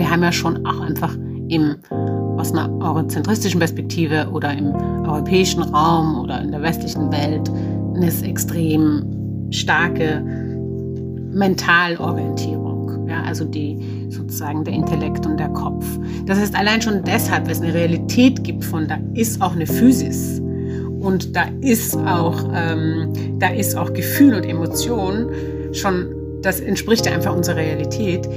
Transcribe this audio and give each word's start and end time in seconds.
wir 0.00 0.10
haben 0.10 0.22
ja 0.22 0.32
schon 0.32 0.66
auch 0.66 0.80
einfach 0.80 1.14
im, 1.48 1.76
aus 1.90 2.52
einer 2.52 2.72
eurozentristischen 2.80 3.60
Perspektive 3.60 4.28
oder 4.32 4.52
im 4.52 4.74
europäischen 5.04 5.62
Raum 5.62 6.18
oder 6.20 6.40
in 6.40 6.50
der 6.50 6.62
westlichen 6.62 7.12
Welt 7.12 7.50
eine 7.94 8.10
extrem 8.28 9.50
starke 9.50 10.22
Mentalorientierung. 11.32 13.08
Ja, 13.08 13.22
also 13.24 13.44
die 13.44 14.06
sozusagen 14.08 14.64
der 14.64 14.72
Intellekt 14.74 15.26
und 15.26 15.38
der 15.38 15.48
Kopf. 15.48 15.84
Das 16.26 16.38
heißt, 16.38 16.56
allein 16.56 16.80
schon 16.80 17.02
deshalb, 17.04 17.44
weil 17.44 17.52
es 17.52 17.60
eine 17.60 17.74
Realität 17.74 18.42
gibt 18.44 18.64
von, 18.64 18.88
da 18.88 18.98
ist 19.14 19.42
auch 19.42 19.54
eine 19.54 19.66
Physis 19.66 20.40
und 21.00 21.34
da 21.34 21.44
ist 21.60 21.96
auch, 21.96 22.48
ähm, 22.54 23.12
da 23.38 23.48
ist 23.48 23.76
auch 23.76 23.92
Gefühl 23.92 24.34
und 24.34 24.44
Emotion 24.44 25.26
schon, 25.72 26.06
das 26.42 26.60
entspricht 26.60 27.04
ja 27.06 27.12
einfach 27.12 27.34
unserer 27.34 27.56
Realität. 27.56 28.28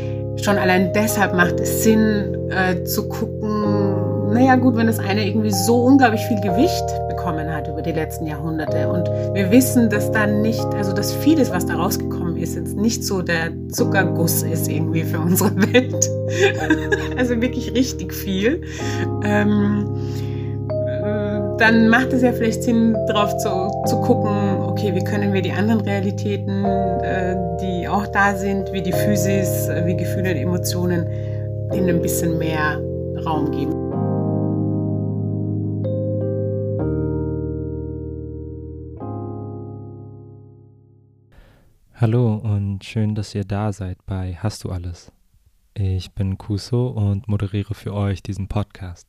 Schon 0.42 0.58
allein 0.58 0.92
deshalb 0.94 1.34
macht 1.34 1.60
es 1.60 1.84
Sinn 1.84 2.50
äh, 2.50 2.84
zu 2.84 3.08
gucken, 3.08 4.34
naja 4.34 4.56
gut, 4.56 4.76
wenn 4.76 4.88
das 4.88 5.00
eine 5.00 5.28
irgendwie 5.28 5.52
so 5.52 5.84
unglaublich 5.84 6.22
viel 6.22 6.42
Gewicht 6.42 6.84
bekommen 7.08 7.54
hat 7.54 7.68
über 7.68 7.82
die 7.82 7.92
letzten 7.92 8.26
Jahrhunderte 8.26 8.90
und 8.90 9.10
wir 9.34 9.52
wissen, 9.52 9.90
dass 9.90 10.12
da 10.12 10.26
nicht, 10.26 10.66
also 10.76 10.92
dass 10.92 11.14
vieles, 11.14 11.52
was 11.52 11.66
da 11.66 11.76
rausgekommen 11.76 12.38
ist, 12.38 12.56
jetzt 12.56 12.76
nicht 12.76 13.04
so 13.04 13.22
der 13.22 13.52
Zuckerguss 13.70 14.44
ist 14.44 14.68
irgendwie 14.68 15.04
für 15.04 15.20
unsere 15.20 15.56
Welt. 15.74 16.10
also 17.18 17.40
wirklich 17.42 17.74
richtig 17.74 18.14
viel. 18.14 18.62
Ähm, 19.24 19.88
dann 21.58 21.88
macht 21.90 22.12
es 22.14 22.22
ja 22.22 22.34
vielleicht 22.34 22.64
Sinn, 22.64 22.96
darauf 23.08 23.38
zu, 23.38 23.72
zu 23.86 24.02
gucken, 24.02 24.53
okay, 24.74 24.96
wie 24.96 25.04
können 25.04 25.34
wir 25.34 25.44
die 25.44 25.52
anderen 25.52 25.82
Realitäten, 25.82 26.66
äh, 26.66 27.36
die 27.62 27.88
auch 27.88 28.08
da 28.08 28.36
sind, 28.36 28.74
wie 28.74 28.82
die 28.82 28.92
Physis, 28.92 29.68
äh, 29.70 29.86
wie 29.86 29.96
Gefühle 29.96 30.32
und 30.32 30.38
Emotionen, 30.38 31.06
ihnen 31.72 31.90
ein 31.90 32.02
bisschen 32.02 32.40
mehr 32.40 32.82
Raum 33.24 33.52
geben. 33.52 33.76
Hallo 41.94 42.42
und 42.44 42.84
schön, 42.84 43.14
dass 43.14 43.36
ihr 43.36 43.46
da 43.46 43.72
seid 43.72 44.04
bei 44.08 44.34
Hast 44.42 44.64
du 44.64 44.72
alles? 44.72 45.12
Ich 45.76 46.14
bin 46.14 46.40
Kuso 46.40 46.88
und 46.88 47.28
moderiere 47.28 47.76
für 47.76 47.94
euch 47.94 48.24
diesen 48.24 48.48
Podcast. 48.48 49.08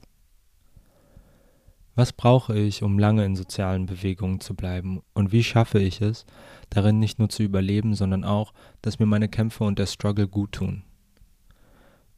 Was 1.97 2.13
brauche 2.13 2.59
ich, 2.59 2.83
um 2.83 2.99
lange 2.99 3.25
in 3.25 3.37
sozialen 3.37 3.87
Bewegungen 3.87 4.41
zu 4.41 4.55
bleiben? 4.55 5.03
Und 5.15 5.31
wie 5.31 5.45
schaffe 5.45 5.79
ich 5.79 6.01
es, 6.01 6.27
darin 6.69 6.99
nicht 6.99 7.19
nur 7.19 7.29
zu 7.29 7.43
überleben, 7.45 7.95
sondern 7.95 8.25
auch, 8.25 8.53
dass 8.83 8.99
mir 8.99 9.07
meine 9.07 9.29
Kämpfe 9.29 9.63
und 9.65 9.79
der 9.79 9.87
Struggle 9.87 10.27
gut 10.27 10.53
tun? 10.53 10.83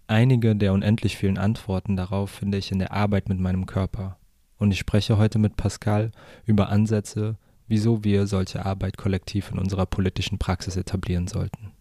Einige 0.06 0.56
der 0.56 0.72
unendlich 0.72 1.16
vielen 1.16 1.36
Antworten 1.36 1.96
darauf 1.96 2.30
finde 2.30 2.58
ich 2.58 2.72
in 2.72 2.78
der 2.78 2.92
Arbeit 2.92 3.28
mit 3.28 3.38
meinem 3.38 3.66
Körper. 3.66 4.16
Und 4.56 4.70
ich 4.70 4.78
spreche 4.78 5.18
heute 5.18 5.38
mit 5.38 5.56
Pascal 5.56 6.10
über 6.46 6.70
Ansätze, 6.70 7.36
wieso 7.68 8.04
wir 8.04 8.26
solche 8.26 8.64
Arbeit 8.64 8.96
kollektiv 8.96 9.50
in 9.50 9.58
unserer 9.58 9.84
politischen 9.84 10.38
Praxis 10.38 10.76
etablieren 10.76 11.26
sollten. 11.26 11.72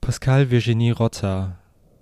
Pascal 0.00 0.50
Virginie 0.50 0.92
Rotter 0.92 1.58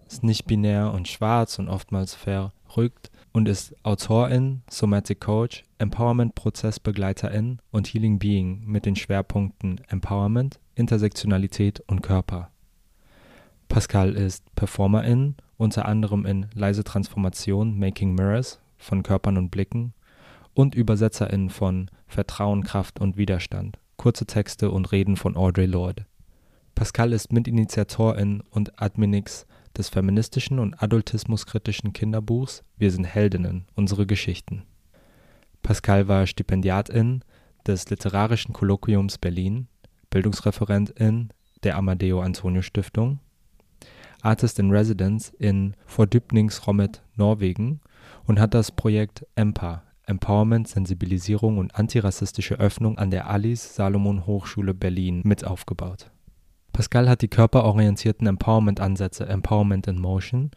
ist 0.09 0.25
nicht 0.25 0.47
binär 0.47 0.93
und 0.93 1.09
schwarz 1.09 1.59
und 1.59 1.69
oftmals 1.69 2.15
verrückt, 2.15 3.11
und 3.39 3.49
ist 3.49 3.73
Autorin, 3.85 4.63
Somatic 4.69 5.21
Coach, 5.21 5.65
Empowerment-Prozessbegleiterin 5.79 7.61
und 7.71 7.87
Healing 7.87 8.19
Being 8.19 8.65
mit 8.67 8.85
den 8.85 8.97
Schwerpunkten 8.97 9.81
Empowerment, 9.87 10.59
Intersektionalität 10.75 11.79
und 11.87 12.03
Körper. 12.03 12.51
Pascal 13.69 14.15
ist 14.15 14.53
Performerin, 14.57 15.37
unter 15.57 15.87
anderem 15.87 16.27
in 16.27 16.47
Leise 16.53 16.83
Transformation, 16.83 17.79
Making 17.79 18.17
Mirrors 18.17 18.59
von 18.77 19.05
Körpern 19.05 19.39
und 19.39 19.51
Blicken 19.51 19.95
und 20.53 20.75
Übersetzerin 20.75 21.49
von 21.49 21.93
Vertrauen, 22.09 22.65
Kraft 22.65 22.99
und 22.99 23.17
Widerstand, 23.17 23.79
kurze 23.97 24.27
Texte 24.27 24.73
und 24.73 24.91
Reden 24.91 25.15
von 25.15 25.37
Audre 25.37 25.67
Lorde. 25.67 26.07
Pascal 26.75 27.13
ist 27.13 27.33
Mitinitiatorin 27.33 28.43
und 28.51 28.83
Adminix 28.83 29.47
des 29.79 29.89
feministischen 29.89 30.59
und 30.59 30.83
adultismuskritischen 30.83 31.93
Kinderbuchs 31.93 32.65
Wir 32.77 32.91
sind 32.91 33.05
Heldinnen, 33.05 33.67
unsere 33.77 34.07
Geschichten. 34.07 34.65
Pascal 35.63 36.09
war 36.09 36.27
Stipendiatin 36.27 37.23
des 37.67 37.89
Literarischen 37.89 38.53
Kolloquiums 38.53 39.19
Berlin, 39.19 39.69
Bildungsreferentin 40.11 41.31
der 41.63 41.77
Amadeo 41.77 42.21
Antonio 42.21 42.63
Stiftung, 42.63 43.21
Artist 44.21 44.59
in 44.59 44.71
Residence 44.71 45.33
in 45.39 45.75
Fordübnings-Rommet, 45.87 47.03
Norwegen 47.15 47.81
und 48.27 48.41
hat 48.41 48.55
das 48.55 48.73
Projekt 48.73 49.27
EMPA, 49.37 49.85
Empowerment, 50.07 50.67
Sensibilisierung 50.67 51.59
und 51.59 51.75
antirassistische 51.77 52.59
Öffnung 52.59 52.99
an 52.99 53.11
der 53.11 53.29
Alice 53.29 53.75
Salomon 53.75 54.27
Hochschule 54.27 54.75
Berlin 54.75 55.23
mit 55.25 55.45
aufgebaut. 55.45 56.11
Pascal 56.79 57.09
hat 57.09 57.23
die 57.23 57.29
körperorientierten 57.29 58.29
Empowerment-Ansätze 58.29 59.27
Empowerment 59.27 59.89
in 59.89 60.01
Motion 60.01 60.53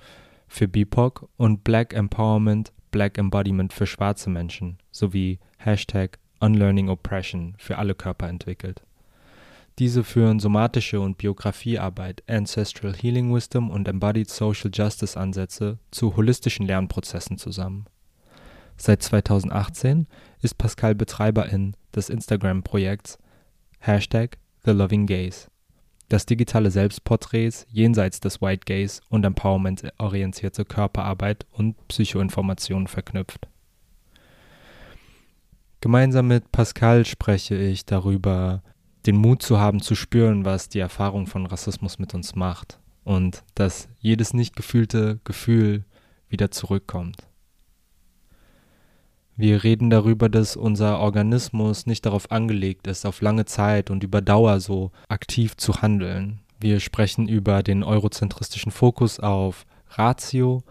für 0.48 0.68
BIPOC 0.68 1.28
und 1.36 1.64
Black 1.64 1.96
Empowerment, 1.96 2.72
Black 2.92 3.18
Embodiment 3.18 3.74
für 3.74 3.88
schwarze 3.88 4.30
Menschen 4.30 4.78
sowie 4.92 5.40
Hashtag 5.58 6.20
Unlearning 6.40 6.90
Oppression 6.90 7.56
für 7.58 7.80
alle 7.80 7.96
Körper 7.96 8.30
entwickelt. 8.30 8.84
Diese 9.80 10.04
führen 10.04 10.40
somatische 10.40 11.02
und 11.02 11.18
Biografiearbeit, 11.18 12.22
Ancestral 12.30 12.94
Healing 12.94 13.34
Wisdom 13.34 13.72
und 13.72 13.88
Embodied 13.88 14.30
Social 14.30 14.70
Justice 14.72 15.20
Ansätze 15.20 15.80
zu 15.90 16.16
holistischen 16.16 16.68
Lernprozessen 16.68 17.40
zusammen. 17.40 17.88
Seit 18.78 19.02
2018 19.02 20.06
ist 20.44 20.60
Pascal 20.60 20.94
Betreiberin 20.94 21.76
des 21.96 22.12
Instagram-Projekts 22.12 23.18
Hashtag 23.80 24.38
The 24.64 24.70
Loving 24.70 25.08
Gaze 25.08 25.51
das 26.12 26.26
digitale 26.26 26.72
Selbstporträts 26.72 27.66
jenseits 27.70 28.20
des 28.20 28.42
White 28.42 28.66
Gaze 28.66 29.02
und 29.10 29.24
Empowerment-orientierte 29.24 30.66
Körperarbeit 30.66 31.46
und 31.52 31.88
Psychoinformationen 31.88 32.88
verknüpft. 32.88 33.48
Gemeinsam 35.80 36.28
mit 36.28 36.52
Pascal 36.52 37.06
spreche 37.06 37.56
ich 37.56 37.86
darüber, 37.86 38.62
den 39.06 39.16
Mut 39.16 39.42
zu 39.42 39.58
haben, 39.58 39.82
zu 39.82 39.96
spüren, 39.96 40.44
was 40.44 40.68
die 40.68 40.80
Erfahrung 40.80 41.28
von 41.28 41.46
Rassismus 41.46 41.98
mit 41.98 42.14
uns 42.14 42.36
macht 42.36 42.80
und 43.06 43.44
dass 43.56 43.88
jedes 44.00 44.34
nicht 44.34 44.56
gefühlte 44.56 45.20
Gefühl 45.24 45.86
wieder 46.28 46.52
zurückkommt. 46.52 47.31
Wir 49.38 49.64
reden 49.64 49.90
darüber, 49.90 50.30
dass 50.30 50.56
unser 50.56 51.00
Organismus 51.00 51.86
nicht 51.86 52.06
darauf 52.06 52.32
angelegt 52.32 52.88
ist, 52.88 53.06
auf 53.06 53.22
lange 53.22 53.46
Zeit 53.46 53.90
und 53.90 54.04
über 54.04 54.22
Dauer 54.22 54.60
so 54.60 54.92
aktiv 55.08 55.58
zu 55.58 55.82
handeln. 55.82 56.40
Wir 56.60 56.80
sprechen 56.80 57.28
über 57.28 57.64
den 57.64 57.84
eurozentristischen 57.84 58.72
Fokus 58.72 59.20
auf 59.20 59.66
Ratio 59.90 60.64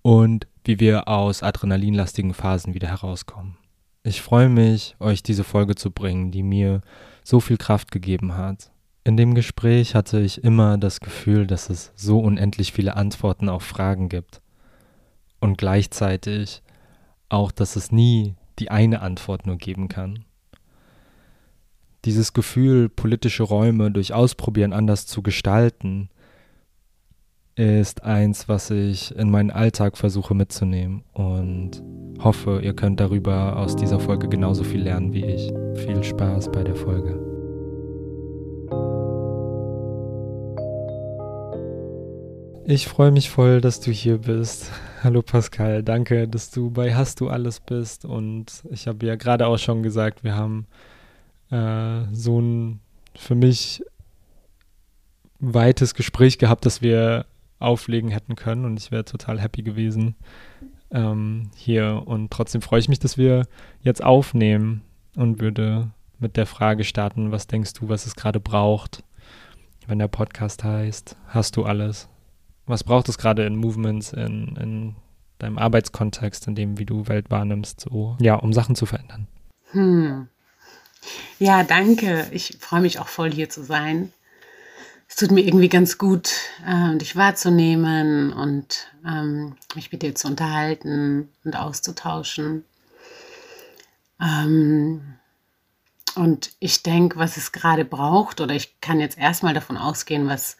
und 0.00 0.46
wie 0.64 0.80
wir 0.80 1.08
aus 1.08 1.42
adrenalinlastigen 1.42 2.34
Phasen 2.34 2.74
wieder 2.74 2.88
herauskommen. 2.88 3.56
Ich 4.04 4.22
freue 4.22 4.48
mich, 4.48 4.96
euch 4.98 5.22
diese 5.22 5.44
Folge 5.44 5.74
zu 5.74 5.90
bringen, 5.90 6.30
die 6.30 6.42
mir 6.42 6.80
so 7.24 7.40
viel 7.40 7.56
Kraft 7.56 7.90
gegeben 7.92 8.36
hat. 8.36 8.70
In 9.04 9.16
dem 9.16 9.34
Gespräch 9.34 9.94
hatte 9.94 10.20
ich 10.20 10.42
immer 10.42 10.78
das 10.78 11.00
Gefühl, 11.00 11.46
dass 11.46 11.70
es 11.70 11.92
so 11.94 12.20
unendlich 12.20 12.72
viele 12.72 12.96
Antworten 12.96 13.48
auf 13.48 13.64
Fragen 13.64 14.08
gibt. 14.08 14.40
Und 15.40 15.58
gleichzeitig 15.58 16.62
auch, 17.32 17.52
dass 17.52 17.76
es 17.76 17.92
nie 17.92 18.34
die 18.58 18.70
eine 18.70 19.00
Antwort 19.00 19.46
nur 19.46 19.56
geben 19.56 19.88
kann. 19.88 20.24
Dieses 22.04 22.32
Gefühl, 22.32 22.88
politische 22.88 23.44
Räume 23.44 23.90
durch 23.90 24.12
Ausprobieren 24.12 24.72
anders 24.72 25.06
zu 25.06 25.22
gestalten, 25.22 26.10
ist 27.54 28.02
eins, 28.02 28.48
was 28.48 28.70
ich 28.70 29.14
in 29.14 29.30
meinen 29.30 29.50
Alltag 29.50 29.96
versuche 29.96 30.34
mitzunehmen 30.34 31.04
und 31.12 31.82
hoffe, 32.22 32.60
ihr 32.62 32.74
könnt 32.74 32.98
darüber 32.98 33.56
aus 33.56 33.76
dieser 33.76 34.00
Folge 34.00 34.28
genauso 34.28 34.64
viel 34.64 34.82
lernen 34.82 35.12
wie 35.12 35.24
ich. 35.24 35.52
Viel 35.84 36.02
Spaß 36.02 36.50
bei 36.50 36.64
der 36.64 36.76
Folge. 36.76 37.18
Ich 42.64 42.86
freue 42.86 43.10
mich 43.10 43.28
voll, 43.28 43.60
dass 43.60 43.80
du 43.80 43.90
hier 43.90 44.18
bist. 44.18 44.70
Hallo 45.04 45.20
Pascal, 45.20 45.82
danke, 45.82 46.28
dass 46.28 46.52
du 46.52 46.70
bei 46.70 46.94
Hast 46.94 47.20
du 47.20 47.28
alles 47.28 47.58
bist. 47.58 48.04
Und 48.04 48.62
ich 48.70 48.86
habe 48.86 49.04
ja 49.04 49.16
gerade 49.16 49.48
auch 49.48 49.58
schon 49.58 49.82
gesagt, 49.82 50.22
wir 50.22 50.36
haben 50.36 50.68
äh, 51.50 52.04
so 52.12 52.40
ein 52.40 52.78
für 53.16 53.34
mich 53.34 53.82
weites 55.40 55.94
Gespräch 55.94 56.38
gehabt, 56.38 56.66
das 56.66 56.82
wir 56.82 57.26
auflegen 57.58 58.10
hätten 58.10 58.36
können. 58.36 58.64
Und 58.64 58.78
ich 58.78 58.92
wäre 58.92 59.04
total 59.04 59.40
happy 59.40 59.62
gewesen 59.62 60.14
ähm, 60.92 61.50
hier. 61.56 62.04
Und 62.06 62.30
trotzdem 62.30 62.62
freue 62.62 62.78
ich 62.78 62.88
mich, 62.88 63.00
dass 63.00 63.18
wir 63.18 63.48
jetzt 63.80 64.04
aufnehmen 64.04 64.82
und 65.16 65.40
würde 65.40 65.90
mit 66.20 66.36
der 66.36 66.46
Frage 66.46 66.84
starten, 66.84 67.32
was 67.32 67.48
denkst 67.48 67.72
du, 67.72 67.88
was 67.88 68.06
es 68.06 68.14
gerade 68.14 68.38
braucht, 68.38 69.02
wenn 69.88 69.98
der 69.98 70.06
Podcast 70.06 70.62
heißt, 70.62 71.16
hast 71.26 71.56
du 71.56 71.64
alles? 71.64 72.08
Was 72.66 72.84
braucht 72.84 73.08
es 73.08 73.18
gerade 73.18 73.44
in 73.44 73.56
Movements, 73.56 74.12
in, 74.12 74.56
in 74.56 74.96
deinem 75.38 75.58
Arbeitskontext, 75.58 76.46
in 76.46 76.54
dem, 76.54 76.78
wie 76.78 76.84
du 76.84 77.08
Welt 77.08 77.30
wahrnimmst, 77.30 77.80
so, 77.80 78.16
ja, 78.20 78.36
um 78.36 78.52
Sachen 78.52 78.76
zu 78.76 78.86
verändern? 78.86 79.26
Hm. 79.72 80.28
Ja, 81.38 81.64
danke. 81.64 82.28
Ich 82.30 82.58
freue 82.60 82.80
mich 82.80 82.98
auch 82.98 83.08
voll 83.08 83.32
hier 83.32 83.50
zu 83.50 83.64
sein. 83.64 84.12
Es 85.08 85.16
tut 85.16 85.30
mir 85.30 85.42
irgendwie 85.42 85.68
ganz 85.68 85.98
gut, 85.98 86.32
äh, 86.66 86.96
dich 86.96 87.16
wahrzunehmen 87.16 88.32
und 88.32 88.88
ähm, 89.06 89.56
mich 89.74 89.92
mit 89.92 90.02
dir 90.02 90.14
zu 90.14 90.28
unterhalten 90.28 91.28
und 91.44 91.56
auszutauschen. 91.56 92.64
Ähm, 94.20 95.18
und 96.14 96.52
ich 96.60 96.82
denke, 96.82 97.18
was 97.18 97.36
es 97.36 97.52
gerade 97.52 97.84
braucht, 97.84 98.40
oder 98.40 98.54
ich 98.54 98.80
kann 98.80 99.00
jetzt 99.00 99.18
erstmal 99.18 99.52
davon 99.52 99.76
ausgehen, 99.76 100.28
was 100.28 100.56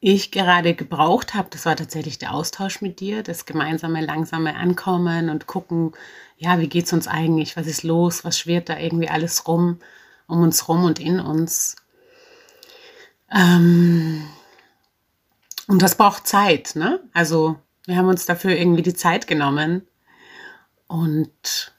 ich 0.00 0.30
gerade 0.30 0.74
gebraucht 0.74 1.34
habe, 1.34 1.48
das 1.50 1.66
war 1.66 1.74
tatsächlich 1.76 2.18
der 2.18 2.32
Austausch 2.32 2.80
mit 2.80 3.00
dir, 3.00 3.22
das 3.22 3.46
gemeinsame, 3.46 4.04
langsame 4.04 4.54
Ankommen 4.54 5.28
und 5.28 5.46
gucken, 5.46 5.92
ja, 6.36 6.60
wie 6.60 6.68
geht 6.68 6.86
es 6.86 6.92
uns 6.92 7.08
eigentlich, 7.08 7.56
was 7.56 7.66
ist 7.66 7.82
los, 7.82 8.24
was 8.24 8.38
schwirrt 8.38 8.68
da 8.68 8.78
irgendwie 8.78 9.08
alles 9.08 9.48
rum, 9.48 9.80
um 10.28 10.42
uns 10.42 10.68
rum 10.68 10.84
und 10.84 11.00
in 11.00 11.18
uns. 11.18 11.76
Ähm 13.32 14.28
und 15.66 15.82
das 15.82 15.96
braucht 15.96 16.26
Zeit, 16.26 16.76
ne? 16.76 17.00
Also 17.12 17.56
wir 17.86 17.96
haben 17.96 18.08
uns 18.08 18.24
dafür 18.24 18.56
irgendwie 18.56 18.82
die 18.82 18.94
Zeit 18.94 19.26
genommen 19.26 19.86
und, 20.86 21.72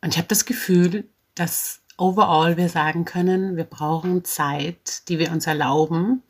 und 0.00 0.10
ich 0.10 0.16
habe 0.16 0.28
das 0.28 0.44
Gefühl, 0.44 1.08
dass 1.34 1.80
overall 1.98 2.56
wir 2.56 2.68
sagen 2.68 3.04
können, 3.04 3.56
wir 3.56 3.64
brauchen 3.64 4.24
Zeit, 4.24 5.08
die 5.08 5.18
wir 5.18 5.32
uns 5.32 5.46
erlauben, 5.46 6.22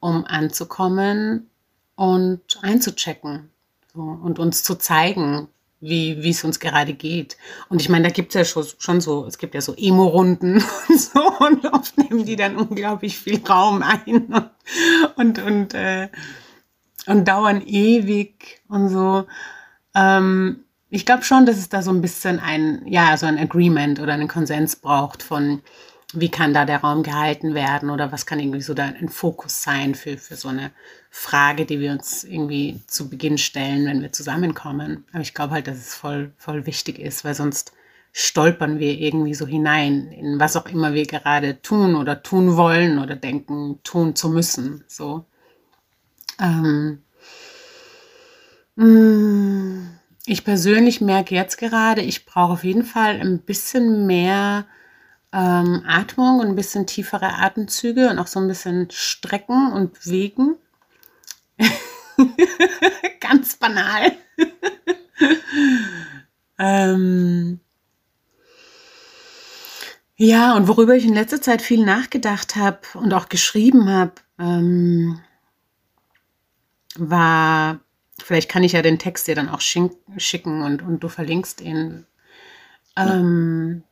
um 0.00 0.24
anzukommen 0.24 1.50
und 1.96 2.40
einzuchecken 2.62 3.50
so, 3.92 4.00
und 4.00 4.38
uns 4.38 4.62
zu 4.62 4.76
zeigen, 4.76 5.48
wie 5.80 6.28
es 6.28 6.44
uns 6.44 6.58
gerade 6.60 6.92
geht. 6.92 7.36
Und 7.68 7.80
ich 7.80 7.88
meine, 7.88 8.08
da 8.08 8.10
gibt 8.10 8.34
es 8.34 8.34
ja 8.34 8.44
schon, 8.44 8.66
schon 8.78 9.00
so, 9.00 9.26
es 9.26 9.38
gibt 9.38 9.54
ja 9.54 9.60
so 9.60 9.74
Emo-Runden 9.76 10.62
und 10.88 11.00
so 11.00 11.20
und 11.38 11.64
oft 11.72 11.96
nehmen 11.98 12.24
die 12.24 12.36
dann 12.36 12.56
unglaublich 12.56 13.18
viel 13.18 13.44
Raum 13.46 13.82
ein 13.82 14.26
und, 14.26 14.50
und, 15.16 15.38
und, 15.38 15.74
äh, 15.74 16.08
und 17.06 17.26
dauern 17.26 17.62
ewig 17.64 18.60
und 18.68 18.88
so. 18.88 19.26
Ähm, 19.94 20.64
ich 20.90 21.04
glaube 21.04 21.22
schon, 21.22 21.46
dass 21.46 21.58
es 21.58 21.68
da 21.68 21.82
so 21.82 21.90
ein 21.90 22.00
bisschen 22.00 22.40
ein, 22.40 22.82
ja, 22.86 23.16
so 23.16 23.26
ein 23.26 23.38
Agreement 23.38 24.00
oder 24.00 24.14
einen 24.14 24.28
Konsens 24.28 24.76
braucht 24.76 25.22
von, 25.22 25.62
wie 26.14 26.30
kann 26.30 26.54
da 26.54 26.64
der 26.64 26.78
Raum 26.80 27.02
gehalten 27.02 27.54
werden 27.54 27.90
oder 27.90 28.12
was 28.12 28.24
kann 28.24 28.40
irgendwie 28.40 28.62
so 28.62 28.72
da 28.72 28.84
ein 28.84 29.10
Fokus 29.10 29.62
sein 29.62 29.94
für, 29.94 30.16
für 30.16 30.36
so 30.36 30.48
eine 30.48 30.70
Frage, 31.10 31.66
die 31.66 31.80
wir 31.80 31.92
uns 31.92 32.24
irgendwie 32.24 32.80
zu 32.86 33.10
Beginn 33.10 33.36
stellen, 33.36 33.86
wenn 33.86 34.00
wir 34.00 34.12
zusammenkommen. 34.12 35.04
Aber 35.12 35.20
ich 35.20 35.34
glaube 35.34 35.52
halt, 35.52 35.66
dass 35.66 35.76
es 35.76 35.94
voll, 35.94 36.32
voll 36.38 36.64
wichtig 36.64 36.98
ist, 36.98 37.24
weil 37.24 37.34
sonst 37.34 37.72
stolpern 38.12 38.78
wir 38.78 38.98
irgendwie 38.98 39.34
so 39.34 39.46
hinein 39.46 40.10
in 40.10 40.40
was 40.40 40.56
auch 40.56 40.66
immer 40.66 40.94
wir 40.94 41.04
gerade 41.04 41.60
tun 41.60 41.94
oder 41.94 42.22
tun 42.22 42.56
wollen 42.56 42.98
oder 42.98 43.14
denken, 43.14 43.80
tun 43.84 44.16
zu 44.16 44.30
müssen. 44.30 44.84
So. 44.88 45.26
Ähm, 46.40 47.02
mm, 48.76 49.88
ich 50.24 50.42
persönlich 50.42 51.02
merke 51.02 51.34
jetzt 51.34 51.58
gerade, 51.58 52.00
ich 52.00 52.24
brauche 52.24 52.54
auf 52.54 52.64
jeden 52.64 52.84
Fall 52.84 53.20
ein 53.20 53.40
bisschen 53.40 54.06
mehr 54.06 54.66
ähm, 55.32 55.84
Atmung 55.86 56.40
und 56.40 56.48
ein 56.48 56.56
bisschen 56.56 56.86
tiefere 56.86 57.34
Atemzüge 57.34 58.10
und 58.10 58.18
auch 58.18 58.26
so 58.26 58.40
ein 58.40 58.48
bisschen 58.48 58.88
strecken 58.90 59.72
und 59.72 59.94
bewegen. 59.94 60.56
Ganz 63.20 63.56
banal. 63.56 64.12
ähm, 66.58 67.60
ja, 70.16 70.56
und 70.56 70.66
worüber 70.66 70.96
ich 70.96 71.04
in 71.04 71.14
letzter 71.14 71.40
Zeit 71.40 71.62
viel 71.62 71.84
nachgedacht 71.84 72.56
habe 72.56 72.80
und 72.94 73.14
auch 73.14 73.28
geschrieben 73.28 73.88
habe, 73.88 74.14
ähm, 74.38 75.20
war, 76.96 77.80
vielleicht 78.20 78.50
kann 78.50 78.64
ich 78.64 78.72
ja 78.72 78.82
den 78.82 78.98
Text 78.98 79.28
dir 79.28 79.36
dann 79.36 79.48
auch 79.48 79.60
schicken 79.60 80.62
und, 80.62 80.82
und 80.82 81.00
du 81.00 81.08
verlinkst 81.08 81.60
ihn. 81.60 82.06
Ähm, 82.96 83.84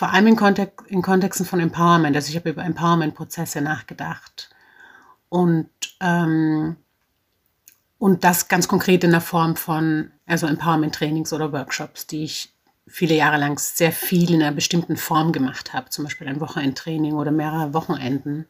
vor 0.00 0.14
allem 0.14 0.28
in, 0.28 0.36
Kontext, 0.36 0.86
in 0.86 1.02
Kontexten 1.02 1.44
von 1.44 1.60
Empowerment. 1.60 2.16
Also 2.16 2.30
ich 2.30 2.36
habe 2.36 2.48
über 2.48 2.64
Empowerment-Prozesse 2.64 3.60
nachgedacht. 3.60 4.48
Und, 5.28 5.68
ähm, 6.00 6.76
und 7.98 8.24
das 8.24 8.48
ganz 8.48 8.66
konkret 8.66 9.04
in 9.04 9.10
der 9.10 9.20
Form 9.20 9.56
von 9.56 10.10
also 10.24 10.46
Empowerment-Trainings 10.46 11.34
oder 11.34 11.52
Workshops, 11.52 12.06
die 12.06 12.24
ich 12.24 12.54
viele 12.86 13.14
Jahre 13.14 13.36
lang 13.36 13.58
sehr 13.58 13.92
viel 13.92 14.32
in 14.32 14.42
einer 14.42 14.52
bestimmten 14.52 14.96
Form 14.96 15.32
gemacht 15.32 15.74
habe, 15.74 15.90
zum 15.90 16.04
Beispiel 16.04 16.28
ein 16.28 16.40
Wochenendtraining 16.40 17.12
oder 17.12 17.30
mehrere 17.30 17.74
Wochenenden. 17.74 18.46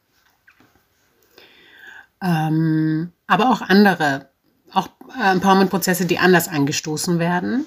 Ähm, 2.22 3.12
aber 3.26 3.50
auch 3.50 3.60
andere, 3.60 4.28
auch 4.72 4.86
äh, 5.20 5.32
Empowerment-Prozesse, 5.32 6.06
die 6.06 6.20
anders 6.20 6.46
angestoßen 6.46 7.18
werden. 7.18 7.66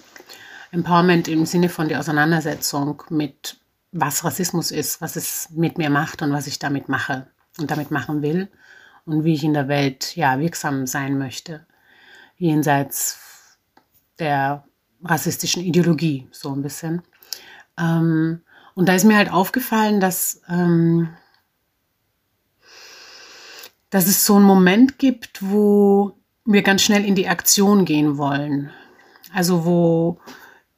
Empowerment 0.72 1.28
im 1.28 1.46
Sinne 1.46 1.68
von 1.68 1.90
der 1.90 2.00
Auseinandersetzung 2.00 3.04
mit 3.10 3.58
was 3.94 4.26
Rassismus 4.26 4.72
ist, 4.72 5.00
was 5.02 5.16
es 5.16 5.50
mit 5.52 5.78
mir 5.78 5.90
macht 5.90 6.22
und 6.22 6.34
was 6.34 6.48
ich 6.48 6.60
damit 6.60 6.90
mache 6.90 7.28
und 7.60 7.70
damit 7.72 7.92
machen 7.92 8.22
will 8.22 8.50
und 9.06 9.24
wie 9.24 9.36
ich 9.36 9.44
in 9.44 9.54
der 9.54 9.68
Welt 9.68 10.16
ja 10.16 10.40
wirksam 10.40 10.88
sein 10.88 11.18
möchte, 11.18 11.66
jenseits 12.36 13.58
der 14.20 14.66
rassistischen 15.04 15.64
Ideologie 15.64 16.28
so 16.32 16.54
ein 16.54 16.64
bisschen. 16.64 17.04
Ähm, 17.80 18.42
und 18.74 18.90
da 18.90 18.96
ist 18.96 19.04
mir 19.04 19.18
halt 19.18 19.32
aufgefallen, 19.32 20.00
dass, 20.00 20.42
ähm, 20.50 21.10
dass 23.92 24.08
es 24.08 24.26
so 24.26 24.36
einen 24.36 24.46
Moment 24.46 24.98
gibt, 24.98 25.48
wo 25.48 26.18
wir 26.46 26.64
ganz 26.64 26.82
schnell 26.82 27.06
in 27.06 27.16
die 27.16 27.28
Aktion 27.28 27.86
gehen 27.86 28.18
wollen. 28.18 28.72
Also 29.32 29.66
wo 29.66 30.20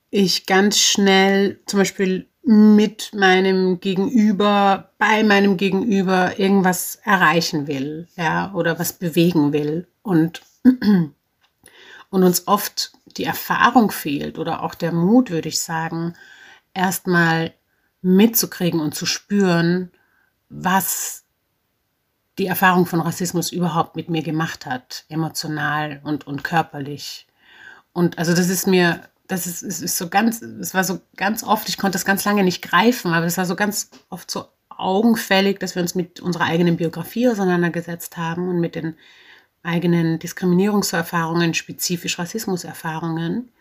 ich 0.10 0.46
ganz 0.46 0.80
schnell 0.80 1.62
zum 1.66 1.80
Beispiel 1.80 2.30
mit 2.46 3.12
meinem 3.16 3.80
Gegenüber, 3.80 4.92
bei 5.00 5.24
meinem 5.24 5.58
Gegenüber 5.58 6.38
irgendwas 6.38 6.96
erreichen 7.04 7.66
will, 7.66 8.08
ja, 8.16 8.54
oder 8.54 8.78
was 8.78 8.94
bewegen 8.94 9.52
will 9.52 9.88
und, 10.04 10.44
und 10.64 12.24
uns 12.24 12.48
oft 12.48 12.94
die 13.18 13.24
Erfahrung 13.24 13.90
fehlt 13.90 14.38
oder 14.38 14.62
auch 14.62 14.76
der 14.76 14.92
Mut, 14.92 15.32
würde 15.32 15.50
ich 15.50 15.60
sagen, 15.60 16.14
erstmal 16.76 17.54
mitzukriegen 18.04 18.80
und 18.80 18.94
zu 18.94 19.08
spüren, 19.08 19.92
was 20.50 21.24
die 22.38 22.46
Erfahrung 22.46 22.86
von 22.86 23.00
Rassismus 23.00 23.52
überhaupt 23.52 23.96
mit 23.96 24.10
mir 24.10 24.22
gemacht 24.22 24.68
hat, 24.68 25.06
emotional 25.10 26.00
und, 26.04 26.28
und 26.28 26.44
körperlich. 26.44 27.26
Und 27.92 28.20
also 28.20 28.36
das 28.36 28.50
ist 28.50 28.68
mir 28.68 29.02
das 29.28 29.48
ist, 29.48 29.64
ist, 29.64 29.82
ist 29.82 29.98
so 29.98 30.10
ganz, 30.10 30.42
es 30.42 30.74
war 30.74 30.84
so 30.84 31.00
ganz 31.16 31.44
oft, 31.44 31.70
ich 31.70 31.78
konnte 31.78 31.96
das 31.96 32.06
ganz 32.06 32.26
lange 32.26 32.44
nicht 32.44 32.62
greifen, 32.62 33.14
aber 33.14 33.26
es 33.26 33.38
war 33.38 33.46
so 33.46 33.56
ganz 33.56 33.90
oft 34.10 34.30
so 34.30 34.46
augenfällig, 34.70 35.60
dass 35.60 35.76
wir 35.76 35.82
uns 35.82 35.96
mit 35.96 36.20
unserer 36.20 36.46
eigenen 36.46 36.78
Biografie 36.78 37.30
auseinandergesetzt 37.30 38.18
haben 38.18 38.50
und 38.50 38.60
mit 38.60 38.76
den 38.76 38.96
eigenen 39.64 40.20
Diskriminierungserfahrungen, 40.20 41.54
spezifisch 41.54 42.20
Rassismuserfahrungen. 42.20 43.52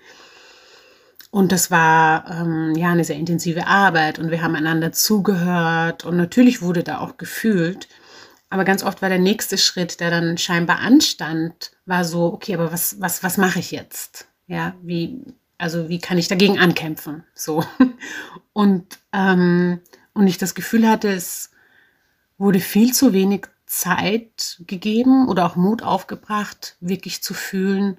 Und 1.30 1.50
das 1.50 1.70
war 1.70 2.30
ähm, 2.30 2.74
ja 2.76 2.90
eine 2.90 3.04
sehr 3.04 3.16
intensive 3.16 3.66
Arbeit 3.66 4.18
und 4.18 4.30
wir 4.30 4.42
haben 4.42 4.54
einander 4.54 4.92
zugehört 4.92 6.04
und 6.04 6.16
natürlich 6.16 6.62
wurde 6.62 6.84
da 6.84 6.98
auch 7.00 7.16
gefühlt. 7.16 7.88
Aber 8.50 8.64
ganz 8.64 8.84
oft 8.84 9.02
war 9.02 9.08
der 9.08 9.18
nächste 9.18 9.58
Schritt, 9.58 9.98
der 9.98 10.10
dann 10.10 10.38
scheinbar 10.38 10.78
anstand, 10.78 11.72
war 11.86 12.04
so, 12.04 12.26
okay, 12.26 12.54
aber 12.54 12.72
was, 12.72 13.00
was, 13.00 13.24
was 13.24 13.36
mache 13.36 13.58
ich 13.58 13.72
jetzt? 13.72 14.28
Ja, 14.46 14.76
wie, 14.82 15.24
also 15.58 15.88
wie 15.88 15.98
kann 15.98 16.18
ich 16.18 16.28
dagegen 16.28 16.58
ankämpfen? 16.58 17.24
So. 17.34 17.64
Und, 18.52 18.98
ähm, 19.12 19.80
und 20.12 20.28
ich 20.28 20.38
das 20.38 20.54
Gefühl 20.54 20.88
hatte, 20.88 21.08
es 21.08 21.50
wurde 22.38 22.60
viel 22.60 22.92
zu 22.92 23.12
wenig 23.12 23.46
Zeit 23.66 24.62
gegeben 24.66 25.28
oder 25.28 25.44
auch 25.44 25.56
Mut 25.56 25.82
aufgebracht, 25.82 26.76
wirklich 26.78 27.20
zu 27.20 27.34
fühlen, 27.34 27.98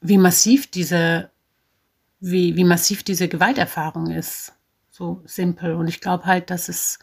wie 0.00 0.18
massiv 0.18 0.70
diese, 0.70 1.30
wie, 2.20 2.54
wie 2.56 2.62
massiv 2.62 3.02
diese 3.02 3.26
Gewalterfahrung 3.26 4.12
ist. 4.12 4.52
So 4.90 5.20
simpel. 5.24 5.74
Und 5.74 5.88
ich 5.88 6.00
glaube 6.00 6.26
halt, 6.26 6.50
dass 6.50 6.68
es, 6.68 7.00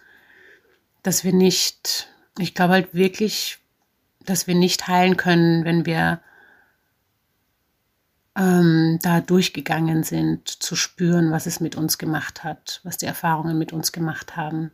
dass 1.03 1.25
wir 1.25 1.33
nicht, 1.33 2.07
ich 2.37 2.55
glaube 2.55 2.73
halt 2.73 2.93
wirklich, 2.93 3.57
dass 4.25 4.47
wir 4.47 4.55
nicht 4.55 4.87
heilen 4.87 5.17
können, 5.17 5.65
wenn 5.65 5.85
wir 5.85 6.21
ähm, 8.37 8.99
da 9.01 9.21
durchgegangen 9.21 10.03
sind, 10.03 10.47
zu 10.47 10.75
spüren, 10.75 11.31
was 11.31 11.45
es 11.45 11.59
mit 11.59 11.75
uns 11.75 11.97
gemacht 11.97 12.43
hat, 12.43 12.81
was 12.83 12.97
die 12.97 13.05
Erfahrungen 13.05 13.57
mit 13.57 13.73
uns 13.73 13.91
gemacht 13.91 14.35
haben. 14.35 14.71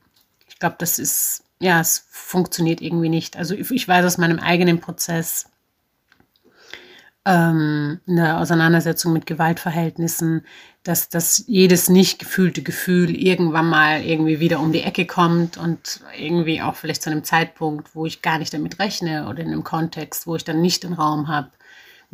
Ich 0.48 0.60
glaube, 0.60 0.76
das 0.80 1.00
ist 1.00 1.46
ja, 1.60 1.80
es 1.80 2.06
funktioniert 2.10 2.82
irgendwie 2.82 3.10
nicht. 3.10 3.38
Also 3.38 3.56
ich, 3.56 3.72
ich 3.72 3.88
weiß 3.88 4.06
aus 4.06 4.18
meinem 4.18 4.40
eigenen 4.40 4.80
Prozess, 4.80 5.46
ähm, 7.26 8.00
eine 8.08 8.38
Auseinandersetzung 8.38 9.14
mit 9.14 9.26
Gewaltverhältnissen, 9.26 10.46
dass, 10.84 11.10
dass 11.10 11.44
jedes 11.48 11.90
nicht 11.90 12.20
gefühlte 12.20 12.62
Gefühl 12.62 13.16
irgendwann 13.16 13.68
mal 13.68 14.04
irgendwie 14.04 14.40
wieder 14.40 14.60
um 14.60 14.72
die 14.72 14.84
Ecke 14.84 15.08
kommt 15.08 15.58
und 15.58 16.02
irgendwie 16.20 16.62
auch 16.62 16.76
vielleicht 16.76 17.02
zu 17.02 17.10
einem 17.10 17.24
Zeitpunkt, 17.24 17.96
wo 17.96 18.06
ich 18.06 18.22
gar 18.22 18.38
nicht 18.38 18.54
damit 18.54 18.78
rechne 18.78 19.28
oder 19.28 19.40
in 19.40 19.48
einem 19.48 19.64
Kontext, 19.64 20.28
wo 20.28 20.36
ich 20.36 20.44
dann 20.44 20.62
nicht 20.62 20.84
den 20.84 20.94
Raum 20.94 21.28
habe, 21.28 21.50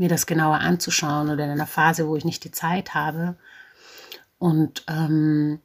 mir 0.01 0.09
das 0.09 0.25
genauer 0.25 0.59
anzuschauen 0.59 1.29
oder 1.29 1.45
in 1.45 1.51
einer 1.51 1.67
Phase, 1.67 2.07
wo 2.07 2.15
ich 2.15 2.25
nicht 2.25 2.43
die 2.43 2.51
Zeit 2.51 2.95
habe. 2.95 3.35
Und 4.39 4.83
ähm, 4.87 5.59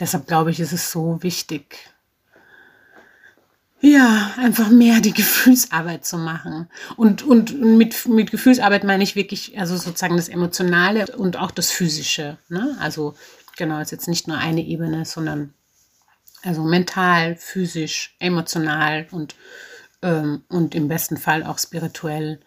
deshalb 0.00 0.26
glaube 0.26 0.50
ich, 0.50 0.58
ist 0.58 0.72
es 0.72 0.90
so 0.90 1.22
wichtig, 1.22 1.78
ja, 3.80 4.32
einfach 4.38 4.70
mehr 4.70 5.00
die 5.00 5.12
Gefühlsarbeit 5.22 6.04
zu 6.04 6.18
machen. 6.18 6.68
Und, 6.96 7.22
und 7.22 7.60
mit, 7.60 8.08
mit 8.08 8.32
Gefühlsarbeit 8.32 8.82
meine 8.82 9.04
ich 9.04 9.14
wirklich, 9.14 9.56
also 9.56 9.76
sozusagen 9.76 10.16
das 10.16 10.28
Emotionale 10.28 11.06
und 11.16 11.36
auch 11.36 11.52
das 11.52 11.70
Physische. 11.70 12.38
Ne? 12.48 12.76
Also 12.80 13.14
genau, 13.56 13.80
ist 13.80 13.92
jetzt 13.92 14.08
nicht 14.08 14.26
nur 14.26 14.38
eine 14.38 14.62
Ebene, 14.62 15.04
sondern 15.04 15.54
also 16.42 16.64
mental, 16.64 17.36
physisch, 17.36 18.16
emotional 18.18 19.06
und, 19.12 19.36
ähm, 20.02 20.42
und 20.48 20.74
im 20.74 20.88
besten 20.88 21.18
Fall 21.18 21.44
auch 21.44 21.60
spirituell. 21.60 22.40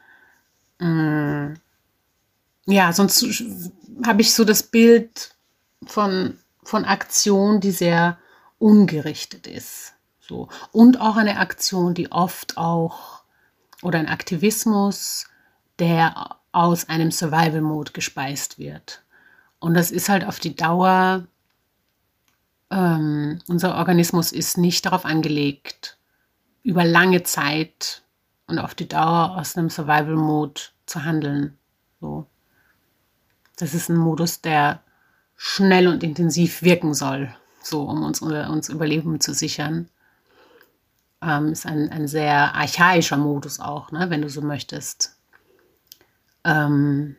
Mm. 0.80 1.54
Ja, 2.66 2.94
sonst 2.94 3.44
habe 4.06 4.22
ich 4.22 4.34
so 4.34 4.46
das 4.46 4.64
Bild 4.64 5.36
von, 5.86 6.38
von 6.64 6.86
Aktion, 6.86 7.60
die 7.60 7.72
sehr 7.72 8.18
ungerichtet 8.60 9.48
ist. 9.48 9.94
So. 10.20 10.50
Und 10.72 11.02
auch 11.02 11.16
eine 11.16 11.40
Aktion, 11.40 11.94
die 11.94 12.12
oft 12.12 12.58
auch, 12.58 13.24
oder 13.82 13.98
ein 14.00 14.08
Aktivismus, 14.08 15.26
der 15.80 16.38
aus 16.52 16.90
einem 16.90 17.12
Survival-Mode 17.12 17.94
gespeist 17.94 18.60
wird. 18.60 19.02
Und 19.60 19.74
das 19.74 19.92
ist 19.92 20.10
halt 20.10 20.26
auf 20.26 20.40
die 20.40 20.56
Dauer, 20.56 21.26
ähm, 22.72 23.40
unser 23.48 23.76
Organismus 23.76 24.32
ist 24.32 24.58
nicht 24.58 24.86
darauf 24.86 25.06
angelegt, 25.06 25.98
über 26.64 26.84
lange 26.84 27.24
Zeit 27.24 28.04
und 28.50 28.60
auf 28.60 28.76
die 28.76 28.88
Dauer 28.88 29.38
aus 29.38 29.58
einem 29.58 29.70
Survival-Mode 29.70 30.62
zu 30.86 31.04
handeln. 31.04 31.58
So. 32.02 32.26
Das 33.58 33.74
ist 33.74 33.90
ein 33.90 33.98
Modus, 33.98 34.42
der 34.42 34.82
schnell 35.36 35.88
und 35.88 36.04
intensiv 36.04 36.62
wirken 36.62 36.94
soll, 36.94 37.34
so 37.62 37.84
um 37.84 38.04
uns, 38.04 38.22
uns 38.22 38.70
Überleben 38.70 39.20
zu 39.20 39.34
sichern 39.34 39.90
ähm, 41.22 41.52
ist 41.52 41.66
ein, 41.66 41.92
ein 41.92 42.08
sehr 42.08 42.56
archaischer 42.56 43.18
Modus 43.18 43.60
auch, 43.60 43.92
ne, 43.92 44.10
wenn 44.10 44.22
du 44.22 44.30
so 44.30 44.42
möchtest. 44.42 45.16
Ähm, 46.44 47.16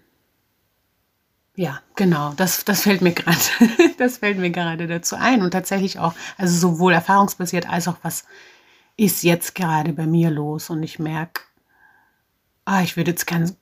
ja, 1.56 1.80
genau, 1.96 2.32
das, 2.36 2.64
das 2.64 2.82
fällt 2.82 3.02
mir 3.02 3.12
gerade, 3.12 3.38
das 3.98 4.18
fällt 4.18 4.38
mir 4.38 4.50
gerade 4.50 4.86
dazu 4.86 5.16
ein 5.16 5.42
und 5.42 5.50
tatsächlich 5.50 5.98
auch, 5.98 6.14
also 6.38 6.56
sowohl 6.56 6.94
erfahrungsbasiert 6.94 7.68
als 7.68 7.88
auch 7.88 7.96
was 8.02 8.24
ist 9.00 9.22
jetzt 9.22 9.54
gerade 9.54 9.94
bei 9.94 10.06
mir 10.06 10.30
los 10.30 10.68
und 10.68 10.82
ich 10.82 10.98
merke, 10.98 11.40
ah, 12.66 12.82
ich 12.82 12.98
würde 12.98 13.12
jetzt 13.12 13.26
ganz 13.26 13.56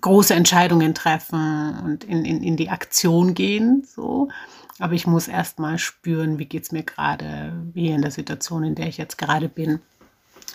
große 0.00 0.32
Entscheidungen 0.32 0.94
treffen 0.94 1.78
und 1.84 2.02
in, 2.04 2.24
in, 2.24 2.42
in 2.42 2.56
die 2.56 2.70
Aktion 2.70 3.34
gehen, 3.34 3.86
so. 3.86 4.30
Aber 4.78 4.94
ich 4.94 5.06
muss 5.06 5.28
erst 5.28 5.58
mal 5.58 5.78
spüren, 5.78 6.38
wie 6.38 6.46
geht 6.46 6.62
es 6.62 6.72
mir 6.72 6.82
gerade, 6.82 7.52
wie 7.74 7.90
in 7.90 8.00
der 8.00 8.10
Situation, 8.10 8.64
in 8.64 8.74
der 8.74 8.88
ich 8.88 8.96
jetzt 8.96 9.18
gerade 9.18 9.50
bin. 9.50 9.80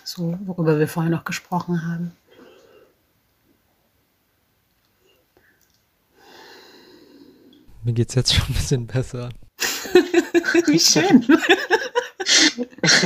So, 0.02 0.36
worüber 0.44 0.80
wir 0.80 0.88
vorher 0.88 1.10
noch 1.10 1.24
gesprochen 1.24 1.86
haben. 1.86 2.10
Mir 7.84 7.92
geht 7.92 8.08
es 8.08 8.16
jetzt 8.16 8.34
schon 8.34 8.48
ein 8.48 8.54
bisschen 8.54 8.86
besser. 8.88 9.28
wie 10.66 10.80
schön. 10.80 11.24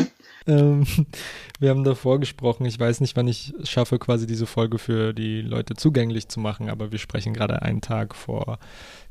ähm, 0.47 0.85
wir 1.59 1.71
haben 1.71 1.85
davor 1.85 2.21
gesprochen. 2.21 2.65
Ich 2.67 2.79
weiß 2.79 3.01
nicht, 3.01 3.17
wann 3.17 3.29
ich 3.29 3.55
schaffe, 3.65 3.99
quasi 3.99 4.27
diese 4.27 4.47
Folge 4.47 4.79
für 4.79 5.13
die 5.13 5.41
Leute 5.41 5.75
zugänglich 5.75 6.29
zu 6.29 6.41
machen, 6.41 6.69
aber 6.69 6.93
wir 6.93 6.99
sprechen 6.99 7.35
gerade 7.35 7.63
einen 7.63 7.81
Tag 7.81 8.15
vor 8.15 8.59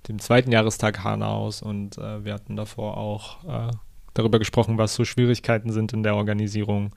dem 0.07 0.19
zweiten 0.19 0.51
Jahrestag 0.51 1.03
Hanaus 1.03 1.61
und 1.61 1.97
äh, 1.97 2.25
wir 2.25 2.33
hatten 2.33 2.55
davor 2.55 2.97
auch 2.97 3.43
äh, 3.45 3.71
darüber 4.13 4.39
gesprochen, 4.39 4.77
was 4.77 4.95
so 4.95 5.05
Schwierigkeiten 5.05 5.71
sind 5.71 5.93
in 5.93 6.03
der 6.03 6.15
Organisierung 6.15 6.91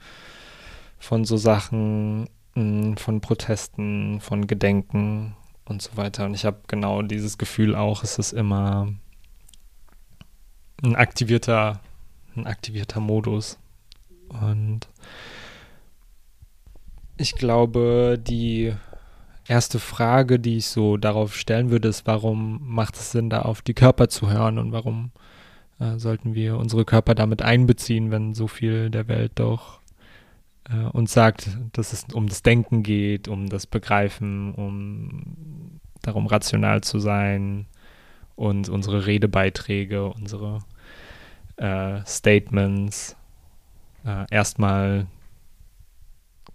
von 0.99 1.25
so 1.25 1.37
Sachen, 1.37 2.23
mh, 2.23 2.27
hm, 2.55 2.97
von 2.97 3.21
Protesten, 3.21 4.19
von 4.21 4.47
Gedenken 4.47 5.35
und 5.65 5.81
so 5.81 5.95
weiter. 5.95 6.25
Und 6.25 6.33
ich 6.33 6.45
habe 6.45 6.59
genau 6.67 7.01
dieses 7.01 7.37
Gefühl 7.37 7.75
auch, 7.75 8.03
es 8.03 8.17
ist 8.17 8.33
immer 8.33 8.93
ein 10.83 10.95
aktivierter, 10.95 11.79
ein 12.35 12.47
aktivierter 12.47 12.99
Modus. 12.99 13.57
Und 14.29 14.87
ich 17.17 17.35
glaube, 17.35 18.19
die 18.21 18.73
erste 19.47 19.79
Frage, 19.79 20.39
die 20.39 20.57
ich 20.57 20.67
so 20.67 20.97
darauf 20.97 21.35
stellen 21.35 21.69
würde, 21.71 21.87
ist, 21.87 22.05
warum 22.05 22.59
macht 22.63 22.95
es 22.95 23.11
Sinn, 23.11 23.29
da 23.29 23.41
auf 23.41 23.61
die 23.61 23.73
Körper 23.73 24.09
zu 24.09 24.29
hören 24.29 24.59
und 24.59 24.71
warum 24.71 25.11
äh, 25.79 25.97
sollten 25.97 26.35
wir 26.35 26.57
unsere 26.57 26.85
Körper 26.85 27.15
damit 27.15 27.41
einbeziehen, 27.41 28.11
wenn 28.11 28.33
so 28.33 28.47
viel 28.47 28.89
der 28.89 29.07
Welt 29.07 29.33
doch 29.35 29.79
äh, 30.69 30.85
uns 30.91 31.13
sagt, 31.13 31.57
dass 31.73 31.93
es 31.93 32.05
um 32.13 32.27
das 32.27 32.43
Denken 32.43 32.83
geht, 32.83 33.27
um 33.27 33.49
das 33.49 33.67
Begreifen, 33.67 34.53
um 34.53 35.79
darum 36.01 36.27
rational 36.27 36.81
zu 36.81 36.99
sein 36.99 37.67
und 38.35 38.69
unsere 38.69 39.05
Redebeiträge, 39.05 40.05
unsere 40.05 40.59
äh, 41.57 42.01
Statements 42.05 43.16
äh, 44.07 44.25
erstmal 44.31 45.07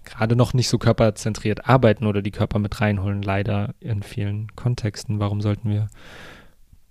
gerade 0.05 0.35
noch 0.35 0.53
nicht 0.55 0.69
so 0.69 0.79
körperzentriert 0.79 1.69
arbeiten 1.69 2.07
oder 2.07 2.23
die 2.23 2.31
Körper 2.31 2.59
mit 2.59 2.81
reinholen, 2.81 3.23
leider 3.23 3.75
in 3.79 4.03
vielen 4.03 4.55
Kontexten. 4.57 5.21
Warum 5.21 5.41
sollten 5.41 5.71
wir 5.71 5.89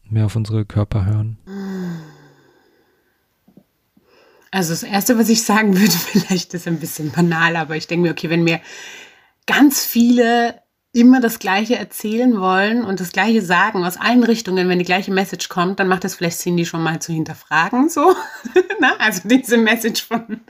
mehr 0.10 0.25
auf 0.25 0.36
unsere 0.36 0.65
Körper 0.65 1.06
hören? 1.06 1.38
Also 4.51 4.72
das 4.74 4.84
Erste, 4.84 5.18
was 5.18 5.30
ich 5.30 5.44
sagen 5.44 5.77
würde, 5.80 5.91
vielleicht 5.91 6.53
ist 6.53 6.68
ein 6.68 6.80
bisschen 6.80 7.12
banal, 7.12 7.56
aber 7.56 7.75
ich 7.75 7.88
denke 7.88 8.03
mir, 8.03 8.12
okay, 8.12 8.30
wenn 8.30 8.44
mir 8.44 8.62
ganz 9.46 9.84
viele 9.84 10.61
immer 10.93 11.21
das 11.21 11.39
Gleiche 11.39 11.77
erzählen 11.77 12.38
wollen 12.38 12.83
und 12.83 13.00
das 13.00 13.13
Gleiche 13.13 13.41
sagen 13.41 13.86
aus 13.86 13.95
allen 13.95 14.24
Richtungen, 14.24 14.67
wenn 14.67 14.79
die 14.79 14.86
gleiche 14.86 15.12
Message 15.12 15.48
kommt, 15.48 15.79
dann 15.79 15.88
macht 15.88 16.03
es 16.03 16.15
vielleicht 16.15 16.39
Sinn, 16.39 16.57
die 16.57 16.65
schon 16.65 16.83
mal 16.83 17.00
zu 17.00 17.13
hinterfragen, 17.13 17.88
so. 17.88 18.13
Na, 18.81 18.98
also 19.00 19.21
diese 19.24 19.55
Message 19.57 20.05
von 20.05 20.41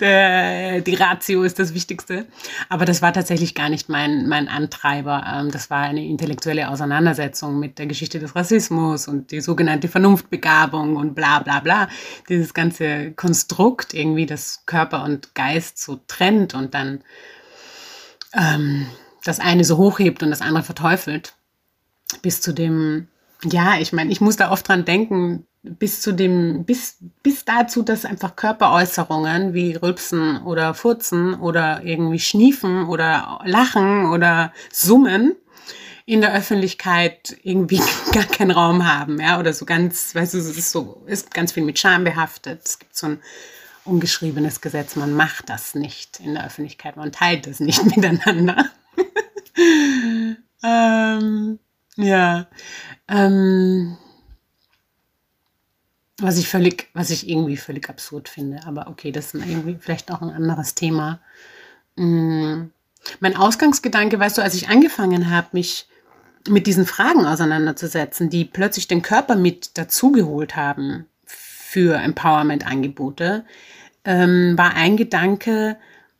der, 0.00 0.80
die 0.80 0.94
Ratio 0.96 1.44
ist 1.44 1.60
das 1.60 1.72
Wichtigste. 1.72 2.26
Aber 2.68 2.84
das 2.84 3.00
war 3.00 3.12
tatsächlich 3.12 3.54
gar 3.54 3.68
nicht 3.68 3.88
mein, 3.88 4.26
mein 4.26 4.48
Antreiber. 4.48 5.24
Ähm, 5.32 5.52
das 5.52 5.70
war 5.70 5.82
eine 5.82 6.04
intellektuelle 6.04 6.68
Auseinandersetzung 6.68 7.60
mit 7.60 7.78
der 7.78 7.86
Geschichte 7.86 8.18
des 8.18 8.34
Rassismus 8.34 9.06
und 9.06 9.30
die 9.30 9.40
sogenannte 9.40 9.86
Vernunftbegabung 9.86 10.96
und 10.96 11.14
bla, 11.14 11.38
bla, 11.38 11.60
bla. 11.60 11.88
Dieses 12.28 12.54
ganze 12.54 13.12
Konstrukt 13.12 13.94
irgendwie, 13.94 14.26
das 14.26 14.64
Körper 14.66 15.04
und 15.04 15.36
Geist 15.36 15.78
so 15.78 16.00
trennt 16.08 16.54
und 16.54 16.74
dann, 16.74 17.04
ähm, 18.34 18.86
das 19.28 19.40
eine 19.40 19.64
so 19.64 19.76
hochhebt 19.76 20.22
und 20.22 20.30
das 20.30 20.42
andere 20.42 20.62
verteufelt. 20.64 21.34
Bis 22.22 22.40
zu 22.40 22.52
dem, 22.52 23.08
ja, 23.44 23.78
ich 23.78 23.92
meine, 23.92 24.10
ich 24.12 24.20
muss 24.20 24.36
da 24.36 24.50
oft 24.50 24.68
dran 24.68 24.84
denken, 24.84 25.46
bis 25.62 26.00
zu 26.00 26.12
dem, 26.12 26.64
bis, 26.64 26.98
bis 27.22 27.44
dazu, 27.44 27.82
dass 27.82 28.04
einfach 28.04 28.36
Körperäußerungen 28.36 29.52
wie 29.52 29.74
Rülpsen 29.74 30.42
oder 30.42 30.74
Furzen 30.74 31.34
oder 31.34 31.82
irgendwie 31.82 32.20
Schniefen 32.20 32.86
oder 32.86 33.40
Lachen 33.44 34.06
oder 34.06 34.52
Summen 34.72 35.34
in 36.04 36.20
der 36.20 36.32
Öffentlichkeit 36.34 37.36
irgendwie 37.42 37.80
gar 38.12 38.24
keinen 38.24 38.52
Raum 38.52 38.86
haben, 38.86 39.20
ja, 39.20 39.38
oder 39.40 39.52
so 39.52 39.64
ganz, 39.64 40.14
weißt 40.14 40.34
du, 40.34 40.38
es 40.38 40.56
ist 40.56 40.70
so, 40.70 41.02
ist 41.06 41.34
ganz 41.34 41.52
viel 41.52 41.64
mit 41.64 41.78
Scham 41.78 42.04
behaftet. 42.04 42.60
Es 42.64 42.78
gibt 42.78 42.96
so 42.96 43.08
ein 43.08 43.18
ungeschriebenes 43.84 44.60
Gesetz, 44.60 44.96
man 44.96 45.12
macht 45.12 45.48
das 45.48 45.74
nicht 45.74 46.20
in 46.20 46.34
der 46.34 46.46
Öffentlichkeit, 46.46 46.96
man 46.96 47.12
teilt 47.12 47.46
das 47.46 47.60
nicht 47.60 47.84
miteinander. 47.96 48.70
ähm, 50.62 51.58
ja. 51.96 52.46
Ähm, 53.08 53.96
was 56.18 56.38
ich 56.38 56.48
völlig, 56.48 56.88
was 56.94 57.10
ich 57.10 57.28
irgendwie 57.28 57.56
völlig 57.56 57.88
absurd 57.88 58.28
finde. 58.28 58.60
Aber 58.66 58.88
okay, 58.88 59.12
das 59.12 59.34
ist 59.34 59.46
irgendwie 59.46 59.76
vielleicht 59.78 60.10
auch 60.10 60.22
ein 60.22 60.30
anderes 60.30 60.74
Thema. 60.74 61.20
Mhm. 61.96 62.70
Mein 63.20 63.36
Ausgangsgedanke, 63.36 64.18
weißt 64.18 64.38
du, 64.38 64.42
als 64.42 64.54
ich 64.54 64.68
angefangen 64.68 65.30
habe, 65.30 65.48
mich 65.52 65.86
mit 66.48 66.66
diesen 66.66 66.86
Fragen 66.86 67.26
auseinanderzusetzen, 67.26 68.30
die 68.30 68.44
plötzlich 68.44 68.88
den 68.88 69.02
Körper 69.02 69.36
mit 69.36 69.76
dazugeholt 69.78 70.56
haben 70.56 71.06
für 71.24 71.96
Empowerment-Angebote, 71.96 73.44
ähm, 74.04 74.54
war 74.56 74.74
ein 74.74 74.96
Gedanke, 74.96 75.76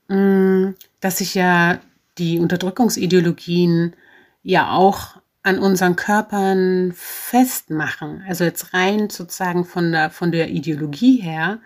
mh, 0.09 0.16
mm, 0.16 0.75
dass 1.00 1.19
sich 1.19 1.35
ja 1.35 1.78
die 2.18 2.38
Unterdrückungsideologien 2.38 3.94
ja 4.42 4.73
auch 4.73 5.16
an 5.42 5.58
unseren 5.58 5.96
Körpern 5.96 6.92
festmachen. 6.94 8.25
Also 8.26 8.44
jetzt 8.44 8.75
rein 8.75 9.11
sozusagen 9.11 9.64
von 9.64 9.92
der, 9.92 10.11
von 10.11 10.32
der 10.32 10.50
Ideologie 10.50 11.20
her. 11.20 11.61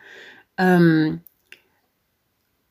Ähm, 0.58 1.22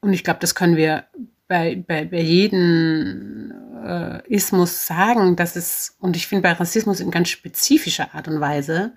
und 0.01 0.13
ich 0.13 0.23
glaube, 0.23 0.39
das 0.39 0.55
können 0.55 0.75
wir 0.75 1.05
bei, 1.47 1.83
bei, 1.87 2.05
bei 2.05 2.21
jedem 2.21 3.51
äh, 3.83 4.27
Ismus 4.33 4.85
sagen, 4.85 5.35
dass 5.35 5.55
es, 5.55 5.95
und 5.99 6.15
ich 6.15 6.27
finde 6.27 6.43
bei 6.43 6.51
Rassismus 6.51 6.99
in 6.99 7.11
ganz 7.11 7.29
spezifischer 7.29 8.13
Art 8.13 8.27
und 8.27 8.39
Weise, 8.39 8.93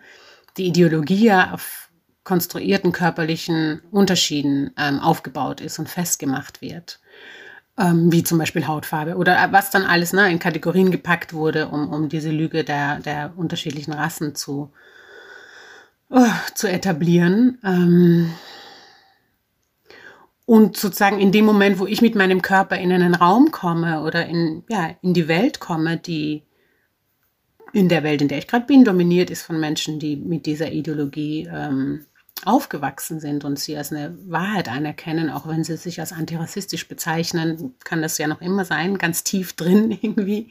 die 0.59 0.67
Ideologie 0.67 1.25
ja 1.25 1.53
auf 1.53 1.91
konstruierten 2.25 2.93
körperlichen 2.93 3.81
Unterschieden 3.91 4.71
ähm, 4.77 5.01
aufgebaut 5.01 5.61
ist 5.61 5.79
und 5.79 5.89
festgemacht 5.89 6.61
wird. 6.61 7.01
Ähm, 7.79 8.13
wie 8.13 8.23
zum 8.23 8.37
Beispiel 8.37 8.67
Hautfarbe 8.67 9.17
oder 9.17 9.51
was 9.51 9.71
dann 9.71 9.85
alles 9.85 10.13
ne, 10.13 10.31
in 10.31 10.39
Kategorien 10.39 10.91
gepackt 10.91 11.33
wurde, 11.33 11.69
um, 11.69 11.89
um 11.91 12.11
diese 12.11 12.31
Lüge 12.31 12.65
der, 12.65 13.01
der 13.01 13.33
unterschiedlichen 13.35 13.95
Rassen 13.95 14.35
zu, 14.35 14.71
uh, 16.11 16.27
zu 16.55 16.69
etablieren. 16.69 17.59
Ähm, 17.65 18.35
und 20.45 20.77
sozusagen 20.77 21.19
in 21.19 21.33
dem 21.33 21.47
Moment, 21.47 21.79
wo 21.79 21.87
ich 21.87 22.03
mit 22.03 22.15
meinem 22.15 22.43
Körper 22.43 22.77
in 22.77 22.93
einen 22.93 23.15
Raum 23.15 23.53
komme 23.53 24.03
oder 24.03 24.27
in, 24.27 24.65
ja, 24.69 24.91
in 25.01 25.15
die 25.15 25.27
Welt 25.27 25.59
komme, 25.59 25.97
die 25.97 26.43
in 27.73 27.89
der 27.89 28.03
Welt, 28.03 28.21
in 28.21 28.29
der 28.29 28.37
ich 28.37 28.49
gerade 28.49 28.67
bin, 28.67 28.85
dominiert 28.85 29.31
ist 29.31 29.45
von 29.45 29.59
Menschen, 29.59 29.99
die 29.99 30.17
mit 30.17 30.45
dieser 30.45 30.71
Ideologie 30.71 31.49
ähm, 31.51 32.05
aufgewachsen 32.45 33.21
sind 33.21 33.45
und 33.45 33.59
sie 33.59 33.77
als 33.77 33.93
eine 33.93 34.17
Wahrheit 34.27 34.69
anerkennen, 34.69 35.31
auch 35.31 35.47
wenn 35.47 35.65
sie 35.65 35.77
sich 35.77 36.01
als 36.01 36.13
antirassistisch 36.13 36.89
bezeichnen, 36.89 37.75
kann 37.85 38.03
das 38.03 38.19
ja 38.19 38.27
noch 38.27 38.41
immer 38.41 38.65
sein, 38.65 38.99
ganz 38.99 39.25
tief 39.25 39.53
drin 39.55 39.91
irgendwie, 40.03 40.51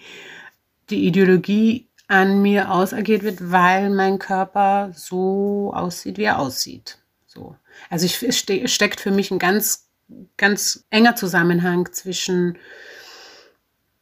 die 0.89 1.05
Ideologie 1.05 1.88
an 2.07 2.41
mir 2.41 2.71
ausagiert 2.71 3.24
wird, 3.24 3.51
weil 3.51 3.89
mein 3.89 4.19
Körper 4.19 4.91
so 4.93 5.71
aussieht, 5.74 6.17
wie 6.17 6.24
er 6.24 6.39
aussieht. 6.39 6.98
So. 7.25 7.55
Also 7.89 8.05
ich, 8.05 8.21
es 8.21 8.38
ste 8.38 8.67
steckt 8.67 9.00
für 9.00 9.12
mich 9.12 9.31
ein 9.31 9.39
ganz, 9.39 9.88
ganz 10.36 10.83
enger 10.89 11.15
Zusammenhang 11.15 11.89
zwischen, 11.93 12.57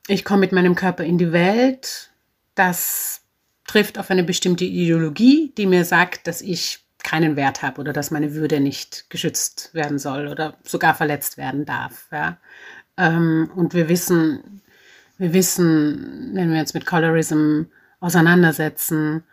ich 0.07 0.25
komme 0.25 0.41
mit 0.41 0.51
meinem 0.51 0.73
Körper 0.73 1.03
in 1.03 1.19
die 1.19 1.31
Welt, 1.31 2.09
das 2.55 3.21
trifft 3.67 3.99
auf 3.99 4.09
eine 4.09 4.23
bestimmte 4.23 4.65
Ideologie, 4.65 5.53
die 5.55 5.67
mir 5.67 5.85
sagt, 5.85 6.25
dass 6.25 6.41
ich 6.41 6.79
keinen 7.03 7.35
Wert 7.35 7.61
habe 7.61 7.81
oder 7.81 7.93
dass 7.93 8.11
meine 8.11 8.33
Würde 8.33 8.59
nicht 8.59 9.09
geschützt 9.09 9.73
werden 9.73 9.99
soll 9.99 10.27
oder 10.27 10.55
sogar 10.63 10.95
verletzt 10.95 11.37
werden 11.37 11.65
darf. 11.65 12.07
Ja. 12.11 12.37
Ähm, 12.97 13.49
und 13.55 13.73
wir 13.73 13.89
wissen, 13.89 14.61
wir 15.17 15.33
wissen, 15.33 16.31
wenn 16.33 16.51
wir 16.51 16.59
uns 16.59 16.73
mit 16.73 16.85
Colorism 16.85 17.63
auseinandersetzen, 17.99 19.23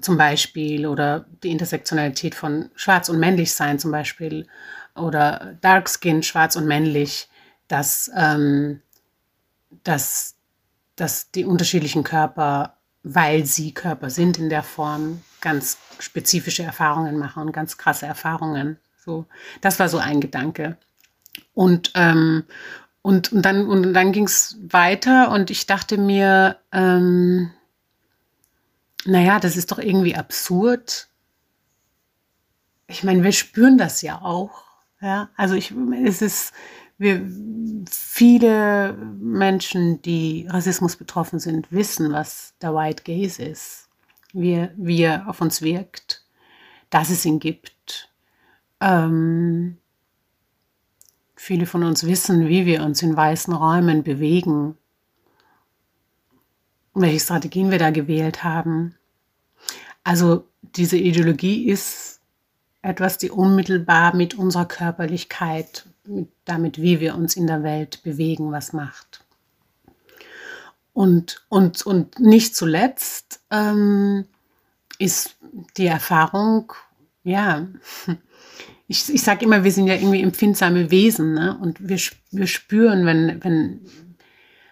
zum 0.00 0.16
Beispiel, 0.16 0.86
oder 0.86 1.26
die 1.42 1.50
Intersektionalität 1.50 2.34
von 2.34 2.70
schwarz 2.74 3.08
und 3.08 3.18
männlich 3.18 3.52
sein 3.52 3.78
zum 3.78 3.90
Beispiel, 3.90 4.46
oder 4.94 5.56
Dark 5.60 5.88
Skin, 5.88 6.22
schwarz 6.22 6.56
und 6.56 6.66
männlich, 6.66 7.28
dass, 7.68 8.10
ähm, 8.16 8.80
dass, 9.84 10.36
dass 10.96 11.30
die 11.30 11.44
unterschiedlichen 11.44 12.04
Körper, 12.04 12.77
weil 13.02 13.44
sie 13.44 13.72
Körper 13.72 14.10
sind 14.10 14.38
in 14.38 14.48
der 14.48 14.62
Form, 14.62 15.22
ganz 15.40 15.78
spezifische 15.98 16.62
Erfahrungen 16.62 17.18
machen 17.18 17.42
und 17.44 17.52
ganz 17.52 17.78
krasse 17.78 18.06
Erfahrungen. 18.06 18.78
So, 19.04 19.26
das 19.60 19.78
war 19.78 19.88
so 19.88 19.98
ein 19.98 20.20
Gedanke. 20.20 20.76
Und, 21.54 21.92
ähm, 21.94 22.44
und, 23.02 23.32
und 23.32 23.42
dann, 23.42 23.66
und 23.66 23.94
dann 23.94 24.12
ging 24.12 24.24
es 24.24 24.58
weiter 24.60 25.30
und 25.30 25.50
ich 25.50 25.66
dachte 25.66 25.96
mir, 25.96 26.58
ähm, 26.72 27.50
naja, 29.04 29.38
das 29.38 29.56
ist 29.56 29.70
doch 29.72 29.78
irgendwie 29.78 30.16
absurd. 30.16 31.08
Ich 32.88 33.04
meine, 33.04 33.22
wir 33.22 33.32
spüren 33.32 33.78
das 33.78 34.02
ja 34.02 34.20
auch. 34.20 34.64
Ja, 35.00 35.30
also 35.36 35.54
ich, 35.54 35.72
es 36.04 36.22
ist, 36.22 36.52
wir, 36.98 37.24
viele 37.88 38.94
Menschen, 39.20 40.02
die 40.02 40.46
Rassismus 40.50 40.96
betroffen 40.96 41.38
sind, 41.38 41.70
wissen, 41.72 42.12
was 42.12 42.54
der 42.60 42.74
White 42.74 43.04
Gaze 43.04 43.42
ist, 43.42 43.88
wie, 44.32 44.68
wie 44.76 45.02
er 45.02 45.28
auf 45.28 45.40
uns 45.40 45.62
wirkt, 45.62 46.24
dass 46.90 47.10
es 47.10 47.24
ihn 47.24 47.38
gibt. 47.38 48.10
Ähm, 48.80 49.78
viele 51.36 51.66
von 51.66 51.84
uns 51.84 52.04
wissen, 52.04 52.48
wie 52.48 52.66
wir 52.66 52.82
uns 52.82 53.00
in 53.02 53.16
weißen 53.16 53.54
Räumen 53.54 54.02
bewegen, 54.02 54.76
welche 56.94 57.20
Strategien 57.20 57.70
wir 57.70 57.78
da 57.78 57.90
gewählt 57.90 58.42
haben. 58.42 58.96
Also 60.02 60.48
diese 60.62 60.96
Ideologie 60.96 61.68
ist 61.68 62.07
etwas, 62.82 63.18
die 63.18 63.30
unmittelbar 63.30 64.14
mit 64.14 64.34
unserer 64.34 64.66
Körperlichkeit, 64.66 65.86
mit, 66.04 66.28
damit 66.44 66.80
wie 66.80 67.00
wir 67.00 67.14
uns 67.14 67.36
in 67.36 67.46
der 67.46 67.62
Welt 67.62 68.02
bewegen, 68.02 68.52
was 68.52 68.72
macht. 68.72 69.24
Und, 70.92 71.44
und, 71.48 71.86
und 71.86 72.18
nicht 72.18 72.56
zuletzt 72.56 73.40
ähm, 73.50 74.26
ist 74.98 75.36
die 75.76 75.86
Erfahrung, 75.86 76.72
ja, 77.22 77.68
ich, 78.88 79.12
ich 79.12 79.22
sage 79.22 79.44
immer, 79.44 79.62
wir 79.64 79.70
sind 79.70 79.86
ja 79.86 79.94
irgendwie 79.94 80.22
empfindsame 80.22 80.90
Wesen 80.90 81.34
ne? 81.34 81.56
und 81.60 81.88
wir, 81.88 81.98
wir 82.30 82.46
spüren, 82.46 83.06
wenn, 83.06 83.44
wenn, 83.44 83.80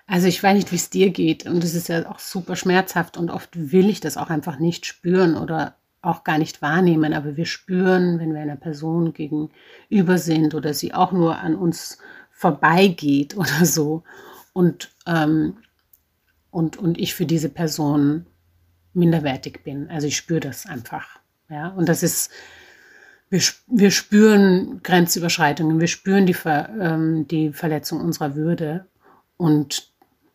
also 0.06 0.26
ich 0.26 0.42
weiß 0.42 0.56
nicht, 0.56 0.72
wie 0.72 0.76
es 0.76 0.90
dir 0.90 1.10
geht 1.10 1.46
und 1.46 1.62
es 1.62 1.74
ist 1.74 1.88
ja 1.88 2.10
auch 2.10 2.18
super 2.18 2.56
schmerzhaft 2.56 3.16
und 3.16 3.30
oft 3.30 3.50
will 3.72 3.88
ich 3.88 4.00
das 4.00 4.16
auch 4.16 4.30
einfach 4.30 4.58
nicht 4.58 4.86
spüren 4.86 5.36
oder 5.36 5.76
auch 6.02 6.24
gar 6.24 6.38
nicht 6.38 6.62
wahrnehmen, 6.62 7.12
aber 7.12 7.36
wir 7.36 7.46
spüren, 7.46 8.18
wenn 8.18 8.32
wir 8.32 8.40
einer 8.40 8.56
Person 8.56 9.12
gegenüber 9.12 10.18
sind 10.18 10.54
oder 10.54 10.72
sie 10.72 10.94
auch 10.94 11.12
nur 11.12 11.38
an 11.38 11.56
uns 11.56 11.98
vorbeigeht 12.30 13.36
oder 13.36 13.64
so 13.64 14.04
und, 14.52 14.94
ähm, 15.06 15.58
und, 16.50 16.76
und 16.76 16.98
ich 16.98 17.14
für 17.14 17.26
diese 17.26 17.48
Person 17.48 18.26
minderwertig 18.94 19.62
bin. 19.62 19.90
Also 19.90 20.06
ich 20.06 20.16
spüre 20.16 20.40
das 20.40 20.66
einfach. 20.66 21.18
Ja? 21.50 21.68
Und 21.68 21.88
das 21.88 22.02
ist, 22.02 22.30
wir, 23.28 23.42
wir 23.66 23.90
spüren 23.90 24.80
Grenzüberschreitungen, 24.82 25.80
wir 25.80 25.88
spüren 25.88 26.26
die, 26.26 26.34
Ver, 26.34 26.70
ähm, 26.80 27.28
die 27.28 27.52
Verletzung 27.52 28.00
unserer 28.00 28.34
Würde 28.34 28.86
und 29.36 29.92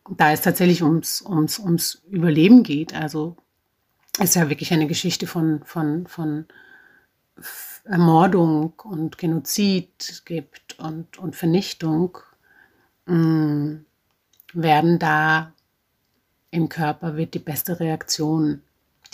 da 0.08 0.32
es 0.32 0.40
tatsächlich 0.40 0.82
ums, 0.82 1.22
ums, 1.22 1.58
ums 1.58 2.02
Überleben 2.10 2.62
geht. 2.62 2.94
Also 2.94 3.36
ist 4.18 4.34
ja 4.34 4.48
wirklich 4.48 4.72
eine 4.72 4.86
Geschichte 4.86 5.26
von, 5.26 5.62
von, 5.64 6.06
von 6.06 6.46
Ermordung 7.84 8.74
und 8.84 9.18
Genozid 9.18 10.22
gibt 10.24 10.78
und, 10.78 11.18
und 11.18 11.34
Vernichtung, 11.34 12.18
mh, 13.06 13.16
mm, 13.16 13.84
werden 14.54 14.98
da 14.98 15.52
im 16.50 16.68
Körper 16.68 17.16
wird 17.16 17.34
die 17.34 17.38
beste 17.38 17.80
Reaktion, 17.80 18.60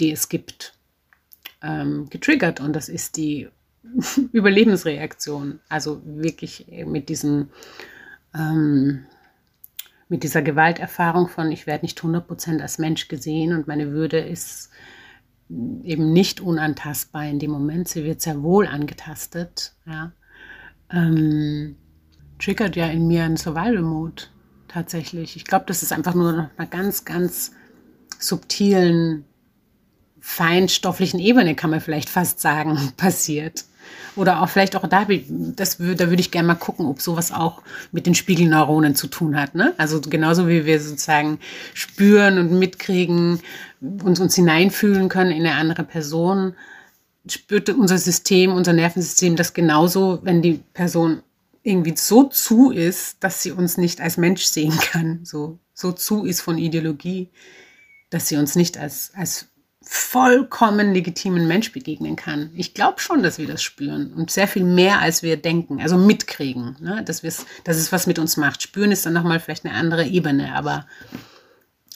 die 0.00 0.10
es 0.10 0.28
gibt, 0.28 0.74
ähm, 1.62 2.10
getriggert. 2.10 2.60
Und 2.60 2.74
das 2.74 2.88
ist 2.88 3.16
die 3.16 3.48
Überlebensreaktion. 4.32 5.60
Also 5.68 6.02
wirklich 6.04 6.66
mit 6.84 7.08
diesem 7.08 7.50
ähm, 8.34 9.06
mit 10.08 10.22
dieser 10.22 10.42
Gewalterfahrung 10.42 11.28
von, 11.28 11.52
ich 11.52 11.66
werde 11.66 11.84
nicht 11.84 12.00
100% 12.00 12.60
als 12.60 12.78
Mensch 12.78 13.08
gesehen 13.08 13.52
und 13.52 13.68
meine 13.68 13.92
Würde 13.92 14.18
ist 14.18 14.70
eben 15.50 16.12
nicht 16.12 16.40
unantastbar 16.40 17.24
in 17.26 17.38
dem 17.38 17.50
Moment. 17.50 17.88
Sie 17.88 18.04
wird 18.04 18.20
sehr 18.20 18.42
wohl 18.42 18.66
angetastet. 18.66 19.74
Ja. 19.86 20.12
Ähm, 20.90 21.76
triggert 22.38 22.76
ja 22.76 22.86
in 22.86 23.06
mir 23.06 23.24
einen 23.24 23.36
Survival-Mode 23.36 24.24
tatsächlich. 24.68 25.36
Ich 25.36 25.44
glaube, 25.44 25.64
das 25.66 25.82
ist 25.82 25.92
einfach 25.92 26.14
nur 26.14 26.30
auf 26.30 26.58
einer 26.58 26.68
ganz, 26.68 27.04
ganz 27.04 27.52
subtilen, 28.18 29.24
feinstofflichen 30.20 31.20
Ebene, 31.20 31.54
kann 31.54 31.70
man 31.70 31.80
vielleicht 31.80 32.08
fast 32.08 32.40
sagen, 32.40 32.92
passiert. 32.96 33.64
Oder 34.16 34.42
auch 34.42 34.48
vielleicht 34.48 34.74
auch 34.76 34.86
da, 34.86 35.06
das, 35.06 35.78
da 35.78 36.10
würde 36.10 36.20
ich 36.20 36.30
gerne 36.30 36.48
mal 36.48 36.54
gucken, 36.54 36.86
ob 36.86 37.00
sowas 37.00 37.32
auch 37.32 37.62
mit 37.92 38.04
den 38.04 38.14
Spiegelneuronen 38.14 38.94
zu 38.94 39.06
tun 39.06 39.40
hat. 39.40 39.54
Ne? 39.54 39.74
Also 39.78 40.00
genauso 40.00 40.48
wie 40.48 40.66
wir 40.66 40.80
sozusagen 40.80 41.38
spüren 41.72 42.38
und 42.38 42.58
mitkriegen, 42.58 43.40
uns, 43.80 44.18
uns 44.18 44.34
hineinfühlen 44.34 45.08
können 45.08 45.30
in 45.30 45.46
eine 45.46 45.54
andere 45.54 45.84
Person, 45.84 46.54
spürt 47.28 47.70
unser 47.70 47.98
System, 47.98 48.52
unser 48.52 48.72
Nervensystem 48.72 49.36
das 49.36 49.54
genauso, 49.54 50.18
wenn 50.22 50.42
die 50.42 50.60
Person 50.74 51.22
irgendwie 51.62 51.94
so 51.96 52.24
zu 52.24 52.70
ist, 52.70 53.18
dass 53.20 53.42
sie 53.42 53.52
uns 53.52 53.76
nicht 53.76 54.00
als 54.00 54.16
Mensch 54.16 54.44
sehen 54.44 54.76
kann, 54.78 55.20
so, 55.24 55.58
so 55.74 55.92
zu 55.92 56.24
ist 56.24 56.40
von 56.40 56.58
Ideologie, 56.58 57.28
dass 58.10 58.28
sie 58.28 58.36
uns 58.36 58.56
nicht 58.56 58.78
als, 58.78 59.12
als 59.14 59.48
vollkommen 59.90 60.92
legitimen 60.92 61.48
Mensch 61.48 61.72
begegnen 61.72 62.14
kann. 62.14 62.50
Ich 62.52 62.74
glaube 62.74 63.00
schon, 63.00 63.22
dass 63.22 63.38
wir 63.38 63.46
das 63.46 63.62
spüren 63.62 64.12
und 64.12 64.30
sehr 64.30 64.46
viel 64.46 64.64
mehr, 64.64 65.00
als 65.00 65.22
wir 65.22 65.38
denken, 65.38 65.80
also 65.80 65.96
mitkriegen, 65.96 66.76
ne? 66.78 67.02
dass, 67.02 67.22
dass 67.22 67.76
es 67.78 67.90
was 67.90 68.06
mit 68.06 68.18
uns 68.18 68.36
macht. 68.36 68.62
Spüren 68.62 68.92
ist 68.92 69.06
dann 69.06 69.14
nochmal 69.14 69.40
vielleicht 69.40 69.64
eine 69.64 69.72
andere 69.72 70.04
Ebene, 70.04 70.54
aber 70.54 70.86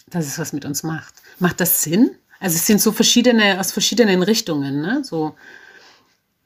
dass 0.09 0.27
es 0.27 0.39
was 0.39 0.55
mit 0.55 0.65
uns 0.65 0.83
macht. 0.83 1.17
Macht 1.39 1.61
das 1.61 1.83
Sinn? 1.83 2.13
Also 2.41 2.57
es 2.57 2.67
sind 2.67 2.81
so 2.81 2.93
verschiedene, 2.93 3.61
aus 3.61 3.73
verschiedenen 3.73 4.23
Richtungen, 4.23 4.81
ne? 4.81 5.05
so 5.05 5.35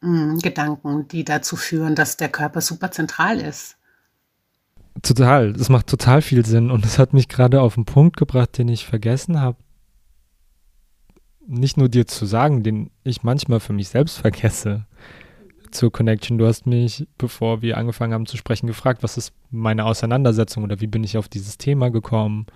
mh, 0.00 0.32
hm, 0.32 0.38
Gedanken, 0.40 1.06
die 1.06 1.22
dazu 1.22 1.54
führen, 1.54 1.94
dass 1.94 2.16
der 2.16 2.28
Körper 2.28 2.60
super 2.60 2.90
zentral 2.90 3.40
ist. 3.40 3.76
Total, 5.00 5.52
das 5.52 5.68
macht 5.68 5.86
total 5.86 6.22
viel 6.22 6.44
Sinn 6.44 6.72
und 6.72 6.84
es 6.84 6.98
hat 6.98 7.12
mich 7.12 7.28
gerade 7.28 7.60
auf 7.60 7.76
einen 7.76 7.84
Punkt 7.84 8.16
gebracht, 8.16 8.58
den 8.58 8.66
ich 8.66 8.84
vergessen 8.84 9.40
habe, 9.40 9.58
nicht 11.46 11.76
nur 11.76 11.88
dir 11.88 12.06
zu 12.06 12.26
sagen, 12.26 12.62
den 12.62 12.90
ich 13.04 13.22
manchmal 13.22 13.60
für 13.60 13.72
mich 13.72 13.88
selbst 13.88 14.18
vergesse 14.18 14.86
zur 15.70 15.92
Connection. 15.92 16.38
Du 16.38 16.46
hast 16.46 16.66
mich, 16.66 17.06
bevor 17.18 17.62
wir 17.62 17.78
angefangen 17.78 18.12
haben 18.12 18.26
zu 18.26 18.36
sprechen, 18.36 18.66
gefragt, 18.66 19.02
was 19.02 19.16
ist 19.16 19.32
meine 19.50 19.84
Auseinandersetzung 19.84 20.64
oder 20.64 20.80
wie 20.80 20.86
bin 20.86 21.04
ich 21.04 21.16
auf 21.16 21.28
dieses 21.28 21.58
Thema 21.58 21.90
gekommen, 21.90 22.46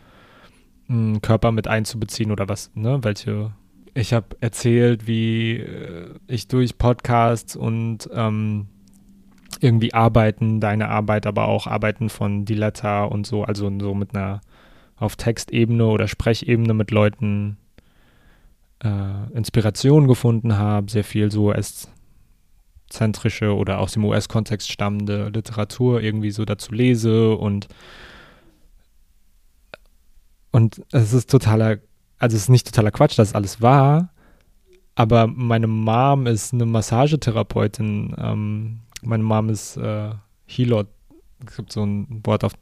hm, 0.86 1.20
Körper 1.22 1.52
mit 1.52 1.68
einzubeziehen 1.68 2.30
oder 2.30 2.48
was, 2.48 2.70
ne, 2.74 2.98
welche. 3.02 3.52
Ich 3.94 4.12
habe 4.12 4.36
erzählt, 4.40 5.06
wie 5.06 5.56
äh, 5.56 6.14
ich 6.28 6.48
durch 6.48 6.78
Podcasts 6.78 7.56
und 7.56 8.08
ähm, 8.12 8.68
irgendwie 9.60 9.92
Arbeiten, 9.92 10.60
deine 10.60 10.88
Arbeit, 10.88 11.26
aber 11.26 11.48
auch 11.48 11.66
Arbeiten 11.66 12.08
von 12.08 12.44
Diletta 12.44 13.04
und 13.04 13.26
so, 13.26 13.42
also 13.42 13.70
so 13.80 13.94
mit 13.94 14.14
einer 14.14 14.40
auf 14.96 15.16
Textebene 15.16 15.86
oder 15.86 16.06
Sprechebene 16.06 16.74
mit 16.74 16.90
Leuten 16.90 17.56
äh, 18.82 19.32
Inspiration 19.32 20.08
gefunden 20.08 20.56
habe, 20.56 20.90
sehr 20.90 21.04
viel 21.04 21.30
so 21.30 21.48
US-zentrische 21.48 23.54
oder 23.54 23.78
aus 23.78 23.92
dem 23.92 24.04
US-Kontext 24.04 24.70
stammende 24.70 25.28
Literatur 25.28 26.02
irgendwie 26.02 26.30
so 26.30 26.44
dazu 26.44 26.72
lese 26.72 27.36
und 27.36 27.68
und 30.52 30.82
es 30.90 31.12
ist 31.12 31.30
totaler, 31.30 31.78
also 32.18 32.36
es 32.36 32.44
ist 32.44 32.48
nicht 32.48 32.66
totaler 32.66 32.90
Quatsch, 32.90 33.16
dass 33.16 33.34
alles 33.34 33.62
wahr, 33.62 34.10
aber 34.94 35.26
meine 35.26 35.66
Mom 35.66 36.26
ist 36.26 36.52
eine 36.52 36.66
Massagetherapeutin. 36.66 38.14
Ähm, 38.18 38.80
meine 39.02 39.22
Mom 39.22 39.48
ist 39.48 39.76
äh, 39.76 40.10
Hilot. 40.46 40.88
Es 41.46 41.56
gibt 41.56 41.72
so 41.72 41.84
ein 41.84 42.20
Wort 42.24 42.44
auf 42.44 42.52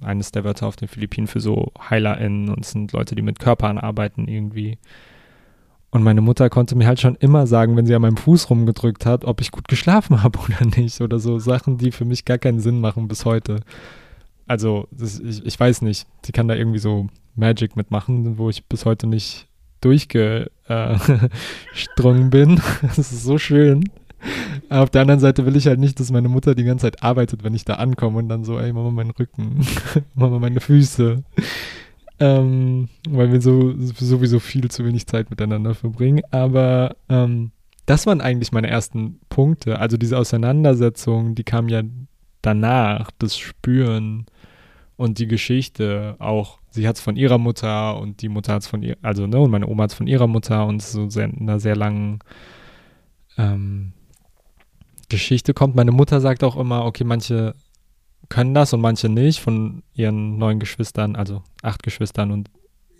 eines 0.00 0.30
der 0.30 0.44
Wörter 0.44 0.66
auf 0.66 0.76
den 0.76 0.88
Philippinen 0.88 1.26
für 1.26 1.40
so 1.40 1.72
HeilerInnen 1.78 2.48
und 2.48 2.64
es 2.64 2.72
sind 2.72 2.92
Leute, 2.92 3.14
die 3.14 3.22
mit 3.22 3.38
Körpern 3.38 3.78
arbeiten 3.78 4.28
irgendwie. 4.28 4.78
Und 5.90 6.02
meine 6.02 6.20
Mutter 6.20 6.50
konnte 6.50 6.76
mir 6.76 6.86
halt 6.86 7.00
schon 7.00 7.16
immer 7.16 7.46
sagen, 7.46 7.76
wenn 7.76 7.86
sie 7.86 7.94
an 7.94 8.02
meinem 8.02 8.16
Fuß 8.16 8.50
rumgedrückt 8.50 9.06
hat, 9.06 9.24
ob 9.24 9.40
ich 9.40 9.50
gut 9.50 9.68
geschlafen 9.68 10.22
habe 10.22 10.38
oder 10.38 10.66
nicht. 10.76 11.00
Oder 11.00 11.18
so 11.18 11.38
Sachen, 11.38 11.78
die 11.78 11.92
für 11.92 12.04
mich 12.04 12.24
gar 12.24 12.38
keinen 12.38 12.60
Sinn 12.60 12.80
machen 12.80 13.08
bis 13.08 13.24
heute. 13.24 13.60
Also, 14.46 14.88
das, 14.90 15.18
ich, 15.18 15.44
ich 15.44 15.58
weiß 15.58 15.82
nicht. 15.82 16.06
Sie 16.24 16.32
kann 16.32 16.48
da 16.48 16.54
irgendwie 16.54 16.78
so 16.78 17.08
Magic 17.34 17.76
mitmachen, 17.76 18.38
wo 18.38 18.50
ich 18.50 18.64
bis 18.64 18.84
heute 18.84 19.06
nicht 19.06 19.48
durchgestrungen 19.80 20.50
äh, 22.26 22.30
bin. 22.30 22.60
Das 22.82 22.98
ist 22.98 23.24
so 23.24 23.38
schön. 23.38 23.84
Auf 24.68 24.90
der 24.90 25.02
anderen 25.02 25.20
Seite 25.20 25.46
will 25.46 25.56
ich 25.56 25.66
halt 25.66 25.78
nicht, 25.78 26.00
dass 26.00 26.10
meine 26.10 26.28
Mutter 26.28 26.54
die 26.54 26.64
ganze 26.64 26.86
Zeit 26.86 27.02
arbeitet, 27.02 27.44
wenn 27.44 27.54
ich 27.54 27.64
da 27.64 27.74
ankomme 27.74 28.18
und 28.18 28.28
dann 28.28 28.44
so, 28.44 28.58
ey, 28.58 28.72
Mama, 28.72 28.90
meinen 28.90 29.10
Rücken, 29.10 29.60
Mama, 30.14 30.38
meine 30.38 30.60
Füße 30.60 31.22
ähm, 32.18 32.88
weil 33.08 33.32
wir 33.32 33.40
so 33.40 33.74
sowieso 33.78 34.38
viel 34.40 34.70
zu 34.70 34.84
wenig 34.84 35.06
Zeit 35.06 35.30
miteinander 35.30 35.74
verbringen. 35.74 36.22
Aber 36.30 36.96
ähm, 37.08 37.50
das 37.84 38.06
waren 38.06 38.20
eigentlich 38.20 38.52
meine 38.52 38.68
ersten 38.68 39.20
Punkte. 39.28 39.78
Also 39.78 39.96
diese 39.96 40.18
Auseinandersetzung, 40.18 41.34
die 41.34 41.44
kam 41.44 41.68
ja 41.68 41.82
danach, 42.42 43.10
das 43.18 43.36
Spüren 43.38 44.26
und 44.96 45.18
die 45.18 45.26
Geschichte 45.26 46.16
auch. 46.18 46.58
Sie 46.70 46.88
hat 46.88 46.96
es 46.96 47.02
von 47.02 47.16
ihrer 47.16 47.38
Mutter 47.38 47.98
und 48.00 48.22
die 48.22 48.28
Mutter 48.28 48.54
hat 48.54 48.62
es 48.62 48.68
von 48.68 48.82
ihr, 48.82 48.96
also 49.02 49.26
ne, 49.26 49.38
und 49.38 49.50
meine 49.50 49.66
Oma 49.68 49.84
hat 49.84 49.90
es 49.90 49.96
von 49.96 50.06
ihrer 50.06 50.26
Mutter 50.26 50.66
und 50.66 50.82
so 50.82 51.08
sehr, 51.08 51.24
in 51.24 51.42
einer 51.42 51.60
sehr 51.60 51.76
langen 51.76 52.20
ähm, 53.38 53.92
Geschichte 55.08 55.54
kommt. 55.54 55.76
Meine 55.76 55.92
Mutter 55.92 56.20
sagt 56.20 56.42
auch 56.42 56.56
immer, 56.56 56.84
okay, 56.84 57.04
manche 57.04 57.54
können 58.28 58.54
das 58.54 58.72
und 58.72 58.80
manche 58.80 59.08
nicht 59.08 59.40
von 59.40 59.82
ihren 59.94 60.38
neun 60.38 60.58
Geschwistern, 60.58 61.16
also 61.16 61.42
acht 61.62 61.82
Geschwistern 61.82 62.30
und 62.30 62.50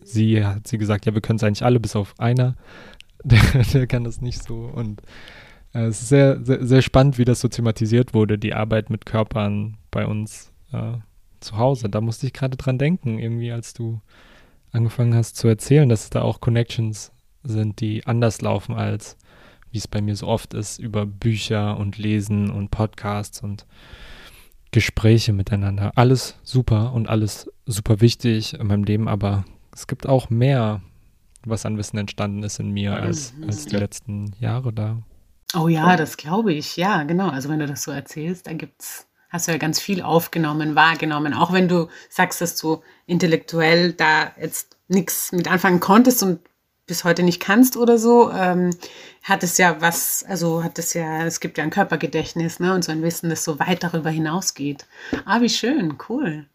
sie 0.03 0.45
hat 0.45 0.67
sie 0.67 0.79
gesagt, 0.79 1.07
ja, 1.07 1.15
wir 1.15 1.21
können 1.21 1.37
es 1.37 1.45
eigentlich 1.45 1.65
alle, 1.65 1.81
bis 1.81 1.97
auf 1.97 2.15
einer, 2.19 2.55
der, 3.25 3.41
der 3.73 3.87
kann 3.87 4.05
das 4.05 4.21
nicht 4.21 4.43
so 4.43 4.71
und 4.75 5.03
äh, 5.75 5.87
es 5.87 6.03
ist 6.03 6.09
sehr, 6.09 6.45
sehr, 6.45 6.65
sehr 6.65 6.83
spannend, 6.83 7.19
wie 7.19 7.25
das 7.25 7.41
so 7.41 7.49
thematisiert 7.49 8.15
wurde, 8.15 8.39
die 8.39 8.55
Arbeit 8.55 8.91
mit 8.91 9.07
Körpern 9.07 9.77
bei 9.91 10.07
uns 10.07 10.53
äh, 10.73 10.93
zu 11.41 11.57
Hause. 11.57 11.89
Da 11.89 12.01
musste 12.01 12.27
ich 12.27 12.33
gerade 12.33 12.57
dran 12.57 12.79
denken, 12.79 13.19
irgendwie, 13.19 13.53
als 13.53 13.75
du 13.75 14.01
angefangen 14.73 15.15
hast 15.15 15.37
zu 15.37 15.49
erzählen, 15.49 15.89
dass 15.89 16.05
es 16.05 16.11
da 16.11 16.23
auch 16.23 16.41
Connections 16.41 17.13
sind, 17.43 17.81
die 17.81 18.07
anders 18.07 18.41
laufen 18.41 18.75
als 18.75 19.17
wie 19.77 19.79
es 19.79 19.89
bei 19.89 20.01
mir 20.01 20.17
so 20.17 20.27
oft 20.27 20.55
ist, 20.55 20.79
über 20.79 21.05
Bücher 21.05 21.77
und 21.77 21.99
Lesen 21.99 22.51
und 22.51 22.71
Podcasts 22.71 23.43
und 23.43 23.67
Gespräche 24.71 25.33
miteinander. 25.33 25.93
Alles 25.95 26.37
super 26.43 26.93
und 26.93 27.09
alles 27.09 27.51
super 27.67 28.01
wichtig 28.01 28.55
in 28.55 28.67
meinem 28.67 28.85
Leben, 28.85 29.09
aber 29.09 29.45
es 29.73 29.87
gibt 29.87 30.09
auch 30.09 30.31
mehr, 30.31 30.83
was 31.45 31.67
an 31.67 31.79
Wissen 31.79 31.99
entstanden 31.99 32.43
ist 32.43 32.59
in 32.61 32.71
mir 32.71 32.95
als, 32.95 33.35
als 33.47 33.67
die 33.67 33.77
letzten 33.77 34.33
Jahre 34.41 34.73
da. 34.73 34.99
Oh 35.55 35.69
ja, 35.69 35.97
das 35.97 36.17
glaube 36.17 36.53
ich. 36.53 36.77
Ja, 36.77 37.05
genau. 37.05 37.29
Also 37.29 37.49
wenn 37.49 37.61
du 37.61 37.67
das 37.67 37.83
so 37.83 37.91
erzählst, 37.91 38.47
da 38.47 38.53
gibt's, 38.53 39.07
hast 39.31 39.49
du 39.49 39.53
ja 39.53 39.59
ganz 39.59 39.81
viel 39.81 40.03
aufgenommen, 40.03 40.75
wahrgenommen. 40.75 41.35
Auch 41.35 41.53
wenn 41.53 41.69
du 41.69 41.89
sagst, 42.11 42.41
dass 42.41 42.57
du 42.57 42.83
intellektuell 43.07 43.93
da 43.93 44.33
jetzt 44.41 44.77
nichts 44.89 45.33
mit 45.33 45.51
anfangen 45.51 45.81
konntest 45.81 46.23
und 46.23 46.41
bis 46.87 47.05
heute 47.05 47.23
nicht 47.23 47.41
kannst 47.41 47.77
oder 47.77 47.99
so, 47.99 48.31
ähm, 48.31 48.71
hat 49.23 49.43
es 49.43 49.59
ja 49.59 49.81
was, 49.81 50.25
also 50.29 50.63
hat 50.63 50.79
es 50.79 50.95
ja, 50.95 51.25
es 51.25 51.41
gibt 51.41 51.59
ja 51.59 51.65
ein 51.65 51.71
Körpergedächtnis, 51.71 52.61
ne, 52.61 52.75
und 52.75 52.85
so 52.85 52.93
ein 52.93 53.03
Wissen, 53.03 53.29
das 53.29 53.45
so 53.45 53.59
weit 53.59 53.83
darüber 53.83 54.11
hinausgeht. 54.11 54.87
Ah, 55.25 55.41
wie 55.41 55.49
schön, 55.49 55.97
cool. 56.09 56.47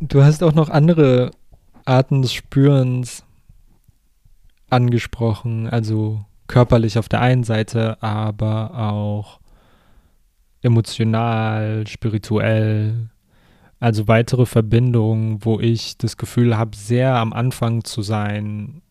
Du 0.00 0.22
hast 0.22 0.44
auch 0.44 0.54
noch 0.54 0.70
andere 0.70 1.32
Arten 1.84 2.22
des 2.22 2.32
Spürens 2.32 3.24
angesprochen, 4.70 5.68
also 5.68 6.24
körperlich 6.46 6.98
auf 6.98 7.08
der 7.08 7.20
einen 7.20 7.42
Seite, 7.44 8.00
aber 8.02 8.78
auch 8.78 9.40
emotional, 10.62 11.86
spirituell, 11.86 13.08
also 13.80 14.08
weitere 14.08 14.46
Verbindungen, 14.46 15.44
wo 15.44 15.60
ich 15.60 15.98
das 15.98 16.16
Gefühl 16.16 16.56
habe, 16.56 16.76
sehr 16.76 17.16
am 17.16 17.32
Anfang 17.32 17.84
zu 17.84 18.02
sein, 18.02 18.82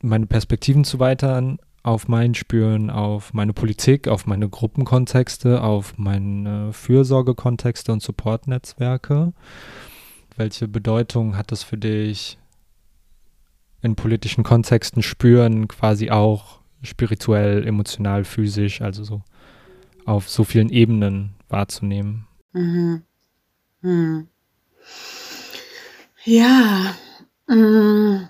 meine 0.00 0.26
Perspektiven 0.26 0.84
zu 0.84 0.98
weitern, 0.98 1.58
auf 1.82 2.08
mein 2.08 2.34
Spüren, 2.34 2.90
auf 2.90 3.34
meine 3.34 3.52
Politik, 3.52 4.08
auf 4.08 4.26
meine 4.26 4.48
Gruppenkontexte, 4.48 5.62
auf 5.62 5.98
meine 5.98 6.72
Fürsorgekontexte 6.72 7.92
und 7.92 8.02
Supportnetzwerke. 8.02 9.32
Welche 10.36 10.68
Bedeutung 10.68 11.36
hat 11.36 11.50
das 11.50 11.62
für 11.62 11.76
dich 11.76 12.38
in 13.82 13.96
politischen 13.96 14.44
Kontexten 14.44 15.02
spüren, 15.02 15.66
quasi 15.66 16.10
auch 16.10 16.60
spirituell, 16.82 17.66
emotional, 17.66 18.24
physisch, 18.24 18.80
also 18.80 19.02
so 19.04 19.22
auf 20.06 20.28
so 20.28 20.44
vielen 20.44 20.68
Ebenen 20.68 21.34
wahrzunehmen? 21.48 22.26
Mhm. 22.52 23.02
Hm. 23.82 24.28
Ja, 26.24 26.94
mm, 27.48 28.28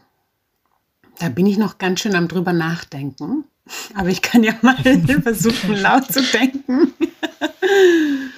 da 1.19 1.29
bin 1.29 1.47
ich 1.47 1.59
noch 1.59 1.79
ganz 1.79 2.01
schön 2.01 2.15
am 2.15 2.29
drüber 2.29 2.53
nachdenken. 2.53 3.45
Aber 3.95 4.09
ich 4.09 4.23
kann 4.23 4.43
ja 4.43 4.55
mal 4.62 4.77
versuchen, 5.23 5.77
laut 5.77 6.12
zu 6.12 6.23
denken. 6.23 6.93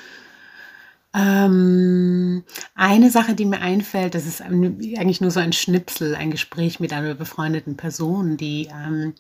ähm, 1.15 2.45
eine 2.75 3.11
Sache, 3.11 3.35
die 3.35 3.47
mir 3.47 3.61
einfällt, 3.61 4.15
das 4.15 4.27
ist 4.27 4.43
eigentlich 4.43 5.21
nur 5.21 5.31
so 5.31 5.41
ein 5.41 5.53
Schnipsel, 5.53 6.15
ein 6.15 6.31
Gespräch 6.31 6.81
mit 6.81 6.93
einer 6.93 7.15
befreundeten 7.15 7.77
Person, 7.77 8.37
die 8.37 8.69
ähm, 8.71 9.15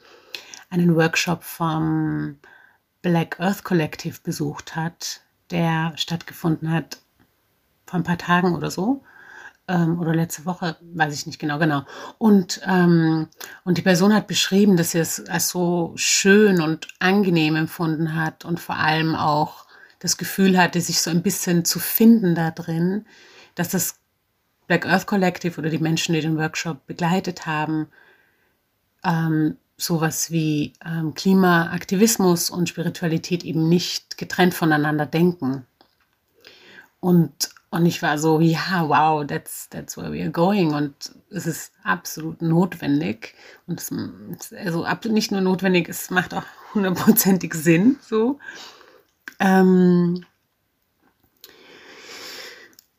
einen 0.68 0.94
Workshop 0.96 1.44
vom 1.44 2.38
Black 3.02 3.38
Earth 3.38 3.64
Collective 3.64 4.18
besucht 4.22 4.76
hat, 4.76 5.22
der 5.50 5.92
stattgefunden 5.96 6.70
hat 6.70 6.98
vor 7.86 8.00
ein 8.00 8.04
paar 8.04 8.18
Tagen 8.18 8.54
oder 8.54 8.70
so. 8.70 9.02
Ähm, 9.66 9.98
oder 9.98 10.14
letzte 10.14 10.44
Woche, 10.44 10.76
weiß 10.82 11.14
ich 11.14 11.26
nicht 11.26 11.38
genau, 11.38 11.58
genau. 11.58 11.84
Und, 12.18 12.60
ähm, 12.66 13.28
und 13.64 13.78
die 13.78 13.82
Person 13.82 14.14
hat 14.14 14.26
beschrieben, 14.26 14.76
dass 14.76 14.90
sie 14.90 14.98
es 14.98 15.26
als 15.26 15.48
so 15.48 15.92
schön 15.96 16.60
und 16.60 16.88
angenehm 16.98 17.56
empfunden 17.56 18.14
hat 18.14 18.44
und 18.44 18.60
vor 18.60 18.76
allem 18.76 19.14
auch 19.14 19.64
das 20.00 20.18
Gefühl 20.18 20.58
hatte, 20.58 20.82
sich 20.82 21.00
so 21.00 21.10
ein 21.10 21.22
bisschen 21.22 21.64
zu 21.64 21.78
finden 21.78 22.34
da 22.34 22.50
drin, 22.50 23.06
dass 23.54 23.70
das 23.70 23.96
Black 24.66 24.86
Earth 24.86 25.06
Collective 25.06 25.58
oder 25.58 25.70
die 25.70 25.78
Menschen, 25.78 26.14
die 26.14 26.20
den 26.20 26.36
Workshop 26.36 26.86
begleitet 26.86 27.46
haben, 27.46 27.88
ähm, 29.02 29.56
sowas 29.76 30.30
wie 30.30 30.74
ähm, 30.84 31.14
Klimaaktivismus 31.14 32.50
und 32.50 32.68
Spiritualität 32.68 33.44
eben 33.44 33.68
nicht 33.68 34.18
getrennt 34.18 34.54
voneinander 34.54 35.06
denken. 35.06 35.66
Und, 37.00 37.50
und 37.74 37.86
ich 37.86 38.02
war 38.02 38.18
so, 38.18 38.38
ja, 38.38 38.84
wow, 38.86 39.26
that's, 39.26 39.68
that's 39.68 39.96
where 39.96 40.12
we 40.12 40.20
are 40.20 40.30
going. 40.30 40.72
Und 40.72 40.94
es 41.30 41.44
ist 41.44 41.72
absolut 41.82 42.40
notwendig. 42.40 43.34
Und 43.66 43.80
es 43.80 43.92
also 44.64 44.86
nicht 45.08 45.32
nur 45.32 45.40
notwendig, 45.40 45.88
es 45.88 46.08
macht 46.08 46.34
auch 46.34 46.44
hundertprozentig 46.74 47.52
Sinn. 47.54 47.96
So. 48.00 48.38
Ähm, 49.40 50.24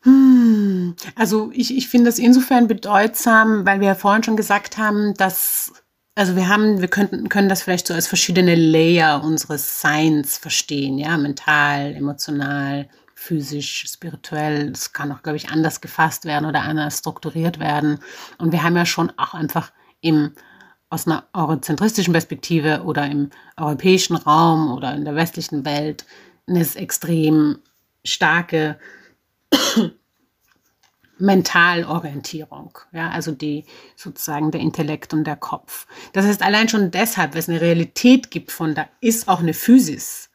hm, 0.01 0.97
also 1.15 1.51
ich, 1.53 1.77
ich 1.77 1.87
finde 1.87 2.09
das 2.09 2.19
insofern 2.19 2.67
bedeutsam, 2.67 3.65
weil 3.65 3.79
wir 3.79 3.87
ja 3.87 3.95
vorhin 3.95 4.23
schon 4.23 4.35
gesagt 4.35 4.77
haben, 4.77 5.13
dass 5.13 5.71
also 6.15 6.35
wir 6.35 6.49
haben, 6.49 6.81
wir 6.81 6.89
könnten, 6.89 7.29
können 7.29 7.47
das 7.47 7.61
vielleicht 7.61 7.87
so 7.87 7.93
als 7.93 8.07
verschiedene 8.07 8.55
Layer 8.55 9.23
unseres 9.23 9.79
Seins 9.79 10.37
verstehen, 10.37 10.97
ja, 10.97 11.17
mental, 11.17 11.93
emotional, 11.95 12.89
physisch, 13.25 13.85
spirituell. 13.87 14.71
Das 14.71 14.93
kann 14.93 15.11
auch, 15.11 15.23
glaube 15.23 15.37
ich, 15.37 15.49
anders 15.49 15.81
gefasst 15.81 16.25
werden 16.25 16.45
oder 16.45 16.61
anders 16.61 16.99
strukturiert 16.99 17.59
werden. 17.59 17.99
Und 18.37 18.51
wir 18.51 18.63
haben 18.63 18.75
ja 18.75 18.85
schon 18.85 19.11
auch 19.17 19.33
einfach 19.33 19.71
im, 20.01 20.33
aus 20.89 21.07
einer 21.07 21.25
eurozentristischen 21.33 22.13
Perspektive 22.13 22.83
oder 22.83 23.05
im 23.07 23.31
europäischen 23.57 24.15
Raum 24.15 24.71
oder 24.71 24.93
in 24.93 25.05
der 25.05 25.15
westlichen 25.15 25.65
Welt 25.65 26.05
eine 26.47 26.65
extrem 26.75 27.57
starke 28.03 28.77
Mentalorientierung, 31.17 32.77
ja, 32.91 33.09
also 33.09 33.31
die 33.31 33.63
sozusagen 33.95 34.51
der 34.51 34.61
Intellekt 34.61 35.13
und 35.13 35.23
der 35.23 35.37
Kopf. 35.37 35.87
Das 36.13 36.25
heißt 36.25 36.43
allein 36.43 36.69
schon 36.69 36.91
deshalb, 36.91 37.33
weil 37.33 37.39
es 37.39 37.49
eine 37.49 37.61
Realität 37.61 38.29
gibt 38.29 38.51
von, 38.51 38.75
da 38.75 38.87
ist 38.99 39.27
auch 39.27 39.39
eine 39.39 39.53
Physis 39.53 40.29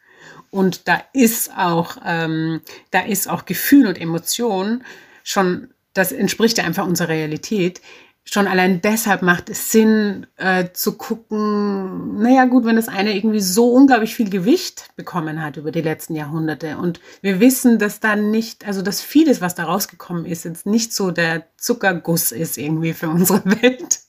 und 0.50 0.88
da 0.88 1.02
ist 1.12 1.56
auch, 1.56 1.96
ähm, 2.04 2.60
da 2.90 3.00
ist 3.00 3.28
auch 3.28 3.44
Gefühl 3.44 3.86
und 3.86 4.00
Emotion 4.00 4.84
schon, 5.22 5.68
das 5.94 6.12
entspricht 6.12 6.58
ja 6.58 6.64
einfach 6.64 6.86
unserer 6.86 7.08
Realität 7.08 7.80
schon 8.24 8.46
allein 8.46 8.80
deshalb 8.80 9.22
macht 9.22 9.50
es 9.50 9.72
Sinn 9.72 10.26
äh, 10.36 10.66
zu 10.72 10.96
gucken, 10.96 12.22
naja 12.22 12.44
gut, 12.44 12.64
wenn 12.64 12.76
das 12.76 12.88
eine 12.88 13.16
irgendwie 13.16 13.40
so 13.40 13.72
unglaublich 13.72 14.14
viel 14.14 14.30
Gewicht 14.30 14.90
bekommen 14.96 15.42
hat 15.42 15.56
über 15.56 15.72
die 15.72 15.80
letzten 15.80 16.14
Jahrhunderte 16.14 16.76
und 16.78 17.00
wir 17.22 17.40
wissen, 17.40 17.78
dass 17.78 17.98
da 17.98 18.16
nicht, 18.16 18.66
also 18.66 18.82
dass 18.82 19.00
vieles, 19.00 19.40
was 19.40 19.54
da 19.54 19.64
rausgekommen 19.64 20.26
ist, 20.26 20.44
jetzt 20.44 20.66
nicht 20.66 20.92
so 20.92 21.10
der 21.10 21.46
Zuckerguss 21.56 22.30
ist 22.30 22.56
irgendwie 22.56 22.92
für 22.92 23.08
unsere 23.08 23.42
Welt. 23.62 24.00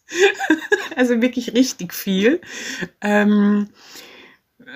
also 0.95 1.21
wirklich 1.21 1.53
richtig 1.53 1.93
viel. 1.93 2.41
Ähm, 3.01 3.69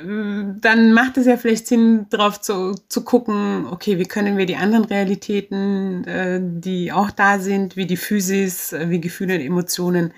dann 0.04 0.94
macht 0.94 1.18
es 1.18 1.26
ja 1.26 1.38
vielleicht 1.38 1.68
Sinn, 1.68 2.08
darauf 2.10 2.42
zu, 2.42 2.76
zu 2.90 3.04
gucken, 3.04 3.66
okay, 3.68 3.98
wie 3.98 4.06
können 4.06 4.38
wir 4.38 4.46
die 4.46 4.58
anderen 4.58 4.86
Realitäten, 4.86 6.04
äh, 6.06 6.40
die 6.42 6.92
auch 6.92 7.12
da 7.12 7.40
sind, 7.40 7.78
wie 7.78 7.86
die 7.86 7.98
Physis, 7.98 8.74
äh, 8.74 8.90
wie 8.90 9.00
Gefühle 9.00 9.36
und 9.36 9.42
Emotionen, 9.42 10.14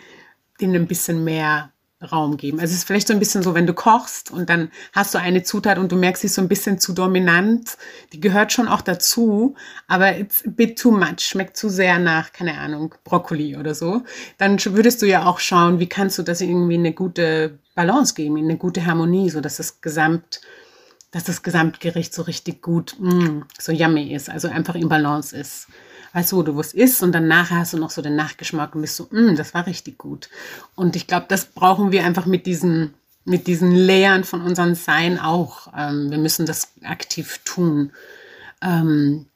denen 0.60 0.76
ein 0.76 0.88
bisschen 0.88 1.24
mehr 1.24 1.72
Raum 2.00 2.38
geben. 2.38 2.60
Also 2.60 2.74
es 2.74 2.80
ist 2.80 2.88
vielleicht 2.88 3.08
so 3.08 3.14
ein 3.14 3.20
bisschen 3.20 3.42
so, 3.42 3.56
wenn 3.56 3.66
du 3.66 3.74
kochst 3.74 4.30
und 4.30 4.50
dann 4.52 4.70
hast 4.94 5.16
du 5.16 5.18
eine 5.18 5.42
Zutat 5.42 5.80
und 5.80 5.92
du 5.92 5.96
merkst, 5.96 6.22
sie 6.22 6.28
ist 6.28 6.36
so 6.36 6.42
ein 6.42 6.48
bisschen 6.48 6.80
zu 6.80 6.94
dominant. 6.94 7.76
Die 8.14 8.20
gehört 8.20 8.54
schon 8.54 8.68
auch 8.68 8.82
dazu, 8.82 9.56
aber 9.88 10.18
it's 10.18 10.44
a 10.46 10.52
bit 10.52 10.78
too 10.78 10.92
much, 10.92 11.22
schmeckt 11.22 11.58
zu 11.58 11.70
sehr 11.70 11.98
nach, 11.98 12.34
keine 12.34 12.60
Ahnung, 12.60 12.94
Brokkoli 13.04 13.58
oder 13.58 13.74
so. 13.74 14.04
Dann 14.38 14.64
würdest 14.64 15.02
du 15.02 15.08
ja 15.08 15.26
auch 15.26 15.40
schauen, 15.40 15.80
wie 15.80 15.90
kannst 15.90 16.20
du 16.20 16.24
das 16.24 16.42
irgendwie 16.42 16.76
eine 16.76 16.94
gute 16.94 17.58
Balance 17.74 18.14
geben, 18.14 18.38
eine 18.38 18.58
gute 18.58 18.86
Harmonie, 18.86 19.32
so 19.32 19.42
dass 19.42 19.58
das 19.58 19.82
Gesamt, 19.82 20.42
dass 21.10 21.24
das 21.24 21.42
Gesamtgericht 21.42 22.14
so 22.14 22.22
richtig 22.22 22.62
gut, 22.62 22.96
mm, 23.00 23.42
so 23.58 23.72
yummy 23.72 24.14
ist, 24.14 24.30
also 24.30 24.50
einfach 24.50 24.76
in 24.76 24.88
Balance 24.88 25.36
ist 25.36 25.68
weißt 26.18 26.32
du, 26.32 26.38
wo 26.38 26.42
du 26.42 26.58
was 26.58 26.74
isst 26.74 27.04
und 27.04 27.12
dann 27.12 27.28
nachher 27.28 27.58
hast 27.58 27.74
du 27.74 27.78
noch 27.78 27.92
so 27.92 28.02
den 28.02 28.16
Nachgeschmack 28.16 28.74
und 28.74 28.82
bist 28.82 28.96
so, 28.96 29.08
mm, 29.12 29.36
das 29.36 29.54
war 29.54 29.68
richtig 29.68 30.00
gut. 30.00 30.30
Und 30.74 30.96
ich 30.96 31.06
glaube, 31.06 31.28
das 31.30 31.46
brauchen 31.46 31.92
wir 31.92 32.04
einfach 32.06 32.26
mit 32.26 32.48
diesen, 32.48 32.96
mit 33.24 33.46
diesen 33.46 33.70
Layern 33.72 34.24
von 34.24 34.42
unserem 34.42 34.74
Sein 34.74 35.20
auch. 35.20 35.68
Ähm, 35.78 36.10
wir 36.10 36.18
müssen 36.18 36.48
das 36.48 36.74
aktiv 36.82 37.42
tun. 37.46 37.92
Ähm, 38.64 39.28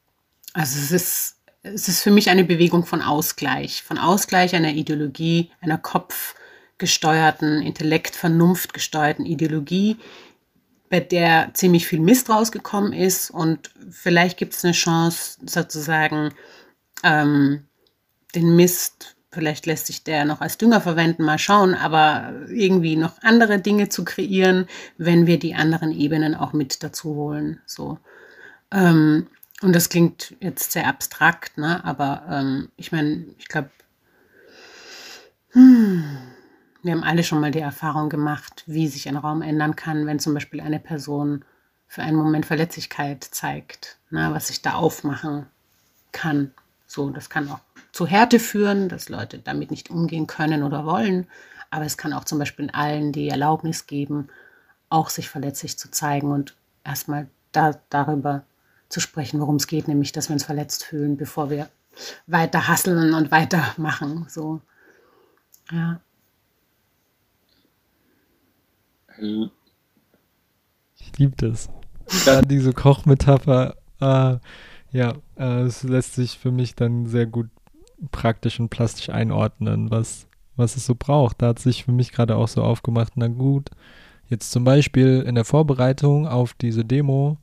also 0.53 0.79
es 0.79 0.91
ist, 0.91 1.35
es 1.61 1.87
ist 1.87 2.01
für 2.01 2.09
mich 2.09 2.31
eine 2.31 2.45
Bewegung 2.45 2.83
von 2.83 3.03
Ausgleich, 3.03 3.83
von 3.83 3.99
Ausgleich 3.99 4.55
einer 4.55 4.71
Ideologie, 4.71 5.51
einer 5.61 5.77
kopfgesteuerten, 5.77 7.61
Intellekt, 7.61 8.15
Vernunft 8.15 8.73
gesteuerten 8.73 9.27
Ideologie, 9.27 9.97
bei 10.89 10.99
der 10.99 11.51
ziemlich 11.53 11.85
viel 11.85 11.99
Mist 11.99 12.31
rausgekommen 12.31 12.91
ist 12.91 13.29
und 13.29 13.69
vielleicht 13.91 14.39
gibt 14.39 14.55
es 14.55 14.65
eine 14.65 14.73
Chance, 14.73 15.37
sozusagen 15.45 16.33
ähm, 17.03 17.65
den 18.35 18.55
Mist, 18.55 19.15
vielleicht 19.31 19.65
lässt 19.65 19.87
sich 19.87 20.03
der 20.03 20.25
noch 20.25 20.41
als 20.41 20.57
Dünger 20.57 20.81
verwenden, 20.81 21.23
mal 21.23 21.39
schauen, 21.39 21.73
aber 21.75 22.33
irgendwie 22.49 22.95
noch 22.95 23.21
andere 23.21 23.59
Dinge 23.59 23.89
zu 23.89 24.03
kreieren, 24.03 24.67
wenn 24.97 25.27
wir 25.27 25.39
die 25.39 25.55
anderen 25.55 25.91
Ebenen 25.91 26.35
auch 26.35 26.53
mit 26.53 26.83
dazu 26.83 27.15
holen. 27.15 27.61
So. 27.65 27.97
Ähm, 28.71 29.27
und 29.61 29.75
das 29.75 29.89
klingt 29.89 30.35
jetzt 30.39 30.71
sehr 30.71 30.87
abstrakt, 30.87 31.57
ne? 31.57 31.83
aber 31.85 32.23
ähm, 32.29 32.69
ich 32.77 32.91
meine, 32.91 33.25
ich 33.37 33.47
glaube, 33.47 33.69
hm, 35.51 36.03
wir 36.81 36.93
haben 36.93 37.03
alle 37.03 37.23
schon 37.23 37.39
mal 37.39 37.51
die 37.51 37.59
Erfahrung 37.59 38.09
gemacht, 38.09 38.63
wie 38.65 38.87
sich 38.87 39.07
ein 39.07 39.17
Raum 39.17 39.41
ändern 39.41 39.75
kann, 39.75 40.07
wenn 40.07 40.19
zum 40.19 40.33
Beispiel 40.33 40.61
eine 40.61 40.79
Person 40.79 41.45
für 41.87 42.01
einen 42.01 42.17
Moment 42.17 42.45
Verletzlichkeit 42.45 43.23
zeigt, 43.23 43.99
ne? 44.09 44.29
was 44.33 44.47
sich 44.47 44.61
da 44.61 44.73
aufmachen 44.73 45.45
kann. 46.11 46.53
So, 46.91 47.09
das 47.09 47.29
kann 47.29 47.49
auch 47.49 47.61
zu 47.93 48.05
Härte 48.05 48.37
führen, 48.37 48.89
dass 48.89 49.07
Leute 49.07 49.39
damit 49.39 49.71
nicht 49.71 49.89
umgehen 49.89 50.27
können 50.27 50.61
oder 50.61 50.85
wollen. 50.85 51.25
Aber 51.69 51.85
es 51.85 51.97
kann 51.97 52.11
auch 52.11 52.25
zum 52.25 52.37
Beispiel 52.37 52.69
allen 52.71 53.13
die 53.13 53.29
Erlaubnis 53.29 53.87
geben, 53.87 54.27
auch 54.89 55.09
sich 55.09 55.29
verletzlich 55.29 55.79
zu 55.79 55.89
zeigen 55.89 56.33
und 56.33 56.53
erstmal 56.83 57.29
da, 57.53 57.79
darüber 57.89 58.43
zu 58.89 58.99
sprechen, 58.99 59.39
worum 59.39 59.55
es 59.55 59.67
geht, 59.67 59.87
nämlich, 59.87 60.11
dass 60.11 60.27
wir 60.27 60.33
uns 60.33 60.43
verletzt 60.43 60.83
fühlen, 60.83 61.15
bevor 61.15 61.49
wir 61.49 61.69
weiter 62.27 62.67
hasseln 62.67 63.13
und 63.13 63.31
weitermachen. 63.31 64.25
So, 64.27 64.59
ja. 65.71 66.01
Ich 70.97 71.17
liebe 71.17 71.37
das. 71.37 71.69
Gerade 72.25 72.47
diese 72.47 72.73
Kochmetapher. 72.73 73.77
Äh, 74.01 74.39
ja, 74.91 75.15
äh, 75.37 75.61
es 75.61 75.83
lässt 75.83 76.15
sich 76.15 76.37
für 76.37 76.51
mich 76.51 76.75
dann 76.75 77.05
sehr 77.05 77.25
gut 77.25 77.49
praktisch 78.11 78.59
und 78.59 78.69
plastisch 78.69 79.09
einordnen, 79.09 79.91
was, 79.91 80.27
was 80.55 80.75
es 80.75 80.85
so 80.85 80.95
braucht. 80.95 81.41
Da 81.41 81.49
hat 81.49 81.59
sich 81.59 81.85
für 81.85 81.91
mich 81.91 82.11
gerade 82.11 82.35
auch 82.35 82.47
so 82.47 82.63
aufgemacht, 82.63 83.13
na 83.15 83.27
gut, 83.27 83.69
jetzt 84.27 84.51
zum 84.51 84.63
Beispiel 84.63 85.23
in 85.25 85.35
der 85.35 85.45
Vorbereitung 85.45 86.27
auf 86.27 86.53
diese 86.53 86.83
Demo, 86.83 87.37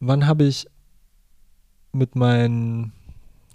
wann 0.00 0.26
habe 0.26 0.44
ich 0.44 0.66
mit 1.92 2.16
meinen 2.16 2.92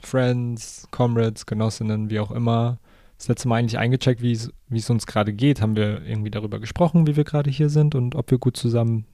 Friends, 0.02 0.88
Comrades, 0.92 1.46
Genossinnen, 1.46 2.10
wie 2.10 2.20
auch 2.20 2.32
immer, 2.32 2.80
das 3.18 3.30
letzte 3.30 3.48
Mal 3.48 3.58
eigentlich 3.58 3.80
eingecheckt, 3.80 4.22
wie 4.22 4.34
es 4.34 4.90
uns 4.90 5.08
gerade 5.08 5.34
geht. 5.34 5.62
Haben 5.62 5.78
wir 5.78 6.06
irgendwie 6.06 6.32
darüber 6.32 6.60
gesprochen, 6.60 7.08
wie 7.08 7.16
wir 7.16 7.24
gerade 7.24 7.50
hier 7.50 7.70
sind 7.70 7.96
und 7.96 8.14
ob 8.14 8.30
wir 8.30 8.38
gut 8.38 8.58
zusammen 8.58 9.06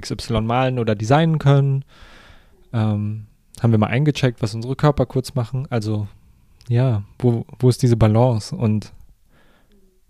XY 0.00 0.42
malen 0.42 0.78
oder 0.78 0.94
designen 0.94 1.38
können. 1.38 1.84
Ähm, 2.72 3.26
haben 3.60 3.70
wir 3.70 3.78
mal 3.78 3.86
eingecheckt, 3.86 4.42
was 4.42 4.54
unsere 4.54 4.76
Körper 4.76 5.06
kurz 5.06 5.34
machen. 5.34 5.66
Also 5.70 6.06
ja, 6.68 7.02
wo, 7.18 7.44
wo 7.58 7.68
ist 7.68 7.82
diese 7.82 7.96
Balance? 7.96 8.54
Und 8.54 8.92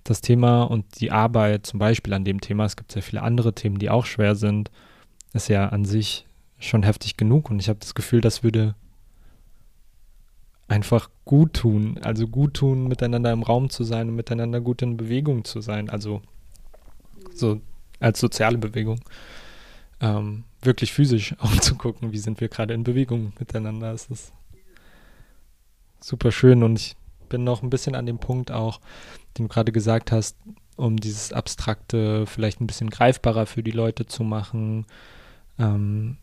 das 0.04 0.20
Thema 0.20 0.62
und 0.62 1.00
die 1.00 1.12
Arbeit 1.12 1.66
zum 1.66 1.78
Beispiel 1.78 2.12
an 2.14 2.24
dem 2.24 2.40
Thema, 2.40 2.64
es 2.64 2.76
gibt 2.76 2.92
sehr 2.92 3.02
viele 3.02 3.22
andere 3.22 3.54
Themen, 3.54 3.78
die 3.78 3.90
auch 3.90 4.06
schwer 4.06 4.34
sind, 4.34 4.70
ist 5.32 5.48
ja 5.48 5.68
an 5.68 5.84
sich 5.84 6.26
schon 6.58 6.82
heftig 6.82 7.16
genug. 7.16 7.50
Und 7.50 7.60
ich 7.60 7.68
habe 7.68 7.78
das 7.78 7.94
Gefühl, 7.94 8.20
das 8.20 8.42
würde 8.42 8.74
einfach 10.66 11.10
gut 11.24 11.54
tun. 11.54 11.98
Also 12.02 12.26
gut 12.26 12.54
tun, 12.54 12.88
miteinander 12.88 13.32
im 13.32 13.42
Raum 13.42 13.70
zu 13.70 13.84
sein 13.84 14.08
und 14.08 14.16
miteinander 14.16 14.60
gut 14.60 14.82
in 14.82 14.96
Bewegung 14.96 15.44
zu 15.44 15.60
sein. 15.60 15.88
Also 15.90 16.22
so 17.34 17.60
als 18.00 18.20
soziale 18.20 18.58
Bewegung 18.58 19.00
ähm, 20.00 20.44
wirklich 20.62 20.92
physisch 20.92 21.34
auch 21.40 21.56
zu 21.60 21.74
gucken, 21.74 22.12
wie 22.12 22.18
sind 22.18 22.40
wir 22.40 22.48
gerade 22.48 22.74
in 22.74 22.84
Bewegung 22.84 23.32
miteinander. 23.38 23.92
Es 23.92 24.06
ist 24.06 24.32
super 26.00 26.32
schön 26.32 26.62
und 26.62 26.78
ich 26.78 26.96
bin 27.28 27.44
noch 27.44 27.62
ein 27.62 27.70
bisschen 27.70 27.94
an 27.94 28.06
dem 28.06 28.18
Punkt 28.18 28.50
auch, 28.50 28.80
den 29.36 29.46
du 29.46 29.48
gerade 29.52 29.72
gesagt 29.72 30.12
hast, 30.12 30.36
um 30.76 30.96
dieses 30.96 31.32
Abstrakte 31.32 32.26
vielleicht 32.26 32.60
ein 32.60 32.66
bisschen 32.66 32.90
greifbarer 32.90 33.46
für 33.46 33.62
die 33.62 33.72
Leute 33.72 34.06
zu 34.06 34.22
machen. 34.22 34.86
Ähm, 35.58 36.16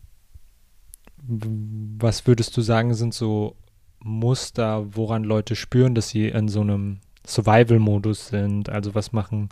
was 1.28 2.26
würdest 2.26 2.56
du 2.56 2.62
sagen, 2.62 2.94
sind 2.94 3.12
so 3.12 3.56
Muster, 4.00 4.96
woran 4.96 5.24
Leute 5.24 5.56
spüren, 5.56 5.94
dass 5.94 6.08
sie 6.08 6.28
in 6.28 6.48
so 6.48 6.60
einem 6.60 7.00
Survival-Modus 7.26 8.28
sind? 8.28 8.68
Also 8.68 8.94
was 8.94 9.12
machen 9.12 9.50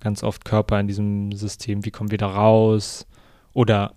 ganz 0.00 0.22
oft 0.22 0.44
Körper 0.44 0.78
in 0.78 0.86
diesem 0.86 1.32
System? 1.32 1.84
Wie 1.84 1.90
kommen 1.90 2.10
wir 2.10 2.18
da 2.18 2.28
raus? 2.28 3.06
Oder 3.56 3.94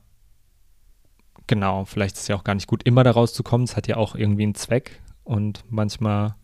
genau, 1.47 1.83
vielleicht 1.83 2.15
ist 2.15 2.21
es 2.21 2.27
ja 2.29 2.37
auch 2.37 2.45
gar 2.45 2.55
nicht 2.55 2.67
gut, 2.67 2.83
immer 2.83 3.03
da 3.03 3.11
rauszukommen. 3.11 3.65
Es 3.65 3.75
hat 3.75 3.89
ja 3.89 3.97
auch 3.97 4.15
irgendwie 4.15 4.43
einen 4.43 4.55
Zweck 4.55 5.01
und 5.25 5.65
manchmal 5.67 6.35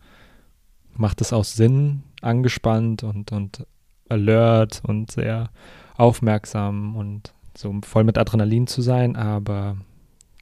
macht 0.92 1.22
es 1.22 1.32
auch 1.32 1.44
Sinn, 1.44 2.02
angespannt 2.20 3.04
und, 3.04 3.32
und 3.32 3.66
alert 4.10 4.82
und 4.86 5.10
sehr 5.10 5.48
aufmerksam 5.96 6.94
und 6.94 7.32
so 7.56 7.74
voll 7.84 8.04
mit 8.04 8.18
Adrenalin 8.18 8.66
zu 8.66 8.82
sein, 8.82 9.16
aber 9.16 9.78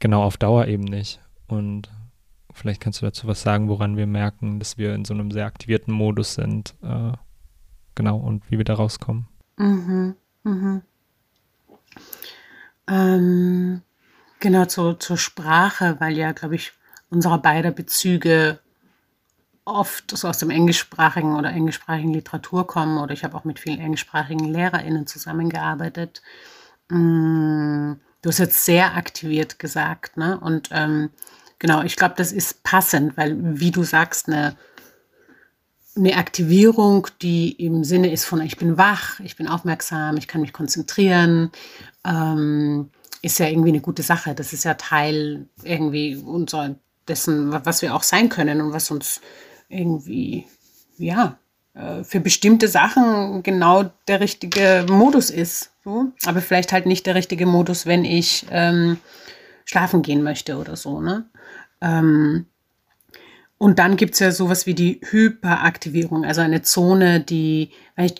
genau 0.01 0.25
auf 0.25 0.37
Dauer 0.37 0.67
eben 0.67 0.83
nicht. 0.83 1.21
Und 1.47 1.93
vielleicht 2.53 2.81
kannst 2.81 3.03
du 3.03 3.07
dazu 3.07 3.29
was 3.29 3.41
sagen, 3.41 3.69
woran 3.69 3.97
wir 3.97 4.09
merken, 4.09 4.59
dass 4.59 4.79
wir 4.79 4.97
in 4.97 5.05
so 5.05 5.15
einem 5.15 5.31
sehr 5.31 5.47
aktivierten 5.47 5.95
Modus 5.95 6.35
sind. 6.35 6.75
Äh, 6.83 7.13
genau, 7.95 8.17
und 8.17 8.51
wie 8.51 8.59
wir 8.59 8.65
da 8.65 8.75
rauskommen. 8.75 9.29
Mhm, 9.59 10.17
mhm. 10.43 10.83
Ähm, 12.89 13.83
genau, 14.41 14.65
zu, 14.67 14.95
zur 14.95 15.17
Sprache, 15.17 15.97
weil 16.01 16.17
ja, 16.17 16.33
glaube 16.33 16.57
ich, 16.57 16.73
unsere 17.11 17.39
beider 17.39 17.71
Bezüge 17.71 18.59
oft 19.65 20.17
so 20.17 20.29
aus 20.29 20.39
dem 20.39 20.51
englischsprachigen 20.51 21.37
oder 21.37 21.51
englischsprachigen 21.51 22.13
Literatur 22.13 22.67
kommen 22.67 22.99
oder 22.99 23.15
ich 23.15 23.25
habe 23.25 23.37
auch 23.37 23.45
mit 23.45 23.59
vielen 23.59 23.81
englischsprachigen 23.81 24.47
LehrerInnen 24.47 25.07
zusammengearbeitet. 25.07 26.23
Mm, 26.91 27.95
du 28.23 28.29
hast 28.29 28.39
jetzt 28.39 28.65
sehr 28.65 28.95
aktiviert 28.95 29.59
gesagt, 29.59 30.17
ne? 30.17 30.39
Und 30.39 30.69
ähm, 30.73 31.11
genau, 31.59 31.83
ich 31.83 31.97
glaube, 31.97 32.15
das 32.17 32.33
ist 32.33 32.63
passend, 32.63 33.17
weil, 33.17 33.37
wie 33.59 33.71
du 33.71 33.85
sagst, 33.85 34.29
eine, 34.29 34.57
eine 35.97 36.17
Aktivierung, 36.17 37.07
die 37.23 37.53
im 37.53 37.85
Sinne 37.85 38.13
ist 38.13 38.27
von, 38.27 38.43
ich 38.43 38.59
bin 38.59 38.77
wach, 38.77 39.21
ich 39.21 39.37
bin 39.37 39.49
aufmerksam, 39.49 40.17
ich 40.19 40.29
kann 40.29 40.43
mich 40.43 40.53
konzentrieren, 40.53 41.51
ähm, 42.07 42.91
ist 43.23 43.39
ja 43.39 43.49
irgendwie 43.49 43.71
eine 43.71 43.81
gute 43.81 44.03
Sache. 44.03 44.35
Das 44.35 44.53
ist 44.53 44.65
ja 44.65 44.75
Teil 44.75 45.47
irgendwie 45.63 46.17
unserer, 46.17 46.75
dessen, 47.09 47.53
was 47.65 47.83
wir 47.83 47.95
auch 47.95 48.03
sein 48.03 48.29
können 48.29 48.61
und 48.61 48.73
was 48.73 48.91
uns 48.91 49.21
irgendwie, 49.69 50.47
ja, 50.99 51.39
äh, 51.75 52.05
für 52.05 52.21
bestimmte 52.21 52.69
Sachen 52.69 53.43
genau 53.43 53.91
der 54.09 54.21
richtige 54.21 54.87
Modus 54.89 55.31
ist. 55.31 55.73
So. 55.85 56.13
Aber 56.25 56.41
vielleicht 56.41 56.73
halt 56.73 56.87
nicht 56.87 57.07
der 57.07 57.15
richtige 57.15 57.47
Modus, 57.47 57.87
wenn 57.87 58.05
ich 58.05 58.47
ähm, 58.51 58.99
schlafen 59.65 60.03
gehen 60.03 60.23
möchte 60.23 60.57
oder 60.57 60.77
so. 60.77 61.01
Ne? 61.01 61.25
Ähm, 61.81 62.47
und 63.59 63.79
dann 63.79 63.97
gibt 63.97 64.15
es 64.15 64.21
ja 64.21 64.33
sowas 64.33 64.67
wie 64.67 64.75
die 64.75 65.01
Hyperaktivierung, 65.03 66.25
also 66.25 66.41
eine 66.41 66.63
Zone, 66.63 67.21
die, 67.21 67.71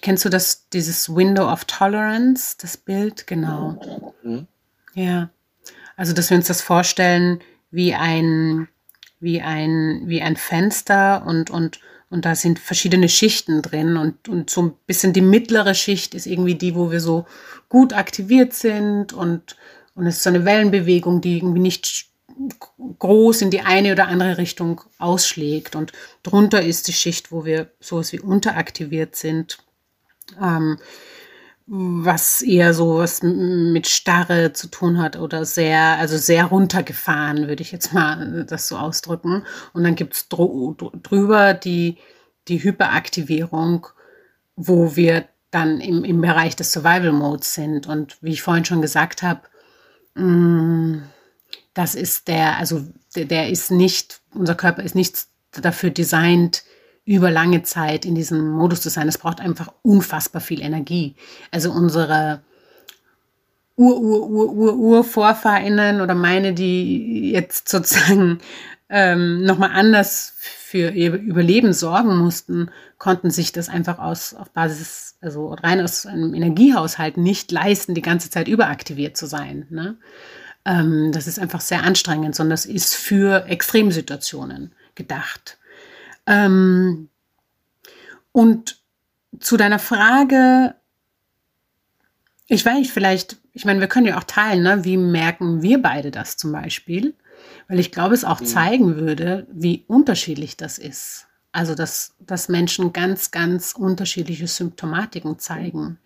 kennst 0.01 0.25
du 0.25 0.29
das, 0.29 0.69
dieses 0.71 1.15
Window 1.15 1.51
of 1.51 1.65
Tolerance, 1.65 2.57
das 2.61 2.77
Bild? 2.77 3.27
Genau. 3.27 4.13
Mhm. 4.23 4.47
Ja. 4.95 5.31
Also, 5.97 6.13
dass 6.13 6.31
wir 6.31 6.37
uns 6.37 6.47
das 6.47 6.61
vorstellen 6.61 7.41
wie 7.71 7.95
ein, 7.95 8.69
wie 9.21 9.43
ein, 9.43 10.03
wie 10.07 10.23
ein 10.23 10.37
Fenster 10.37 11.27
und, 11.27 11.51
und, 11.51 11.81
und 12.11 12.25
da 12.25 12.37
sind 12.37 12.59
verschiedene 12.59 13.09
Schichten 13.09 13.63
drin 13.63 13.97
und, 13.97 14.29
und 14.29 14.51
so 14.51 14.63
ein 14.63 14.73
bisschen 14.87 15.13
die 15.13 15.21
mittlere 15.21 15.75
Schicht 15.75 16.15
ist 16.15 16.27
irgendwie 16.27 16.55
die, 16.55 16.75
wo 16.75 16.91
wir 16.93 17.01
so 17.01 17.27
gut 17.69 17.93
aktiviert 17.93 18.53
sind 18.55 19.13
und, 19.13 19.57
und 19.95 20.07
es 20.07 20.17
ist 20.17 20.23
so 20.23 20.31
eine 20.31 20.45
Wellenbewegung, 20.45 21.21
die 21.21 21.39
irgendwie 21.39 21.61
nicht 21.61 22.07
groß 22.99 23.43
in 23.43 23.51
die 23.51 23.61
eine 23.61 23.93
oder 23.93 24.09
andere 24.09 24.39
Richtung 24.39 24.81
ausschlägt 24.99 25.77
und 25.77 25.93
drunter 26.23 26.63
ist 26.63 26.89
die 26.89 26.93
Schicht, 26.93 27.33
wo 27.33 27.45
wir 27.45 27.71
sowas 27.81 28.13
wie 28.13 28.21
unteraktiviert 28.21 29.17
sind. 29.17 29.59
Ähm, 30.41 30.79
was 31.67 32.43
eher 32.43 32.75
so 32.75 32.99
was 32.99 33.23
mit 33.23 33.87
Starre 33.87 34.53
zu 34.53 34.69
tun 34.69 34.99
hat 35.01 35.17
oder 35.17 35.47
sehr, 35.47 35.97
also 35.99 36.19
sehr 36.19 36.47
runtergefahren, 36.47 37.49
würde 37.49 37.63
ich 37.63 37.73
jetzt 37.73 37.95
mal 37.95 38.45
das 38.47 38.69
so 38.69 38.77
ausdrücken. 38.77 39.45
Und 39.73 39.85
dann 39.85 39.95
gibt's 39.95 40.29
drüber 40.29 41.55
die, 41.55 41.97
die 42.49 42.63
Hyperaktivierung, 42.63 43.87
wo 44.57 44.95
wir 44.95 45.27
dann 45.51 45.81
im, 45.81 46.05
im 46.05 46.21
Bereich 46.21 46.55
des 46.55 46.71
Survival 46.73 47.13
Modes 47.13 47.55
sind. 47.55 47.87
Und 47.87 48.19
wie 48.21 48.33
ich 48.33 48.43
vorhin 48.43 48.67
schon 48.67 48.83
gesagt 48.83 49.23
habe, 49.23 49.41
mm, 50.17 50.99
das 51.75 51.95
ist 51.95 52.29
der, 52.29 52.59
also 52.59 52.85
der, 53.15 53.25
der 53.27 53.51
ist 53.51 53.71
nicht, 53.71 54.21
unser 54.33 54.55
Körper 54.55 54.83
ist 54.83 54.95
nicht 54.95 55.27
dafür 55.53 55.91
designt, 55.91 56.65
über 57.05 57.31
lange 57.31 57.63
Zeit 57.63 58.07
in 58.07 58.15
diesem 58.15 58.51
Modus 58.51 58.81
zu 58.81 58.89
sein. 58.89 59.09
Es 59.09 59.19
braucht 59.19 59.41
einfach 59.41 59.73
unfassbar 59.83 60.41
viel 60.41 60.63
Energie. 60.63 61.17
Also 61.51 61.71
unsere 61.71 62.41
Ur, 63.77 64.01
Ur, 64.01 64.31
Ur, 64.31 64.53
Ur, 64.53 64.77
Urvorfahrinnen 64.77 66.01
oder 66.01 66.15
meine, 66.15 66.55
die 66.55 67.33
jetzt 67.33 67.69
sozusagen 67.69 68.39
ähm, 68.89 69.43
nochmal 69.45 69.71
anders 69.75 70.35
für 70.39 70.91
ihr 70.91 71.15
Überleben 71.15 71.73
sorgen 71.73 72.17
mussten, 72.17 72.71
konnten 72.99 73.31
sich 73.31 73.53
das 73.53 73.69
einfach 73.69 73.99
aus, 73.99 74.35
auf 74.35 74.51
Basis, 74.51 75.17
also 75.21 75.53
rein 75.53 75.81
aus 75.81 76.07
einem 76.07 76.35
Energiehaushalt 76.35 77.17
nicht 77.17 77.53
leisten, 77.53 77.95
die 77.95 78.03
ganze 78.03 78.31
Zeit 78.31 78.49
überaktiviert 78.49 79.17
zu 79.17 79.27
sein. 79.27 79.67
Ne? 79.71 79.97
Ähm, 80.65 81.13
das 81.13 81.27
ist 81.27 81.39
einfach 81.39 81.61
sehr 81.61 81.83
anstrengend, 81.83 82.35
sondern 82.35 82.51
das 82.51 82.67
ist 82.67 82.95
für 82.95 83.47
Extremsituationen 83.47 84.73
gedacht. 84.95 85.59
Ähm, 86.27 87.09
und 88.33 88.83
zu 89.41 89.57
deiner 89.57 89.79
Frage, 89.79 90.75
ich 92.47 92.65
weiß 92.65 92.79
nicht, 92.79 92.93
vielleicht, 92.93 93.39
ich 93.53 93.65
meine, 93.65 93.81
wir 93.81 93.89
können 93.89 94.07
ja 94.07 94.19
auch 94.19 94.25
teilen, 94.25 94.63
ne? 94.63 94.85
wie 94.85 94.97
merken 94.97 95.63
wir 95.63 95.81
beide 95.81 96.11
das 96.11 96.37
zum 96.37 96.53
Beispiel? 96.53 97.15
Weil 97.69 97.79
ich 97.79 97.93
glaube, 97.93 98.15
es 98.15 98.25
auch 98.25 98.41
mhm. 98.41 98.47
zeigen 98.47 98.97
würde, 98.97 99.47
wie 99.53 99.85
unterschiedlich 99.87 100.57
das 100.57 100.79
ist. 100.79 101.27
Also, 101.55 101.77
dass, 101.77 102.17
dass 102.19 102.49
Menschen 102.49 102.93
ganz, 102.93 103.31
ganz 103.31 103.75
unterschiedliche 103.79 104.49
Symptomatiken 104.49 105.39
zeigen. 105.39 106.01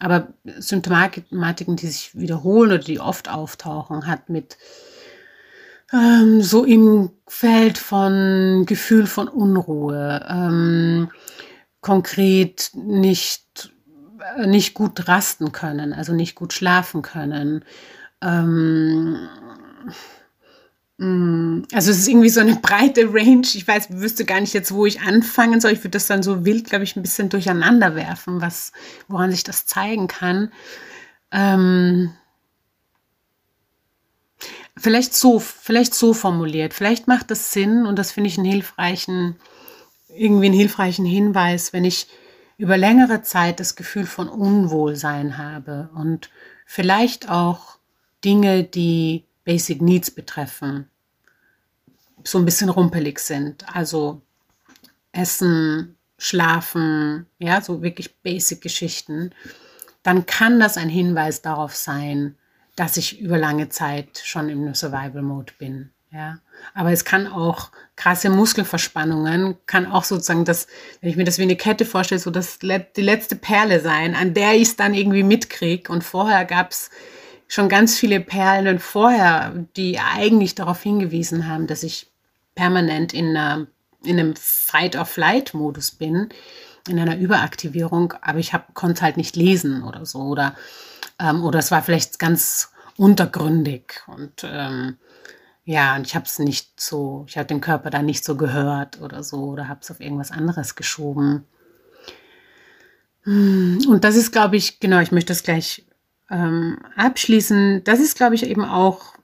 Aber 0.00 0.34
Symptomatiken, 0.44 1.76
die 1.76 1.86
sich 1.86 2.18
wiederholen 2.18 2.72
oder 2.72 2.82
die 2.82 2.98
oft 2.98 3.28
auftauchen, 3.28 4.08
hat 4.08 4.28
mit 4.28 4.58
ähm, 5.92 6.42
so 6.42 6.64
im 6.64 7.10
Feld 7.28 7.78
von 7.78 8.64
Gefühl 8.66 9.06
von 9.06 9.28
Unruhe, 9.28 10.26
ähm, 10.28 11.12
konkret 11.80 12.72
nicht, 12.74 13.72
äh, 14.36 14.48
nicht 14.48 14.74
gut 14.74 15.06
rasten 15.06 15.52
können, 15.52 15.92
also 15.92 16.12
nicht 16.12 16.34
gut 16.34 16.52
schlafen 16.52 17.02
können. 17.02 17.64
Ähm, 18.20 19.28
also 21.00 21.90
es 21.92 21.98
ist 21.98 22.08
irgendwie 22.08 22.28
so 22.28 22.40
eine 22.40 22.56
breite 22.56 23.12
Range. 23.12 23.46
Ich 23.54 23.66
weiß, 23.68 23.88
wüsste 23.90 24.24
gar 24.24 24.40
nicht 24.40 24.52
jetzt, 24.52 24.72
wo 24.72 24.84
ich 24.84 25.00
anfangen 25.00 25.60
soll. 25.60 25.72
Ich 25.72 25.80
würde 25.80 25.90
das 25.90 26.08
dann 26.08 26.24
so 26.24 26.44
wild, 26.44 26.64
glaube 26.68 26.84
ich, 26.84 26.96
ein 26.96 27.02
bisschen 27.02 27.28
durcheinander 27.28 27.94
werfen, 27.94 28.40
was, 28.40 28.72
woran 29.06 29.30
sich 29.30 29.44
das 29.44 29.66
zeigen 29.66 30.08
kann. 30.08 30.52
Ähm, 31.30 32.14
Vielleicht 34.78 35.14
so, 35.14 35.40
vielleicht 35.40 35.94
so 35.94 36.14
formuliert. 36.14 36.72
Vielleicht 36.72 37.08
macht 37.08 37.30
das 37.30 37.52
Sinn 37.52 37.84
und 37.84 37.98
das 37.98 38.12
finde 38.12 38.28
ich 38.28 38.38
einen 38.38 38.50
hilfreichen, 38.50 39.36
irgendwie 40.08 40.46
einen 40.46 40.54
hilfreichen 40.54 41.04
Hinweis, 41.04 41.72
wenn 41.72 41.84
ich 41.84 42.06
über 42.58 42.76
längere 42.76 43.22
Zeit 43.22 43.60
das 43.60 43.76
Gefühl 43.76 44.06
von 44.06 44.28
Unwohlsein 44.28 45.36
habe 45.36 45.90
und 45.94 46.30
vielleicht 46.64 47.28
auch 47.28 47.78
Dinge, 48.24 48.64
die 48.64 49.24
Basic 49.48 49.80
Needs 49.80 50.10
betreffen, 50.10 50.90
so 52.22 52.36
ein 52.36 52.44
bisschen 52.44 52.68
rumpelig 52.68 53.18
sind. 53.18 53.64
Also 53.74 54.20
Essen, 55.10 55.96
Schlafen, 56.18 57.24
ja, 57.38 57.62
so 57.62 57.80
wirklich 57.80 58.18
Basic 58.18 58.60
Geschichten. 58.60 59.30
Dann 60.02 60.26
kann 60.26 60.60
das 60.60 60.76
ein 60.76 60.90
Hinweis 60.90 61.40
darauf 61.40 61.74
sein, 61.74 62.34
dass 62.76 62.98
ich 62.98 63.20
über 63.20 63.38
lange 63.38 63.70
Zeit 63.70 64.20
schon 64.22 64.50
im 64.50 64.74
Survival 64.74 65.22
Mode 65.22 65.54
bin. 65.58 65.92
Ja, 66.12 66.40
aber 66.74 66.92
es 66.92 67.06
kann 67.06 67.26
auch 67.26 67.70
krasse 67.96 68.28
Muskelverspannungen, 68.28 69.56
kann 69.64 69.86
auch 69.86 70.04
sozusagen 70.04 70.44
das, 70.44 70.66
wenn 71.00 71.08
ich 71.08 71.16
mir 71.16 71.24
das 71.24 71.38
wie 71.38 71.44
eine 71.44 71.56
Kette 71.56 71.86
vorstelle, 71.86 72.18
so 72.18 72.30
das 72.30 72.58
die 72.58 73.00
letzte 73.00 73.36
Perle 73.36 73.80
sein, 73.80 74.14
an 74.14 74.34
der 74.34 74.56
ich 74.56 74.68
es 74.68 74.76
dann 74.76 74.92
irgendwie 74.92 75.22
mitkriege. 75.22 75.90
Und 75.90 76.04
vorher 76.04 76.44
gab 76.44 76.72
es 76.72 76.90
schon 77.48 77.68
ganz 77.68 77.98
viele 77.98 78.20
Perlen 78.20 78.78
vorher, 78.78 79.52
die 79.76 79.98
eigentlich 79.98 80.54
darauf 80.54 80.82
hingewiesen 80.82 81.48
haben, 81.48 81.66
dass 81.66 81.82
ich 81.82 82.10
permanent 82.54 83.12
in, 83.14 83.36
einer, 83.36 83.66
in 84.04 84.20
einem 84.20 84.34
Fight-or-Flight-Modus 84.36 85.92
bin, 85.92 86.28
in 86.88 86.98
einer 86.98 87.18
Überaktivierung, 87.18 88.14
aber 88.22 88.38
ich 88.38 88.52
konnte 88.74 89.02
halt 89.02 89.16
nicht 89.16 89.34
lesen 89.36 89.82
oder 89.82 90.06
so. 90.06 90.20
Oder 90.20 90.54
ähm, 91.18 91.44
oder 91.44 91.58
es 91.58 91.70
war 91.70 91.82
vielleicht 91.82 92.18
ganz 92.18 92.70
untergründig 92.96 94.02
und 94.06 94.44
ähm, 94.44 94.98
ja, 95.64 95.96
und 95.96 96.06
ich 96.06 96.14
habe 96.14 96.24
es 96.24 96.38
nicht 96.38 96.80
so, 96.80 97.26
ich 97.28 97.36
habe 97.36 97.46
den 97.46 97.60
Körper 97.60 97.90
da 97.90 98.02
nicht 98.02 98.24
so 98.24 98.36
gehört 98.36 99.00
oder 99.02 99.22
so 99.22 99.44
oder 99.50 99.68
habe 99.68 99.80
es 99.82 99.90
auf 99.90 100.00
irgendwas 100.00 100.30
anderes 100.30 100.76
geschoben. 100.76 101.44
Hm, 103.24 103.80
und 103.88 104.02
das 104.04 104.16
ist, 104.16 104.32
glaube 104.32 104.56
ich, 104.56 104.80
genau, 104.80 105.00
ich 105.00 105.12
möchte 105.12 105.32
das 105.32 105.42
gleich 105.42 105.84
ähm, 106.30 106.78
abschließen. 106.96 107.82
Das 107.84 108.00
ist, 108.00 108.16
glaube 108.16 108.34
ich, 108.34 108.44
eben 108.44 108.64
auch, 108.64 109.14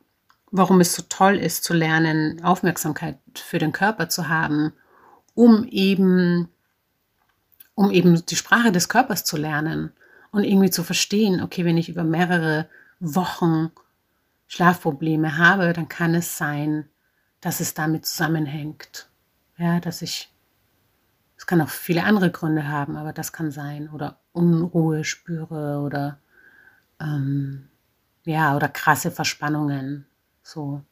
warum 0.51 0.81
es 0.81 0.95
so 0.95 1.03
toll 1.09 1.37
ist, 1.37 1.65
zu 1.65 1.75
lernen, 1.75 2.43
Aufmerksamkeit 2.45 3.19
für 3.35 3.59
den 3.59 3.73
Körper 3.73 4.09
zu 4.09 4.29
haben, 4.29 4.73
um 5.35 5.65
eben, 5.65 6.49
um 7.75 7.91
eben 7.91 8.25
die 8.27 8.37
Sprache 8.37 8.73
des 8.73 8.89
Körpers 8.89 9.25
zu 9.25 9.37
lernen 9.37 9.93
und 10.31 10.45
irgendwie 10.45 10.71
zu 10.71 10.85
verstehen, 10.85 11.43
okay, 11.43 11.65
wenn 11.65 11.79
ich 11.79 11.89
über 11.89 12.05
mehrere 12.05 12.69
Wochen 13.01 13.71
Schlafprobleme 14.47 15.37
habe, 15.37 15.73
dann 15.73 15.89
kann 15.89 16.15
es 16.15 16.39
sein, 16.39 16.89
dass 17.41 17.61
es 17.61 17.75
damit 17.75 18.07
zusammenhängt. 18.07 19.09
Ja, 19.59 19.81
dass 19.81 20.03
ich, 20.03 20.33
es 21.37 21.47
kann 21.47 21.61
auch 21.61 21.69
viele 21.69 22.05
andere 22.05 22.31
Gründe 22.31 22.69
haben, 22.69 22.97
aber 22.97 23.13
das 23.13 23.33
kann 23.33 23.51
sein. 23.51 23.89
Oder 23.91 24.19
Unruhe 24.33 25.05
spüre 25.05 25.81
oder 25.81 26.19
ähm, 27.05 27.69
ja, 28.25 28.57
oder 28.57 28.69
krasse 28.69 29.11
Verspannungen. 29.11 30.07
So. 30.43 30.83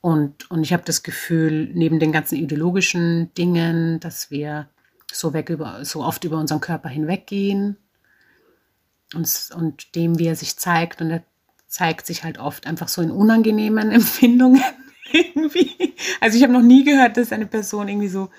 Und, 0.00 0.50
und 0.50 0.64
ich 0.64 0.72
habe 0.72 0.82
das 0.84 1.02
Gefühl, 1.02 1.70
neben 1.74 2.00
den 2.00 2.12
ganzen 2.12 2.36
ideologischen 2.36 3.32
Dingen, 3.34 4.00
dass 4.00 4.30
wir 4.30 4.68
so 5.12 5.32
weg 5.32 5.48
über, 5.48 5.84
so 5.84 6.02
oft 6.02 6.24
über 6.24 6.38
unseren 6.38 6.60
Körper 6.60 6.88
hinweggehen 6.88 7.76
und, 9.14 9.50
und 9.54 9.94
dem, 9.94 10.18
wie 10.18 10.26
er 10.26 10.36
sich 10.36 10.56
zeigt. 10.56 11.00
Und 11.00 11.10
er 11.10 11.22
zeigt 11.68 12.06
sich 12.06 12.24
halt 12.24 12.38
oft 12.38 12.66
einfach 12.66 12.88
so 12.88 13.00
in 13.00 13.10
unangenehmen 13.10 13.90
Empfindungen 13.92 14.62
irgendwie. 15.12 15.94
Also 16.20 16.36
ich 16.36 16.42
habe 16.42 16.52
noch 16.52 16.62
nie 16.62 16.84
gehört, 16.84 17.16
dass 17.16 17.32
eine 17.32 17.46
Person 17.46 17.88
irgendwie 17.88 18.08
so 18.08 18.30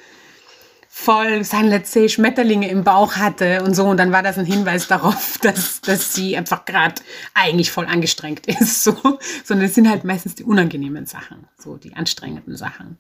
voll, 0.96 1.42
let's 1.64 1.92
say, 1.92 2.08
Schmetterlinge 2.08 2.70
im 2.70 2.84
Bauch 2.84 3.16
hatte 3.16 3.64
und 3.64 3.74
so. 3.74 3.86
Und 3.86 3.98
dann 3.98 4.12
war 4.12 4.22
das 4.22 4.38
ein 4.38 4.46
Hinweis 4.46 4.88
darauf, 4.88 5.38
dass, 5.42 5.82
dass 5.82 6.14
sie 6.14 6.38
einfach 6.38 6.66
gerade 6.66 7.02
eigentlich 7.34 7.72
voll 7.72 7.88
angestrengt 7.88 8.46
ist. 8.46 8.84
So. 8.84 8.96
Sondern 9.44 9.66
es 9.66 9.74
sind 9.74 9.90
halt 9.90 10.04
meistens 10.04 10.36
die 10.36 10.44
unangenehmen 10.44 11.08
Sachen, 11.08 11.48
so 11.58 11.78
die 11.78 11.96
anstrengenden 11.96 12.56
Sachen. 12.56 13.00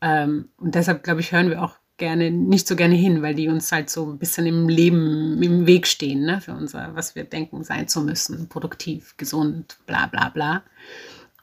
Ähm, 0.00 0.48
und 0.56 0.74
deshalb, 0.74 1.04
glaube 1.04 1.20
ich, 1.20 1.32
hören 1.32 1.50
wir 1.50 1.62
auch 1.62 1.76
gerne, 1.98 2.30
nicht 2.30 2.66
so 2.66 2.76
gerne 2.76 2.94
hin, 2.94 3.20
weil 3.20 3.34
die 3.34 3.48
uns 3.48 3.70
halt 3.70 3.90
so 3.90 4.10
ein 4.10 4.18
bisschen 4.18 4.46
im 4.46 4.70
Leben, 4.70 5.40
im 5.42 5.66
Weg 5.66 5.86
stehen, 5.86 6.24
ne, 6.24 6.40
für 6.40 6.54
unser, 6.54 6.96
was 6.96 7.14
wir 7.14 7.24
denken, 7.24 7.62
sein 7.62 7.88
zu 7.88 8.00
müssen, 8.00 8.48
produktiv, 8.48 9.16
gesund, 9.18 9.76
bla 9.86 10.06
bla 10.06 10.30
bla. 10.30 10.62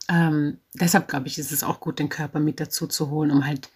Ähm, 0.10 0.58
deshalb 0.74 1.08
glaube 1.08 1.28
ich, 1.28 1.38
ist 1.38 1.52
es 1.52 1.64
auch 1.64 1.80
gut, 1.80 2.00
den 2.00 2.10
Körper 2.10 2.40
mit 2.40 2.60
dazu 2.60 2.88
zu 2.88 3.12
holen, 3.12 3.30
um 3.30 3.46
halt, 3.46 3.70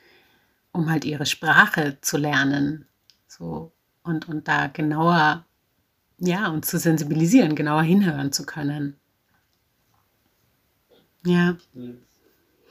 um 0.74 0.90
halt 0.90 1.06
ihre 1.06 1.26
Sprache 1.26 1.98
zu 2.02 2.18
lernen. 2.18 2.86
So, 3.28 3.72
und, 4.04 4.28
und 4.28 4.48
da 4.48 4.68
genauer, 4.68 5.46
ja, 6.18 6.50
und 6.50 6.66
zu 6.66 6.78
sensibilisieren, 6.78 7.56
genauer 7.56 7.84
hinhören 7.84 8.34
zu 8.34 8.46
können. 8.46 8.98
Ja. 11.26 11.56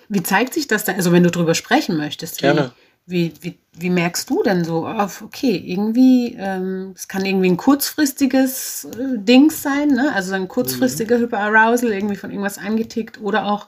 Wie 0.09 0.23
zeigt 0.23 0.53
sich 0.53 0.67
das 0.67 0.85
da? 0.85 0.93
Also, 0.93 1.11
wenn 1.13 1.23
du 1.23 1.31
drüber 1.31 1.55
sprechen 1.55 1.97
möchtest, 1.97 2.39
Gerne. 2.39 2.73
Wie, 3.05 3.33
wie, 3.41 3.59
wie 3.73 3.91
merkst 3.91 4.31
du 4.31 4.45
denn 4.45 4.65
so 4.65 4.87
auf, 4.87 5.23
okay, 5.23 5.57
irgendwie, 5.57 6.37
ähm, 6.39 6.93
es 6.95 7.09
kann 7.09 7.25
irgendwie 7.25 7.51
ein 7.51 7.57
kurzfristiges 7.57 8.85
äh, 8.85 9.19
Ding 9.19 9.51
sein, 9.51 9.89
ne? 9.89 10.13
also 10.15 10.35
ein 10.35 10.47
kurzfristiger 10.47 11.19
mhm. 11.19 11.23
Hyperarousal, 11.23 11.91
irgendwie 11.91 12.15
von 12.15 12.31
irgendwas 12.31 12.59
angetickt 12.59 13.21
oder 13.21 13.47
auch, 13.47 13.67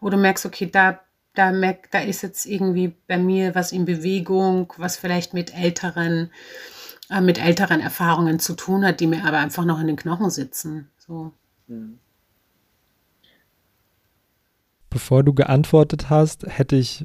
wo 0.00 0.10
du 0.10 0.16
merkst, 0.16 0.44
okay, 0.44 0.68
da, 0.70 0.98
da, 1.34 1.52
merk, 1.52 1.90
da 1.90 2.00
ist 2.00 2.22
jetzt 2.22 2.46
irgendwie 2.46 2.94
bei 3.06 3.18
mir 3.18 3.54
was 3.54 3.72
in 3.72 3.84
Bewegung, 3.84 4.72
was 4.76 4.96
vielleicht 4.96 5.34
mit 5.34 5.54
älteren, 5.54 6.30
äh, 7.10 7.20
mit 7.20 7.38
älteren 7.38 7.80
Erfahrungen 7.80 8.38
zu 8.38 8.54
tun 8.54 8.84
hat, 8.84 9.00
die 9.00 9.06
mir 9.06 9.24
aber 9.24 9.38
einfach 9.38 9.64
noch 9.64 9.80
in 9.80 9.88
den 9.88 9.96
Knochen 9.96 10.30
sitzen. 10.30 10.88
So. 10.98 11.32
Mhm. 11.66 11.98
Bevor 14.90 15.24
du 15.24 15.34
geantwortet 15.34 16.08
hast, 16.08 16.46
hätte 16.46 16.76
ich 16.76 17.04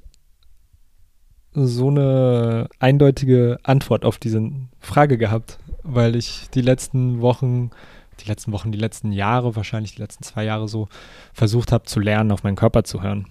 so 1.53 1.87
eine 1.87 2.69
eindeutige 2.77 3.57
Antwort 3.63 4.05
auf 4.05 4.19
diese 4.19 4.51
Frage 4.79 5.17
gehabt, 5.17 5.57
weil 5.81 6.15
ich 6.15 6.51
die 6.51 6.61
letzten 6.61 7.21
Wochen, 7.21 7.71
die 8.19 8.27
letzten 8.27 8.51
Wochen, 8.51 8.71
die 8.71 8.77
letzten 8.77 9.11
Jahre, 9.11 9.55
wahrscheinlich 9.55 9.95
die 9.95 10.01
letzten 10.01 10.23
zwei 10.23 10.43
Jahre 10.43 10.67
so 10.67 10.87
versucht 11.33 11.71
habe 11.71 11.85
zu 11.85 11.99
lernen, 11.99 12.31
auf 12.31 12.43
meinen 12.43 12.55
Körper 12.55 12.83
zu 12.83 13.01
hören. 13.01 13.25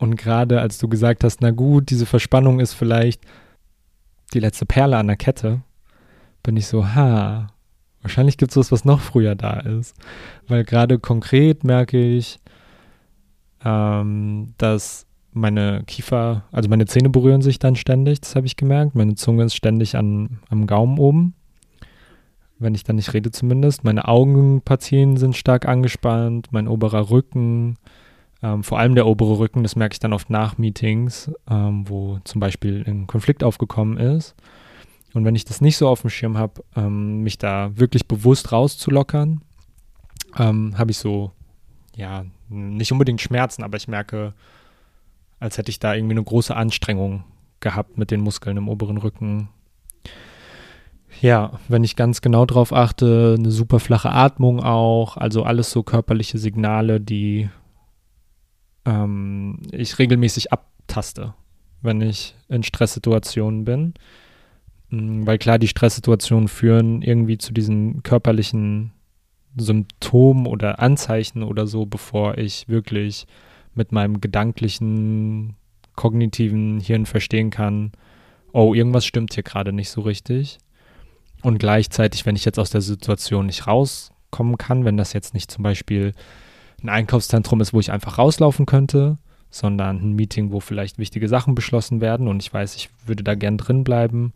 Und 0.00 0.16
gerade 0.16 0.62
als 0.62 0.78
du 0.78 0.88
gesagt 0.88 1.24
hast, 1.24 1.42
na 1.42 1.50
gut, 1.50 1.90
diese 1.90 2.06
Verspannung 2.06 2.58
ist 2.58 2.72
vielleicht 2.72 3.20
die 4.32 4.40
letzte 4.40 4.64
Perle 4.64 4.96
an 4.96 5.08
der 5.08 5.16
Kette, 5.16 5.60
bin 6.42 6.56
ich 6.56 6.66
so, 6.66 6.94
ha, 6.94 7.48
wahrscheinlich 8.00 8.38
gibt 8.38 8.50
es 8.50 8.56
was, 8.56 8.72
was 8.72 8.86
noch 8.86 9.00
früher 9.00 9.34
da 9.34 9.60
ist. 9.60 9.94
Weil 10.48 10.64
gerade 10.64 10.98
konkret 10.98 11.64
merke 11.64 12.02
ich, 12.02 12.40
ähm, 13.62 14.54
dass 14.56 15.06
meine 15.32 15.82
Kiefer, 15.86 16.44
also 16.50 16.70
meine 16.70 16.86
Zähne 16.86 17.10
berühren 17.10 17.42
sich 17.42 17.58
dann 17.58 17.76
ständig, 17.76 18.22
das 18.22 18.34
habe 18.34 18.46
ich 18.46 18.56
gemerkt. 18.56 18.94
Meine 18.94 19.16
Zunge 19.16 19.44
ist 19.44 19.54
ständig 19.54 19.98
an, 19.98 20.38
am 20.48 20.66
Gaumen 20.66 20.98
oben, 20.98 21.34
wenn 22.58 22.74
ich 22.74 22.84
dann 22.84 22.96
nicht 22.96 23.12
rede 23.12 23.32
zumindest. 23.32 23.84
Meine 23.84 24.08
Augenpartien 24.08 25.18
sind 25.18 25.36
stark 25.36 25.68
angespannt, 25.68 26.48
mein 26.52 26.68
oberer 26.68 27.10
Rücken, 27.10 27.76
ähm, 28.42 28.62
vor 28.64 28.78
allem 28.78 28.94
der 28.94 29.06
obere 29.06 29.38
Rücken, 29.38 29.62
das 29.62 29.76
merke 29.76 29.94
ich 29.94 29.98
dann 29.98 30.12
oft 30.12 30.30
nach 30.30 30.56
Meetings, 30.58 31.30
ähm, 31.48 31.88
wo 31.88 32.18
zum 32.24 32.40
Beispiel 32.40 32.84
ein 32.86 33.06
Konflikt 33.06 33.44
aufgekommen 33.44 33.98
ist. 33.98 34.34
Und 35.12 35.24
wenn 35.24 35.34
ich 35.34 35.44
das 35.44 35.60
nicht 35.60 35.76
so 35.76 35.88
auf 35.88 36.02
dem 36.02 36.10
Schirm 36.10 36.38
habe, 36.38 36.62
ähm, 36.76 37.22
mich 37.22 37.36
da 37.36 37.76
wirklich 37.76 38.06
bewusst 38.06 38.52
rauszulockern, 38.52 39.42
ähm, 40.38 40.78
habe 40.78 40.92
ich 40.92 40.98
so, 40.98 41.32
ja, 41.96 42.24
nicht 42.48 42.92
unbedingt 42.92 43.20
Schmerzen, 43.20 43.62
aber 43.62 43.76
ich 43.76 43.88
merke, 43.88 44.34
als 45.38 45.58
hätte 45.58 45.70
ich 45.70 45.78
da 45.78 45.94
irgendwie 45.94 46.14
eine 46.14 46.24
große 46.24 46.54
Anstrengung 46.54 47.24
gehabt 47.60 47.98
mit 47.98 48.10
den 48.10 48.20
Muskeln 48.20 48.56
im 48.56 48.68
oberen 48.68 48.96
Rücken. 48.96 49.48
Ja, 51.20 51.58
wenn 51.68 51.84
ich 51.84 51.96
ganz 51.96 52.22
genau 52.22 52.46
drauf 52.46 52.72
achte, 52.72 53.36
eine 53.38 53.50
super 53.50 53.80
flache 53.80 54.10
Atmung 54.10 54.60
auch, 54.62 55.16
also 55.16 55.42
alles 55.42 55.70
so 55.70 55.82
körperliche 55.82 56.38
Signale, 56.38 57.00
die 57.00 57.50
ähm, 58.84 59.60
ich 59.70 59.98
regelmäßig 59.98 60.52
abtaste, 60.52 61.34
wenn 61.82 62.00
ich 62.00 62.34
in 62.48 62.62
Stresssituationen 62.62 63.64
bin. 63.64 63.94
Mm, 64.90 65.26
weil 65.26 65.38
klar, 65.38 65.58
die 65.58 65.68
Stresssituationen 65.68 66.48
führen 66.48 67.02
irgendwie 67.02 67.38
zu 67.38 67.52
diesen 67.52 68.02
körperlichen 68.02 68.92
Symptomen 69.56 70.46
oder 70.46 70.80
Anzeichen 70.80 71.42
oder 71.42 71.66
so, 71.66 71.86
bevor 71.86 72.38
ich 72.38 72.68
wirklich 72.68 73.26
mit 73.74 73.92
meinem 73.92 74.20
gedanklichen, 74.20 75.56
kognitiven 75.96 76.80
Hirn 76.80 77.06
verstehen 77.06 77.50
kann, 77.50 77.92
oh, 78.52 78.74
irgendwas 78.74 79.06
stimmt 79.06 79.34
hier 79.34 79.42
gerade 79.42 79.72
nicht 79.72 79.90
so 79.90 80.00
richtig. 80.00 80.58
Und 81.42 81.58
gleichzeitig, 81.58 82.26
wenn 82.26 82.36
ich 82.36 82.44
jetzt 82.44 82.58
aus 82.58 82.70
der 82.70 82.80
Situation 82.80 83.46
nicht 83.46 83.66
rauskommen 83.66 84.58
kann, 84.58 84.84
wenn 84.84 84.96
das 84.96 85.12
jetzt 85.12 85.34
nicht 85.34 85.50
zum 85.50 85.62
Beispiel 85.62 86.12
ein 86.82 86.88
Einkaufszentrum 86.88 87.60
ist, 87.60 87.72
wo 87.72 87.80
ich 87.80 87.92
einfach 87.92 88.18
rauslaufen 88.18 88.66
könnte, 88.66 89.18
sondern 89.50 89.96
ein 89.98 90.12
Meeting, 90.12 90.52
wo 90.52 90.60
vielleicht 90.60 90.98
wichtige 90.98 91.28
Sachen 91.28 91.54
beschlossen 91.54 92.00
werden 92.00 92.28
und 92.28 92.42
ich 92.42 92.52
weiß, 92.52 92.76
ich 92.76 92.90
würde 93.06 93.24
da 93.24 93.34
gern 93.34 93.58
drin 93.58 93.84
bleiben, 93.84 94.32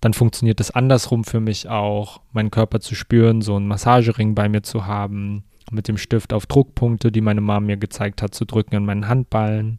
dann 0.00 0.14
funktioniert 0.14 0.60
es 0.60 0.70
andersrum 0.70 1.24
für 1.24 1.40
mich 1.40 1.68
auch, 1.68 2.20
meinen 2.32 2.50
Körper 2.50 2.80
zu 2.80 2.94
spüren, 2.94 3.42
so 3.42 3.56
einen 3.56 3.68
Massagering 3.68 4.34
bei 4.34 4.48
mir 4.48 4.62
zu 4.62 4.86
haben, 4.86 5.44
mit 5.70 5.88
dem 5.88 5.98
Stift 5.98 6.32
auf 6.32 6.46
Druckpunkte, 6.46 7.12
die 7.12 7.20
meine 7.20 7.42
Mom 7.42 7.66
mir 7.66 7.76
gezeigt 7.76 8.22
hat, 8.22 8.34
zu 8.34 8.44
drücken 8.44 8.76
an 8.76 8.86
meinen 8.86 9.08
Handballen. 9.08 9.78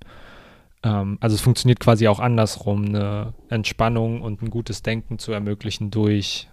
Ähm, 0.84 1.18
also 1.20 1.36
es 1.36 1.42
funktioniert 1.42 1.80
quasi 1.80 2.08
auch 2.08 2.20
andersrum, 2.20 2.86
eine 2.86 3.34
Entspannung 3.50 4.22
und 4.22 4.42
ein 4.42 4.52
gutes 4.52 4.84
Denken 4.84 5.18
zu 5.20 5.32
ermöglichen 5.32 5.90
durch 5.90 6.48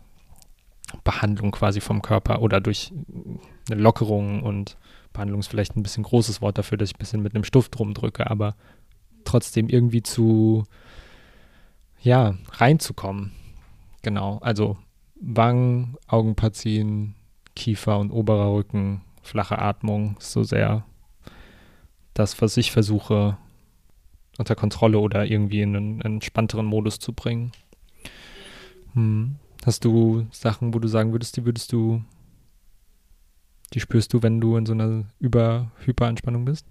Behandlung 1.04 1.50
quasi 1.50 1.80
vom 1.80 2.00
Körper 2.00 2.40
oder 2.40 2.60
durch 2.60 2.92
eine 3.70 3.80
Lockerung 3.80 4.42
und 4.42 4.78
Behandlung 5.12 5.40
ist 5.40 5.48
vielleicht 5.48 5.76
ein 5.76 5.82
bisschen 5.82 6.04
großes 6.04 6.40
Wort 6.40 6.58
dafür, 6.58 6.78
dass 6.78 6.90
ich 6.90 6.96
ein 6.96 6.98
bisschen 6.98 7.22
mit 7.22 7.34
einem 7.34 7.44
Stift 7.44 7.78
rumdrücke, 7.78 8.30
aber 8.30 8.54
trotzdem 9.24 9.68
irgendwie 9.68 10.02
zu, 10.02 10.64
ja, 12.00 12.34
reinzukommen. 12.52 13.32
Genau, 14.02 14.38
also 14.38 14.76
Wangen, 15.20 15.96
Augenpartien, 16.06 17.14
Kiefer 17.54 17.98
und 17.98 18.10
oberer 18.10 18.52
Rücken 18.52 19.02
flache 19.22 19.58
Atmung 19.58 20.16
so 20.20 20.42
sehr 20.42 20.84
das, 22.14 22.40
was 22.40 22.56
ich 22.56 22.72
versuche 22.72 23.36
unter 24.38 24.54
Kontrolle 24.54 24.98
oder 24.98 25.26
irgendwie 25.26 25.62
in 25.62 25.76
einen 25.76 26.00
entspannteren 26.00 26.66
Modus 26.66 26.98
zu 26.98 27.12
bringen. 27.12 27.52
Hm. 28.94 29.36
Hast 29.64 29.84
du 29.84 30.26
Sachen, 30.30 30.72
wo 30.72 30.78
du 30.78 30.88
sagen 30.88 31.12
würdest, 31.12 31.36
die 31.36 31.44
würdest 31.44 31.72
du, 31.72 32.02
die 33.74 33.80
spürst 33.80 34.12
du, 34.12 34.22
wenn 34.22 34.40
du 34.40 34.56
in 34.56 34.66
so 34.66 34.72
einer 34.72 35.04
Über-Hyperanspannung 35.20 36.44
bist? 36.44 36.66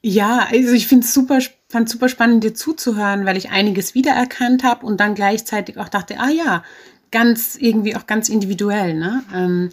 Ja, 0.00 0.48
also 0.50 0.72
ich 0.72 0.88
finde 0.88 1.06
es 1.06 1.14
super, 1.14 1.38
fand 1.68 1.88
super 1.88 2.08
spannend, 2.08 2.42
dir 2.42 2.54
zuzuhören, 2.54 3.24
weil 3.24 3.36
ich 3.36 3.50
einiges 3.50 3.94
wiedererkannt 3.94 4.64
habe 4.64 4.84
und 4.84 4.98
dann 4.98 5.14
gleichzeitig 5.14 5.78
auch 5.78 5.88
dachte, 5.88 6.18
ah 6.18 6.30
ja, 6.30 6.64
ganz 7.12 7.56
irgendwie 7.56 7.94
auch 7.94 8.06
ganz 8.06 8.28
individuell. 8.28 8.94
Ne? 8.94 9.22
Ähm, 9.32 9.70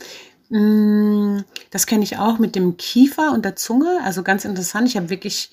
mm, 0.50 1.44
das 1.72 1.88
kenne 1.88 2.04
ich 2.04 2.18
auch 2.18 2.38
mit 2.38 2.56
dem 2.56 2.78
Kiefer 2.78 3.32
und 3.32 3.44
der 3.44 3.56
Zunge. 3.56 4.02
Also 4.04 4.22
ganz 4.22 4.46
interessant. 4.46 4.88
Ich 4.88 4.98
habe 4.98 5.10
wirklich 5.10 5.50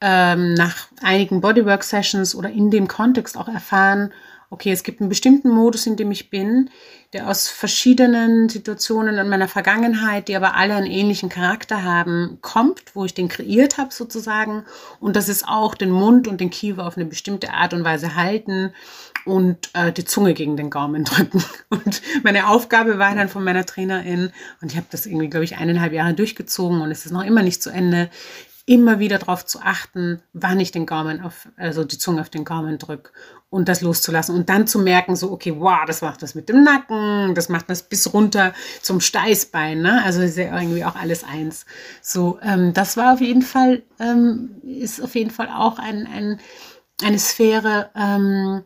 ähm, 0.00 0.54
nach 0.54 0.88
einigen 1.00 1.40
Bodywork-Sessions 1.40 2.36
oder 2.36 2.50
in 2.50 2.70
dem 2.70 2.86
Kontext 2.86 3.36
auch 3.36 3.48
erfahren, 3.48 4.12
okay, 4.52 4.70
es 4.70 4.82
gibt 4.82 5.00
einen 5.00 5.08
bestimmten 5.08 5.48
Modus, 5.48 5.86
in 5.86 5.96
dem 5.96 6.10
ich 6.10 6.28
bin, 6.28 6.68
der 7.14 7.28
aus 7.28 7.48
verschiedenen 7.48 8.50
Situationen 8.50 9.16
in 9.16 9.28
meiner 9.28 9.48
Vergangenheit, 9.48 10.28
die 10.28 10.36
aber 10.36 10.54
alle 10.54 10.74
einen 10.74 10.86
ähnlichen 10.86 11.30
Charakter 11.30 11.82
haben, 11.82 12.38
kommt, 12.42 12.82
wo 12.94 13.06
ich 13.06 13.14
den 13.14 13.28
kreiert 13.28 13.78
habe 13.78 13.94
sozusagen. 13.94 14.64
Und 15.00 15.16
das 15.16 15.30
ist 15.30 15.48
auch 15.48 15.74
den 15.74 15.90
Mund 15.90 16.28
und 16.28 16.38
den 16.38 16.50
Kiefer 16.50 16.86
auf 16.86 16.96
eine 16.96 17.06
bestimmte 17.06 17.54
Art 17.54 17.72
und 17.72 17.84
Weise 17.84 18.14
halten 18.14 18.74
und 19.24 19.70
äh, 19.72 19.90
die 19.90 20.04
Zunge 20.04 20.34
gegen 20.34 20.58
den 20.58 20.68
Gaumen 20.68 21.04
drücken. 21.06 21.42
Und 21.70 22.02
meine 22.22 22.48
Aufgabe 22.48 22.98
war 22.98 23.14
dann 23.14 23.30
von 23.30 23.44
meiner 23.44 23.64
Trainerin, 23.64 24.32
und 24.60 24.70
ich 24.70 24.76
habe 24.76 24.86
das 24.90 25.06
irgendwie, 25.06 25.30
glaube 25.30 25.44
ich, 25.44 25.56
eineinhalb 25.56 25.94
Jahre 25.94 26.12
durchgezogen 26.12 26.82
und 26.82 26.90
es 26.90 27.06
ist 27.06 27.12
noch 27.12 27.24
immer 27.24 27.42
nicht 27.42 27.62
zu 27.62 27.70
Ende, 27.70 28.10
immer 28.66 28.98
wieder 28.98 29.18
darauf 29.18 29.46
zu 29.46 29.60
achten, 29.60 30.22
wann 30.34 30.60
ich 30.60 30.70
den 30.72 30.86
Gaumen 30.86 31.22
auf, 31.22 31.48
also 31.56 31.84
die 31.84 31.98
Zunge 31.98 32.20
auf 32.20 32.30
den 32.30 32.44
Gaumen 32.44 32.78
drücke 32.78 33.10
und 33.52 33.68
das 33.68 33.82
loszulassen 33.82 34.34
und 34.34 34.48
dann 34.48 34.66
zu 34.66 34.78
merken, 34.78 35.14
so, 35.14 35.30
okay, 35.30 35.54
wow, 35.58 35.80
das 35.86 36.00
macht 36.00 36.22
das 36.22 36.34
mit 36.34 36.48
dem 36.48 36.64
Nacken, 36.64 37.34
das 37.34 37.50
macht 37.50 37.68
das 37.68 37.82
bis 37.82 38.14
runter 38.14 38.54
zum 38.80 38.98
Steißbein, 39.02 39.82
ne? 39.82 40.02
Also 40.02 40.22
ist 40.22 40.38
ja 40.38 40.58
irgendwie 40.58 40.86
auch 40.86 40.96
alles 40.96 41.22
eins. 41.22 41.66
So, 42.00 42.38
ähm, 42.42 42.72
das 42.72 42.96
war 42.96 43.12
auf 43.12 43.20
jeden 43.20 43.42
Fall, 43.42 43.82
ähm, 44.00 44.62
ist 44.62 45.02
auf 45.02 45.14
jeden 45.14 45.30
Fall 45.30 45.50
auch 45.54 45.78
ein, 45.78 46.06
ein, 46.06 46.40
eine 47.04 47.18
Sphäre, 47.18 47.90
ähm, 47.94 48.62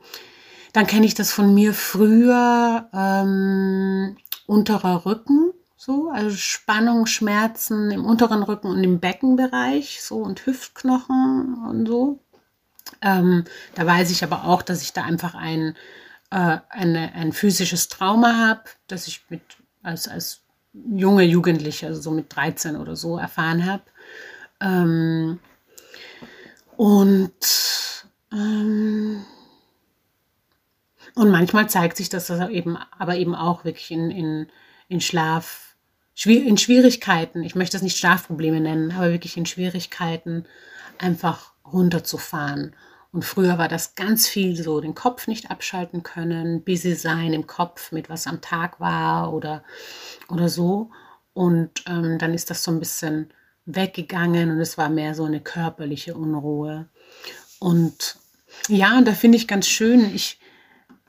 dann 0.72 0.87
kenne 0.87 1.07
ich 1.07 1.14
das 1.14 1.32
von 1.32 1.53
mir 1.53 1.74
früher, 1.74 2.89
ähm, 2.95 4.16
unterer 4.47 5.05
Rücken, 5.05 5.51
so, 5.76 6.11
also 6.11 6.37
Spannung, 6.37 7.07
Schmerzen 7.07 7.91
im 7.91 8.05
unteren 8.05 8.45
Rücken 8.45 8.68
und 8.68 8.84
im 8.84 9.01
Beckenbereich, 9.01 10.01
so 10.01 10.18
und 10.18 10.47
Hüftknochen 10.47 11.57
und 11.68 11.87
so. 11.87 12.20
Ähm, 13.03 13.45
da 13.75 13.87
weiß 13.87 14.11
ich 14.11 14.25
aber 14.25 14.45
auch, 14.45 14.63
dass 14.63 14.83
ich 14.83 14.93
da 14.93 15.05
einfach 15.05 15.35
ein, 15.35 15.77
äh, 16.31 16.59
eine, 16.71 17.13
ein 17.15 17.33
physisches 17.33 17.89
Trauma 17.89 18.37
habe, 18.37 18.65
das 18.89 19.07
ich 19.07 19.23
mit 19.29 19.43
als, 19.83 20.09
als 20.09 20.43
junge 20.73 21.23
Jugendliche, 21.23 21.87
also 21.87 22.01
so 22.01 22.11
mit 22.11 22.35
13 22.35 22.77
oder 22.77 22.97
so, 22.97 23.19
erfahren 23.19 23.67
habe. 23.67 23.83
Ähm, 24.61 25.39
und 26.77 27.33
ähm, 28.33 29.25
und 31.17 31.31
manchmal 31.31 31.67
zeigt 31.67 31.97
sich 31.97 32.11
das 32.11 32.29
eben, 32.29 32.77
aber 32.99 33.17
eben 33.17 33.35
auch 33.35 33.65
wirklich 33.65 33.91
in, 33.91 34.11
in, 34.11 34.49
in 34.89 35.01
Schlaf, 35.01 35.75
in 36.25 36.59
Schwierigkeiten, 36.59 37.43
ich 37.43 37.55
möchte 37.55 37.75
das 37.75 37.83
nicht 37.83 37.97
Schlafprobleme 37.97 38.61
nennen, 38.61 38.93
aber 38.93 39.11
wirklich 39.11 39.39
in 39.39 39.47
Schwierigkeiten 39.47 40.45
einfach 40.99 41.53
runterzufahren. 41.73 42.75
Und 43.12 43.25
früher 43.25 43.57
war 43.57 43.69
das 43.69 43.95
ganz 43.95 44.29
viel 44.29 44.62
so, 44.62 44.81
den 44.81 44.95
Kopf 44.95 45.27
nicht 45.27 45.51
abschalten 45.51 46.03
können, 46.03 46.62
busy 46.62 46.95
sein 46.95 47.33
im 47.33 47.47
Kopf 47.47 47.93
mit 47.93 48.11
was 48.11 48.27
am 48.27 48.41
Tag 48.41 48.79
war 48.81 49.33
oder, 49.33 49.64
oder 50.29 50.49
so. 50.49 50.91
Und 51.33 51.85
ähm, 51.87 52.19
dann 52.19 52.35
ist 52.35 52.51
das 52.51 52.62
so 52.62 52.71
ein 52.71 52.79
bisschen 52.79 53.31
weggegangen 53.64 54.51
und 54.51 54.61
es 54.61 54.79
war 54.79 54.89
mehr 54.89 55.14
so 55.14 55.25
eine 55.25 55.41
körperliche 55.41 56.14
Unruhe. 56.14 56.89
Und 57.59 58.17
ja, 58.69 58.97
und 58.99 59.07
da 59.07 59.12
finde 59.12 59.37
ich 59.37 59.49
ganz 59.49 59.67
schön, 59.67 60.14
ich 60.14 60.39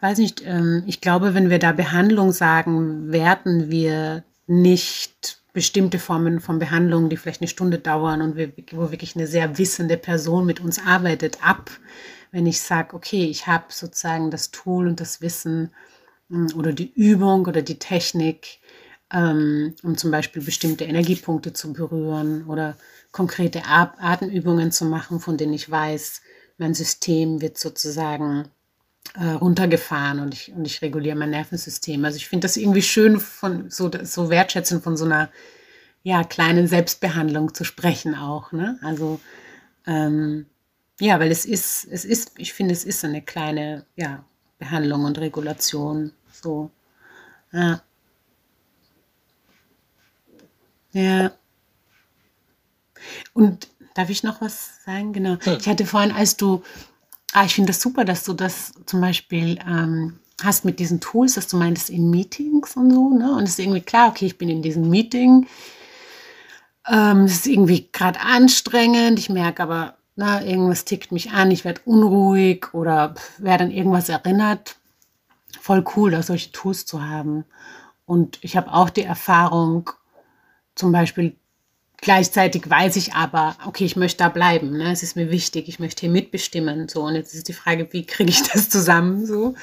weiß 0.01 0.17
nicht, 0.17 0.43
ähm, 0.45 0.83
ich 0.85 1.01
glaube, 1.01 1.33
wenn 1.33 1.49
wir 1.49 1.59
da 1.59 1.71
Behandlung 1.71 2.31
sagen, 2.31 3.11
werten 3.11 3.69
wir 3.69 4.23
nicht 4.47 5.41
bestimmte 5.57 5.97
Formen 5.97 6.39
von 6.39 6.59
Behandlungen, 6.59 7.09
die 7.09 7.17
vielleicht 7.17 7.41
eine 7.41 7.47
Stunde 7.47 7.79
dauern 7.79 8.21
und 8.21 8.37
wo 8.37 8.91
wirklich 8.91 9.15
eine 9.15 9.25
sehr 9.25 9.57
wissende 9.57 9.97
Person 9.97 10.45
mit 10.45 10.59
uns 10.59 10.77
arbeitet, 10.77 11.43
ab. 11.43 11.71
Wenn 12.31 12.45
ich 12.45 12.61
sage, 12.61 12.95
okay, 12.95 13.25
ich 13.25 13.47
habe 13.47 13.63
sozusagen 13.69 14.29
das 14.29 14.51
Tool 14.51 14.87
und 14.87 14.99
das 14.99 15.19
Wissen 15.19 15.71
hm, 16.29 16.49
oder 16.55 16.73
die 16.73 16.93
Übung 16.93 17.47
oder 17.47 17.63
die 17.63 17.79
Technik, 17.79 18.59
ähm, 19.11 19.73
um 19.81 19.97
zum 19.97 20.11
Beispiel 20.11 20.43
bestimmte 20.43 20.83
Energiepunkte 20.83 21.53
zu 21.53 21.73
berühren 21.73 22.45
oder 22.45 22.77
konkrete 23.11 23.63
Atemübungen 23.65 24.71
zu 24.71 24.85
machen, 24.85 25.19
von 25.19 25.37
denen 25.37 25.53
ich 25.53 25.71
weiß, 25.71 26.21
mein 26.59 26.75
System 26.75 27.41
wird 27.41 27.57
sozusagen 27.57 28.47
äh, 29.15 29.29
runtergefahren 29.29 30.19
und 30.19 30.33
ich, 30.33 30.51
und 30.53 30.65
ich 30.65 30.81
reguliere 30.81 31.15
mein 31.15 31.31
Nervensystem. 31.31 32.03
Also 32.05 32.17
ich 32.17 32.27
finde 32.27 32.45
das 32.45 32.57
irgendwie 32.57 32.81
schön, 32.81 33.19
von 33.19 33.69
so, 33.69 33.89
so 34.03 34.29
wertschätzend 34.29 34.83
von 34.83 34.97
so 34.97 35.05
einer 35.05 35.29
ja, 36.03 36.23
kleinen 36.23 36.67
Selbstbehandlung 36.67 37.53
zu 37.53 37.63
sprechen 37.63 38.15
auch. 38.15 38.51
Ne? 38.51 38.79
Also 38.81 39.19
ähm, 39.85 40.45
ja, 40.99 41.19
weil 41.19 41.31
es 41.31 41.45
ist, 41.45 41.85
es 41.85 42.05
ist, 42.05 42.33
ich 42.37 42.53
finde, 42.53 42.73
es 42.73 42.83
ist 42.83 43.03
eine 43.05 43.21
kleine 43.21 43.85
ja, 43.95 44.25
Behandlung 44.57 45.05
und 45.05 45.19
Regulation. 45.19 46.11
So. 46.31 46.71
Ja. 47.51 47.81
Ja. 50.91 51.31
Und 53.33 53.67
darf 53.93 54.09
ich 54.09 54.23
noch 54.23 54.41
was 54.41 54.83
sagen? 54.83 55.13
Genau. 55.13 55.37
Ich 55.59 55.67
hatte 55.67 55.85
vorhin, 55.85 56.11
als 56.11 56.37
du 56.37 56.63
Ah, 57.33 57.45
ich 57.45 57.55
finde 57.55 57.67
das 57.71 57.81
super, 57.81 58.05
dass 58.05 58.23
du 58.23 58.33
das 58.33 58.73
zum 58.85 59.01
Beispiel 59.01 59.59
ähm, 59.67 60.19
hast 60.41 60.65
mit 60.65 60.79
diesen 60.79 60.99
Tools, 61.01 61.35
dass 61.35 61.47
du 61.47 61.57
meintest 61.57 61.89
in 61.89 62.09
Meetings 62.09 62.75
und 62.75 62.91
so, 62.91 63.09
ne? 63.09 63.31
Und 63.35 63.43
es 63.43 63.51
ist 63.51 63.59
irgendwie 63.59 63.81
klar, 63.81 64.09
okay, 64.09 64.25
ich 64.25 64.37
bin 64.37 64.49
in 64.49 64.61
diesem 64.61 64.89
Meeting. 64.89 65.47
Ähm, 66.87 67.25
es 67.25 67.33
ist 67.33 67.47
irgendwie 67.47 67.89
gerade 67.91 68.19
anstrengend. 68.21 69.19
Ich 69.19 69.29
merke 69.29 69.63
aber, 69.63 69.95
na, 70.15 70.43
irgendwas 70.43 70.85
tickt 70.85 71.11
mich 71.11 71.31
an, 71.31 71.51
ich 71.51 71.65
werde 71.65 71.81
unruhig 71.85 72.73
oder 72.73 73.15
werde 73.37 73.65
an 73.65 73.71
irgendwas 73.71 74.09
erinnert. 74.09 74.77
Voll 75.59 75.83
cool, 75.95 76.11
da 76.11 76.23
solche 76.23 76.51
Tools 76.51 76.85
zu 76.85 77.05
haben. 77.05 77.45
Und 78.05 78.39
ich 78.41 78.55
habe 78.55 78.71
auch 78.73 78.89
die 78.89 79.03
Erfahrung, 79.03 79.89
zum 80.75 80.91
Beispiel 80.91 81.35
Gleichzeitig 81.99 82.69
weiß 82.69 82.95
ich 82.95 83.13
aber, 83.13 83.57
okay, 83.65 83.85
ich 83.85 83.95
möchte 83.95 84.19
da 84.19 84.29
bleiben. 84.29 84.77
Ne? 84.77 84.91
Es 84.91 85.01
ist 85.01 85.15
mir 85.15 85.31
wichtig, 85.31 85.67
ich 85.67 85.79
möchte 85.79 86.01
hier 86.01 86.11
mitbestimmen. 86.11 86.87
So, 86.87 87.03
und 87.03 87.15
jetzt 87.15 87.33
ist 87.33 87.47
die 87.47 87.53
Frage, 87.53 87.87
wie 87.91 88.05
kriege 88.05 88.29
ich 88.29 88.43
das 88.53 88.69
zusammen? 88.69 89.25
So. 89.25 89.55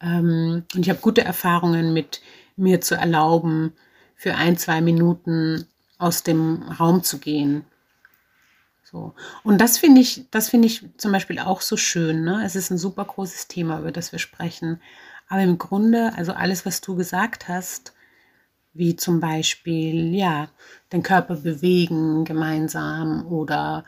Ähm, 0.00 0.64
und 0.74 0.80
ich 0.80 0.90
habe 0.90 1.00
gute 1.00 1.22
Erfahrungen 1.22 1.92
mit 1.92 2.20
mir 2.56 2.80
zu 2.80 2.96
erlauben, 2.96 3.72
für 4.16 4.34
ein, 4.34 4.56
zwei 4.56 4.80
Minuten 4.80 5.66
aus 5.98 6.22
dem 6.22 6.62
Raum 6.62 7.02
zu 7.02 7.18
gehen. 7.18 7.64
So. 8.82 9.14
Und 9.44 9.60
das 9.60 9.78
finde 9.78 10.00
ich, 10.00 10.24
das 10.30 10.48
finde 10.48 10.66
ich 10.66 10.84
zum 10.96 11.12
Beispiel 11.12 11.38
auch 11.38 11.60
so 11.60 11.76
schön. 11.76 12.24
Ne? 12.24 12.42
Es 12.44 12.56
ist 12.56 12.70
ein 12.70 12.78
super 12.78 13.04
großes 13.04 13.48
Thema, 13.48 13.78
über 13.78 13.92
das 13.92 14.12
wir 14.12 14.18
sprechen. 14.18 14.80
Aber 15.28 15.42
im 15.42 15.58
Grunde, 15.58 16.12
also 16.16 16.32
alles, 16.32 16.66
was 16.66 16.80
du 16.80 16.96
gesagt 16.96 17.48
hast, 17.48 17.92
wie 18.78 18.96
zum 18.96 19.20
Beispiel, 19.20 20.14
ja, 20.14 20.48
den 20.92 21.02
Körper 21.02 21.36
bewegen 21.36 22.24
gemeinsam 22.24 23.26
oder 23.26 23.84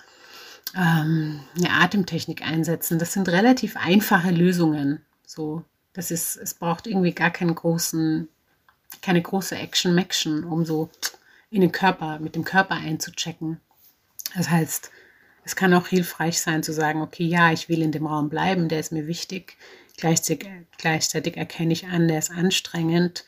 ähm, 0.76 1.40
eine 1.56 1.70
Atemtechnik 1.70 2.42
einsetzen. 2.42 2.98
Das 2.98 3.12
sind 3.12 3.28
relativ 3.28 3.76
einfache 3.76 4.30
Lösungen. 4.30 5.00
So, 5.26 5.64
das 5.92 6.10
ist, 6.10 6.36
es 6.36 6.54
braucht 6.54 6.86
irgendwie 6.86 7.12
gar 7.12 7.30
keinen 7.30 7.54
großen, 7.54 8.28
keine 9.02 9.22
große 9.22 9.56
Action-Maction, 9.56 10.44
um 10.44 10.64
so 10.64 10.90
in 11.50 11.60
den 11.60 11.72
Körper, 11.72 12.18
mit 12.18 12.34
dem 12.34 12.44
Körper 12.44 12.74
einzuchecken. 12.74 13.60
Das 14.36 14.50
heißt, 14.50 14.90
es 15.44 15.56
kann 15.56 15.72
auch 15.72 15.86
hilfreich 15.86 16.40
sein 16.40 16.62
zu 16.62 16.72
sagen, 16.72 17.00
okay, 17.00 17.24
ja, 17.24 17.52
ich 17.52 17.68
will 17.68 17.82
in 17.82 17.92
dem 17.92 18.06
Raum 18.06 18.28
bleiben, 18.28 18.68
der 18.68 18.80
ist 18.80 18.92
mir 18.92 19.06
wichtig. 19.06 19.56
Gleichzeitig, 19.96 20.48
gleichzeitig 20.76 21.36
erkenne 21.36 21.72
ich 21.72 21.86
an, 21.86 22.06
der 22.06 22.18
ist 22.18 22.30
anstrengend 22.30 23.24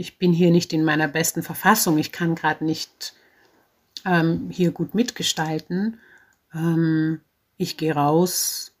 ich 0.00 0.18
bin 0.18 0.32
hier 0.32 0.50
nicht 0.50 0.72
in 0.72 0.82
meiner 0.82 1.08
besten 1.08 1.42
Verfassung, 1.42 1.98
ich 1.98 2.10
kann 2.10 2.34
gerade 2.34 2.64
nicht 2.64 3.14
ähm, 4.06 4.48
hier 4.50 4.70
gut 4.72 4.94
mitgestalten. 4.94 6.00
Ähm, 6.54 7.20
ich 7.58 7.76
gehe 7.76 7.94
raus 7.94 8.72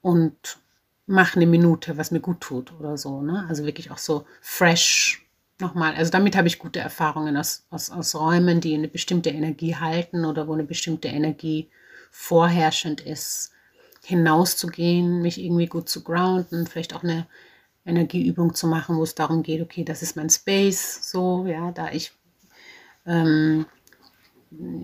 und 0.00 0.58
mache 1.06 1.36
eine 1.36 1.46
Minute, 1.46 1.98
was 1.98 2.10
mir 2.10 2.20
gut 2.20 2.40
tut 2.40 2.72
oder 2.80 2.96
so. 2.96 3.20
Ne? 3.20 3.44
Also 3.48 3.66
wirklich 3.66 3.90
auch 3.90 3.98
so 3.98 4.24
fresh 4.40 5.26
nochmal. 5.58 5.94
Also 5.94 6.10
damit 6.10 6.36
habe 6.36 6.48
ich 6.48 6.58
gute 6.58 6.80
Erfahrungen 6.80 7.36
aus, 7.36 7.66
aus, 7.68 7.90
aus 7.90 8.14
Räumen, 8.14 8.62
die 8.62 8.74
eine 8.74 8.88
bestimmte 8.88 9.28
Energie 9.28 9.76
halten 9.76 10.24
oder 10.24 10.48
wo 10.48 10.54
eine 10.54 10.64
bestimmte 10.64 11.08
Energie 11.08 11.68
vorherrschend 12.10 13.02
ist, 13.02 13.52
hinauszugehen, 14.04 15.20
mich 15.20 15.38
irgendwie 15.38 15.66
gut 15.66 15.90
zu 15.90 16.02
grounden, 16.02 16.66
vielleicht 16.66 16.94
auch 16.94 17.02
eine 17.02 17.26
Energieübung 17.84 18.54
zu 18.54 18.66
machen, 18.66 18.96
wo 18.96 19.02
es 19.02 19.14
darum 19.14 19.42
geht, 19.42 19.60
okay, 19.60 19.84
das 19.84 20.02
ist 20.02 20.16
mein 20.16 20.30
Space, 20.30 21.10
so, 21.10 21.46
ja, 21.46 21.72
da 21.72 21.90
ich 21.90 22.12
ähm, 23.06 23.66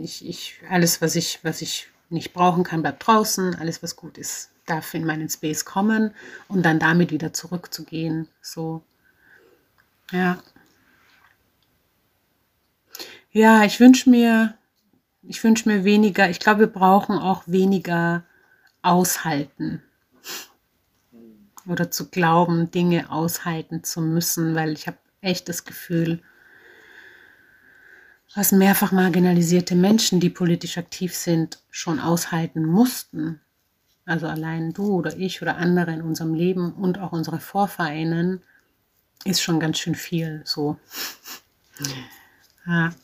ich, 0.00 0.26
ich, 0.26 0.60
alles, 0.68 1.02
was 1.02 1.16
ich, 1.16 1.40
was 1.42 1.62
ich 1.62 1.88
nicht 2.10 2.32
brauchen 2.32 2.64
kann, 2.64 2.82
bleibt 2.82 3.06
draußen. 3.06 3.54
Alles, 3.56 3.82
was 3.82 3.96
gut 3.96 4.18
ist, 4.18 4.50
darf 4.66 4.94
in 4.94 5.04
meinen 5.04 5.28
Space 5.28 5.64
kommen 5.64 6.14
und 6.48 6.64
dann 6.64 6.78
damit 6.78 7.10
wieder 7.10 7.32
zurückzugehen. 7.32 8.28
So, 8.40 8.82
ja. 10.12 10.38
Ja, 13.30 13.64
ich 13.64 13.78
wünsche 13.78 14.08
mir, 14.08 14.54
ich 15.22 15.44
wünsche 15.44 15.68
mir 15.68 15.84
weniger, 15.84 16.30
ich 16.30 16.40
glaube, 16.40 16.60
wir 16.60 16.66
brauchen 16.68 17.18
auch 17.18 17.42
weniger 17.46 18.24
aushalten. 18.82 19.82
Oder 21.68 21.90
zu 21.90 22.08
glauben, 22.08 22.70
Dinge 22.70 23.10
aushalten 23.10 23.84
zu 23.84 24.00
müssen, 24.00 24.54
weil 24.54 24.72
ich 24.72 24.86
habe 24.86 24.96
echt 25.20 25.48
das 25.48 25.64
Gefühl, 25.64 26.22
was 28.34 28.52
mehrfach 28.52 28.92
marginalisierte 28.92 29.74
Menschen, 29.74 30.20
die 30.20 30.30
politisch 30.30 30.78
aktiv 30.78 31.14
sind, 31.14 31.60
schon 31.70 32.00
aushalten 32.00 32.64
mussten. 32.64 33.40
Also 34.04 34.26
allein 34.26 34.72
du 34.72 34.94
oder 34.94 35.16
ich 35.16 35.42
oder 35.42 35.56
andere 35.56 35.92
in 35.92 36.02
unserem 36.02 36.34
Leben 36.34 36.72
und 36.72 36.98
auch 36.98 37.12
unsere 37.12 37.40
Vorvereinen 37.40 38.42
ist 39.24 39.42
schon 39.42 39.60
ganz 39.60 39.78
schön 39.78 39.94
viel 39.94 40.40
so. 40.44 40.78
Ja. 42.66 42.94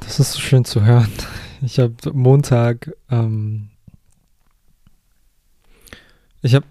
Das 0.00 0.20
ist 0.20 0.32
so 0.32 0.40
schön 0.40 0.64
zu 0.64 0.84
hören. 0.84 1.12
Ich 1.62 1.78
habe 1.78 1.94
Montag, 2.12 2.94
ähm, 3.10 3.68
ich 6.42 6.54
habe 6.54 6.66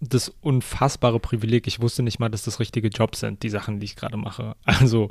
das 0.00 0.32
unfassbare 0.40 1.18
Privileg, 1.18 1.66
ich 1.66 1.80
wusste 1.80 2.02
nicht 2.02 2.18
mal, 2.20 2.28
dass 2.28 2.44
das 2.44 2.60
richtige 2.60 2.88
Jobs 2.88 3.20
sind, 3.20 3.42
die 3.42 3.48
Sachen, 3.48 3.80
die 3.80 3.86
ich 3.86 3.96
gerade 3.96 4.16
mache. 4.16 4.56
Also 4.64 5.10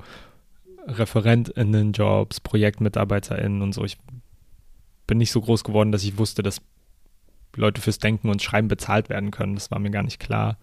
ReferentInnen-Jobs, 0.87 2.41
ProjektmitarbeiterInnen 2.41 3.61
und 3.61 3.73
so. 3.73 3.83
Ich 3.85 3.97
bin 5.07 5.17
nicht 5.17 5.31
so 5.31 5.41
groß 5.41 5.63
geworden, 5.63 5.91
dass 5.91 6.03
ich 6.03 6.17
wusste, 6.17 6.43
dass 6.43 6.61
Leute 7.55 7.81
fürs 7.81 7.99
Denken 7.99 8.29
und 8.29 8.41
Schreiben 8.41 8.67
bezahlt 8.67 9.09
werden 9.09 9.31
können. 9.31 9.55
Das 9.55 9.71
war 9.71 9.79
mir 9.79 9.91
gar 9.91 10.03
nicht 10.03 10.19
klar. 10.19 10.57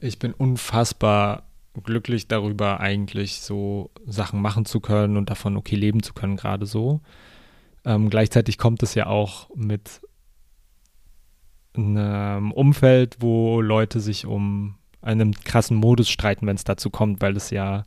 Ich 0.00 0.18
bin 0.18 0.32
unfassbar 0.32 1.44
glücklich 1.82 2.28
darüber, 2.28 2.80
eigentlich 2.80 3.40
so 3.40 3.90
Sachen 4.06 4.40
machen 4.40 4.64
zu 4.64 4.80
können 4.80 5.16
und 5.16 5.30
davon 5.30 5.56
okay 5.56 5.76
leben 5.76 6.02
zu 6.02 6.14
können, 6.14 6.36
gerade 6.36 6.66
so. 6.66 7.00
Ähm, 7.84 8.10
gleichzeitig 8.10 8.58
kommt 8.58 8.82
es 8.82 8.94
ja 8.94 9.06
auch 9.06 9.50
mit 9.54 10.00
einem 11.76 12.52
Umfeld, 12.52 13.16
wo 13.20 13.60
Leute 13.60 14.00
sich 14.00 14.26
um 14.26 14.76
einen 15.02 15.32
krassen 15.32 15.76
Modus 15.76 16.08
streiten, 16.08 16.46
wenn 16.46 16.56
es 16.56 16.64
dazu 16.64 16.88
kommt, 16.88 17.20
weil 17.20 17.36
es 17.36 17.50
ja 17.50 17.84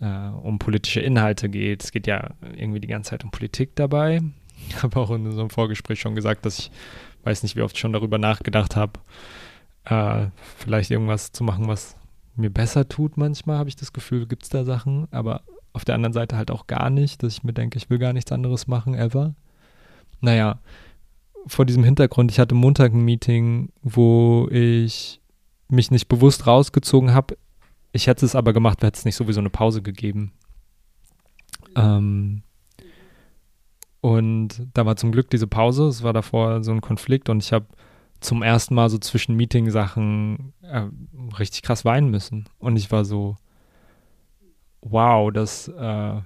äh, 0.00 0.28
um 0.28 0.58
politische 0.58 1.00
Inhalte 1.00 1.48
geht. 1.48 1.84
Es 1.84 1.92
geht 1.92 2.06
ja 2.06 2.30
irgendwie 2.56 2.80
die 2.80 2.88
ganze 2.88 3.10
Zeit 3.10 3.24
um 3.24 3.30
Politik 3.30 3.76
dabei. 3.76 4.20
Ich 4.68 4.82
habe 4.82 4.98
auch 4.98 5.10
in 5.10 5.26
einem 5.26 5.50
Vorgespräch 5.50 6.00
schon 6.00 6.14
gesagt, 6.14 6.44
dass 6.44 6.58
ich 6.58 6.70
weiß 7.22 7.42
nicht, 7.42 7.56
wie 7.56 7.62
oft 7.62 7.76
schon 7.78 7.92
darüber 7.92 8.18
nachgedacht 8.18 8.74
habe, 8.74 8.98
äh, 9.84 10.26
vielleicht 10.56 10.90
irgendwas 10.90 11.32
zu 11.32 11.44
machen, 11.44 11.68
was 11.68 11.97
mir 12.38 12.50
besser 12.50 12.88
tut 12.88 13.16
manchmal, 13.16 13.58
habe 13.58 13.68
ich 13.68 13.76
das 13.76 13.92
Gefühl, 13.92 14.26
gibt 14.26 14.44
es 14.44 14.48
da 14.48 14.64
Sachen, 14.64 15.08
aber 15.10 15.42
auf 15.72 15.84
der 15.84 15.94
anderen 15.94 16.12
Seite 16.12 16.36
halt 16.36 16.50
auch 16.50 16.66
gar 16.66 16.90
nicht, 16.90 17.22
dass 17.22 17.34
ich 17.34 17.44
mir 17.44 17.52
denke, 17.52 17.78
ich 17.78 17.90
will 17.90 17.98
gar 17.98 18.12
nichts 18.12 18.32
anderes 18.32 18.66
machen, 18.66 18.94
ever. 18.94 19.34
Naja, 20.20 20.60
vor 21.46 21.64
diesem 21.64 21.84
Hintergrund, 21.84 22.30
ich 22.30 22.38
hatte 22.38 22.54
Montag 22.54 22.92
ein 22.92 23.04
Meeting, 23.04 23.70
wo 23.82 24.48
ich 24.50 25.20
mich 25.68 25.90
nicht 25.90 26.08
bewusst 26.08 26.46
rausgezogen 26.46 27.12
habe. 27.14 27.36
Ich 27.92 28.06
hätte 28.06 28.24
es 28.24 28.34
aber 28.34 28.52
gemacht, 28.52 28.82
hätte 28.82 28.98
es 28.98 29.04
nicht 29.04 29.16
sowieso 29.16 29.40
eine 29.40 29.50
Pause 29.50 29.82
gegeben. 29.82 30.32
Ähm, 31.76 32.42
und 34.00 34.66
da 34.74 34.86
war 34.86 34.96
zum 34.96 35.12
Glück 35.12 35.30
diese 35.30 35.46
Pause. 35.46 35.88
Es 35.88 36.02
war 36.02 36.12
davor 36.12 36.62
so 36.62 36.72
ein 36.72 36.80
Konflikt 36.80 37.28
und 37.28 37.42
ich 37.42 37.52
habe 37.52 37.66
zum 38.20 38.42
ersten 38.42 38.74
Mal 38.74 38.90
so 38.90 38.98
zwischen 38.98 39.36
Meeting-Sachen 39.36 40.52
äh, 40.62 40.84
richtig 41.38 41.62
krass 41.62 41.84
weinen 41.84 42.10
müssen. 42.10 42.46
Und 42.58 42.76
ich 42.76 42.90
war 42.90 43.04
so, 43.04 43.36
wow, 44.80 45.32
das 45.32 45.68
äh, 45.68 46.20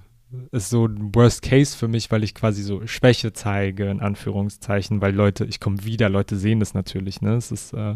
ist 0.51 0.69
so 0.69 0.85
ein 0.85 1.13
Worst 1.13 1.41
Case 1.43 1.77
für 1.77 1.87
mich, 1.87 2.11
weil 2.11 2.23
ich 2.23 2.33
quasi 2.33 2.63
so 2.63 2.85
Schwäche 2.87 3.33
zeige, 3.33 3.89
in 3.89 3.99
Anführungszeichen, 3.99 5.01
weil 5.01 5.13
Leute, 5.13 5.45
ich 5.45 5.59
komme 5.59 5.83
wieder, 5.83 6.09
Leute 6.09 6.35
sehen 6.35 6.59
das 6.59 6.73
natürlich, 6.73 7.21
ne? 7.21 7.35
Es 7.35 7.51
ist 7.51 7.73
äh, 7.73 7.95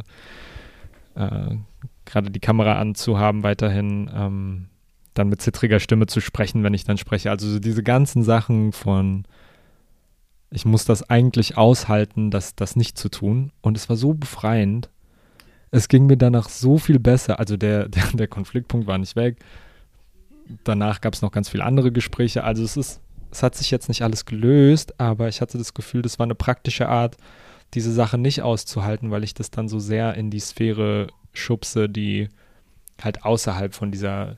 äh, 1.16 1.56
gerade 2.06 2.32
die 2.32 2.40
Kamera 2.40 2.74
anzuhaben, 2.80 3.44
weiterhin 3.44 4.10
ähm, 4.14 4.68
dann 5.14 5.30
mit 5.30 5.42
zittriger 5.42 5.80
Stimme 5.80 6.06
zu 6.06 6.22
sprechen, 6.22 6.64
wenn 6.64 6.74
ich 6.74 6.84
dann 6.84 6.98
spreche. 6.98 7.32
Also 7.32 7.50
so 7.50 7.60
diese 7.60 7.84
ganzen 7.84 8.24
Sachen 8.24 8.72
von 8.72 9.26
ich 10.50 10.66
muss 10.66 10.86
das 10.86 11.10
eigentlich 11.10 11.58
aushalten, 11.58 12.32
das, 12.32 12.56
das 12.56 12.76
nicht 12.76 12.98
zu 12.98 13.10
tun. 13.10 13.52
Und 13.62 13.78
es 13.78 13.90
war 13.90 13.96
so 13.96 14.14
befreiend. 14.14 14.90
Es 15.72 15.90
ging 15.90 16.06
mir 16.06 16.18
danach 16.18 16.50
so 16.50 16.78
viel 16.78 17.00
besser. 17.00 17.40
Also 17.40 17.58
der, 17.58 17.90
der, 17.90 18.04
der 18.14 18.28
Konfliktpunkt 18.28 18.88
war 18.88 18.98
nicht 18.98 19.16
weg. 19.16 19.38
Danach 20.64 21.02
gab 21.02 21.14
es 21.14 21.22
noch 21.22 21.32
ganz 21.32 21.50
viele 21.50 21.66
andere 21.66 21.92
Gespräche. 21.92 22.44
Also 22.44 22.64
es 22.64 22.78
ist, 22.78 23.02
es 23.32 23.44
hat 23.44 23.56
sich 23.56 23.70
jetzt 23.72 23.90
nicht 23.90 24.02
alles 24.04 24.26
gelöst, 24.26 25.00
aber 25.00 25.28
ich 25.28 25.42
hatte 25.42 25.58
das 25.58 25.74
Gefühl, 25.74 26.02
das 26.02 26.20
war 26.20 26.26
eine 26.26 26.36
praktische 26.36 26.88
Art, 26.88 27.18
diese 27.74 27.92
Sache 27.92 28.18
nicht 28.18 28.42
auszuhalten, 28.42 29.12
weil 29.12 29.26
ich 29.26 29.34
das 29.34 29.52
dann 29.52 29.68
so 29.68 29.80
sehr 29.80 30.14
in 30.14 30.30
die 30.30 30.40
Sphäre 30.40 31.08
schubse, 31.34 31.90
die 31.90 32.30
halt 33.02 33.26
außerhalb 33.26 33.76
von 33.76 33.92
dieser 33.92 34.38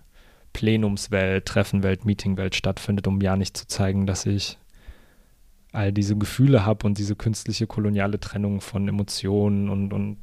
Plenumswelt, 0.54 1.46
Treffenwelt, 1.46 2.06
Meetingwelt 2.06 2.56
stattfindet, 2.56 3.06
um 3.06 3.22
ja 3.22 3.36
nicht 3.36 3.56
zu 3.56 3.68
zeigen, 3.68 4.08
dass 4.08 4.26
ich 4.26 4.58
all 5.72 5.92
diese 5.92 6.18
Gefühle 6.18 6.66
habe 6.66 6.88
und 6.88 6.98
diese 6.98 7.16
künstliche 7.16 7.68
koloniale 7.68 8.20
Trennung 8.20 8.62
von 8.62 8.88
Emotionen 8.88 9.70
und, 9.70 9.94
und 9.94 10.18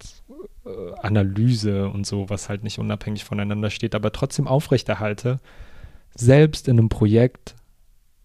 äh, 0.64 0.92
Analyse 1.00 1.88
und 1.88 2.06
so, 2.06 2.28
was 2.28 2.48
halt 2.48 2.64
nicht 2.64 2.78
unabhängig 2.78 3.24
voneinander 3.24 3.70
steht, 3.70 3.94
aber 3.94 4.12
trotzdem 4.12 4.48
aufrechterhalte, 4.48 5.38
selbst 6.14 6.66
in 6.66 6.78
einem 6.78 6.88
Projekt, 6.88 7.54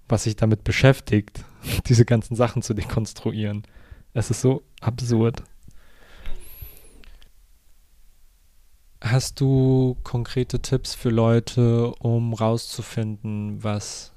was 0.07 0.24
sich 0.24 0.36
damit 0.36 0.63
beschäftigt, 0.63 1.45
diese 1.88 2.05
ganzen 2.05 2.36
Sachen 2.36 2.61
zu 2.61 2.74
dekonstruieren. 2.74 3.63
Es 4.13 4.32
ist 4.32 4.41
so 4.41 4.63
absurd. 4.82 5.43
Hast 8.99 9.39
du 9.41 9.97
konkrete 10.03 10.59
Tipps 10.59 10.93
für 10.93 11.09
Leute, 11.09 11.91
um 11.99 12.34
rauszufinden, 12.34 13.63
was 13.63 14.11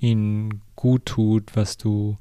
ihnen 0.00 0.62
gut 0.76 1.06
tut, 1.06 1.54
was 1.54 1.76
du 1.76 2.16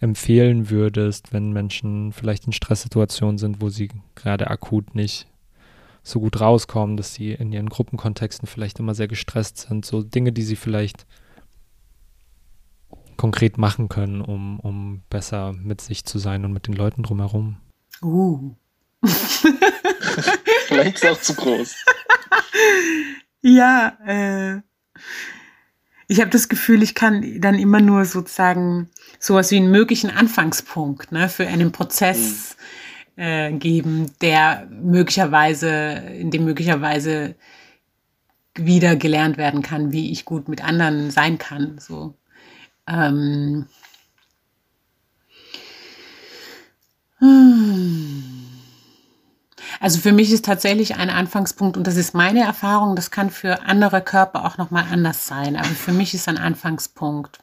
empfehlen 0.00 0.70
würdest, 0.70 1.32
wenn 1.32 1.52
Menschen 1.52 2.12
vielleicht 2.12 2.46
in 2.46 2.52
Stresssituationen 2.52 3.38
sind, 3.38 3.60
wo 3.60 3.68
sie 3.70 3.88
gerade 4.14 4.50
akut 4.50 4.94
nicht 4.94 5.26
so 6.02 6.20
gut 6.20 6.40
rauskommen, 6.40 6.96
dass 6.96 7.14
sie 7.14 7.32
in 7.32 7.52
ihren 7.52 7.68
Gruppenkontexten 7.68 8.46
vielleicht 8.46 8.78
immer 8.78 8.94
sehr 8.94 9.08
gestresst 9.08 9.58
sind, 9.58 9.84
so 9.84 10.02
Dinge, 10.02 10.32
die 10.32 10.42
sie 10.42 10.56
vielleicht 10.56 11.06
konkret 13.16 13.58
machen 13.58 13.88
können, 13.88 14.20
um, 14.20 14.60
um 14.60 15.02
besser 15.10 15.52
mit 15.52 15.80
sich 15.80 16.04
zu 16.04 16.18
sein 16.18 16.44
und 16.44 16.52
mit 16.52 16.66
den 16.66 16.74
Leuten 16.74 17.02
drumherum. 17.02 17.56
Uh. 18.02 18.54
vielleicht 20.66 20.96
ist 20.96 21.04
es 21.04 21.10
auch 21.10 21.20
zu 21.20 21.34
groß. 21.34 21.74
ja, 23.42 23.96
äh, 24.06 24.60
ich 26.08 26.20
habe 26.20 26.30
das 26.30 26.48
Gefühl, 26.48 26.82
ich 26.82 26.94
kann 26.94 27.40
dann 27.40 27.56
immer 27.56 27.80
nur 27.80 28.04
sozusagen 28.04 28.88
sowas 29.18 29.50
wie 29.50 29.56
einen 29.56 29.70
möglichen 29.70 30.10
Anfangspunkt 30.10 31.12
ne, 31.12 31.28
für 31.28 31.46
einen 31.46 31.72
Prozess 31.72 32.56
mhm. 33.16 33.22
äh, 33.22 33.52
geben, 33.52 34.12
der 34.20 34.68
möglicherweise, 34.70 35.68
in 36.18 36.30
dem 36.30 36.44
möglicherweise 36.44 37.34
wieder 38.54 38.96
gelernt 38.96 39.36
werden 39.36 39.62
kann, 39.62 39.92
wie 39.92 40.12
ich 40.12 40.24
gut 40.24 40.48
mit 40.48 40.64
anderen 40.64 41.10
sein 41.10 41.38
kann. 41.38 41.78
So. 41.78 42.14
Ähm. 42.86 43.66
Hm. 47.18 48.35
Also 49.80 50.00
für 50.00 50.12
mich 50.12 50.32
ist 50.32 50.44
tatsächlich 50.44 50.96
ein 50.96 51.10
Anfangspunkt, 51.10 51.76
und 51.76 51.86
das 51.86 51.96
ist 51.96 52.14
meine 52.14 52.44
Erfahrung, 52.44 52.96
das 52.96 53.10
kann 53.10 53.30
für 53.30 53.62
andere 53.62 54.00
Körper 54.00 54.44
auch 54.44 54.58
nochmal 54.58 54.84
anders 54.90 55.26
sein, 55.26 55.56
aber 55.56 55.66
für 55.66 55.92
mich 55.92 56.14
ist 56.14 56.28
ein 56.28 56.38
Anfangspunkt 56.38 57.40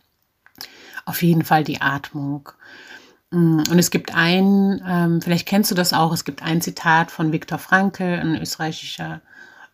auf 1.05 1.21
jeden 1.21 1.43
Fall 1.43 1.63
die 1.63 1.81
Atmung. 1.81 2.49
Mm, 3.31 3.59
und 3.69 3.79
es 3.79 3.91
gibt 3.91 4.15
ein, 4.15 4.81
ähm, 4.87 5.21
vielleicht 5.21 5.47
kennst 5.47 5.71
du 5.71 5.75
das 5.75 5.93
auch, 5.93 6.13
es 6.13 6.25
gibt 6.25 6.43
ein 6.43 6.61
Zitat 6.61 7.11
von 7.11 7.31
Viktor 7.31 7.57
Frankl, 7.57 8.03
ein 8.03 8.41
österreichischer 8.41 9.21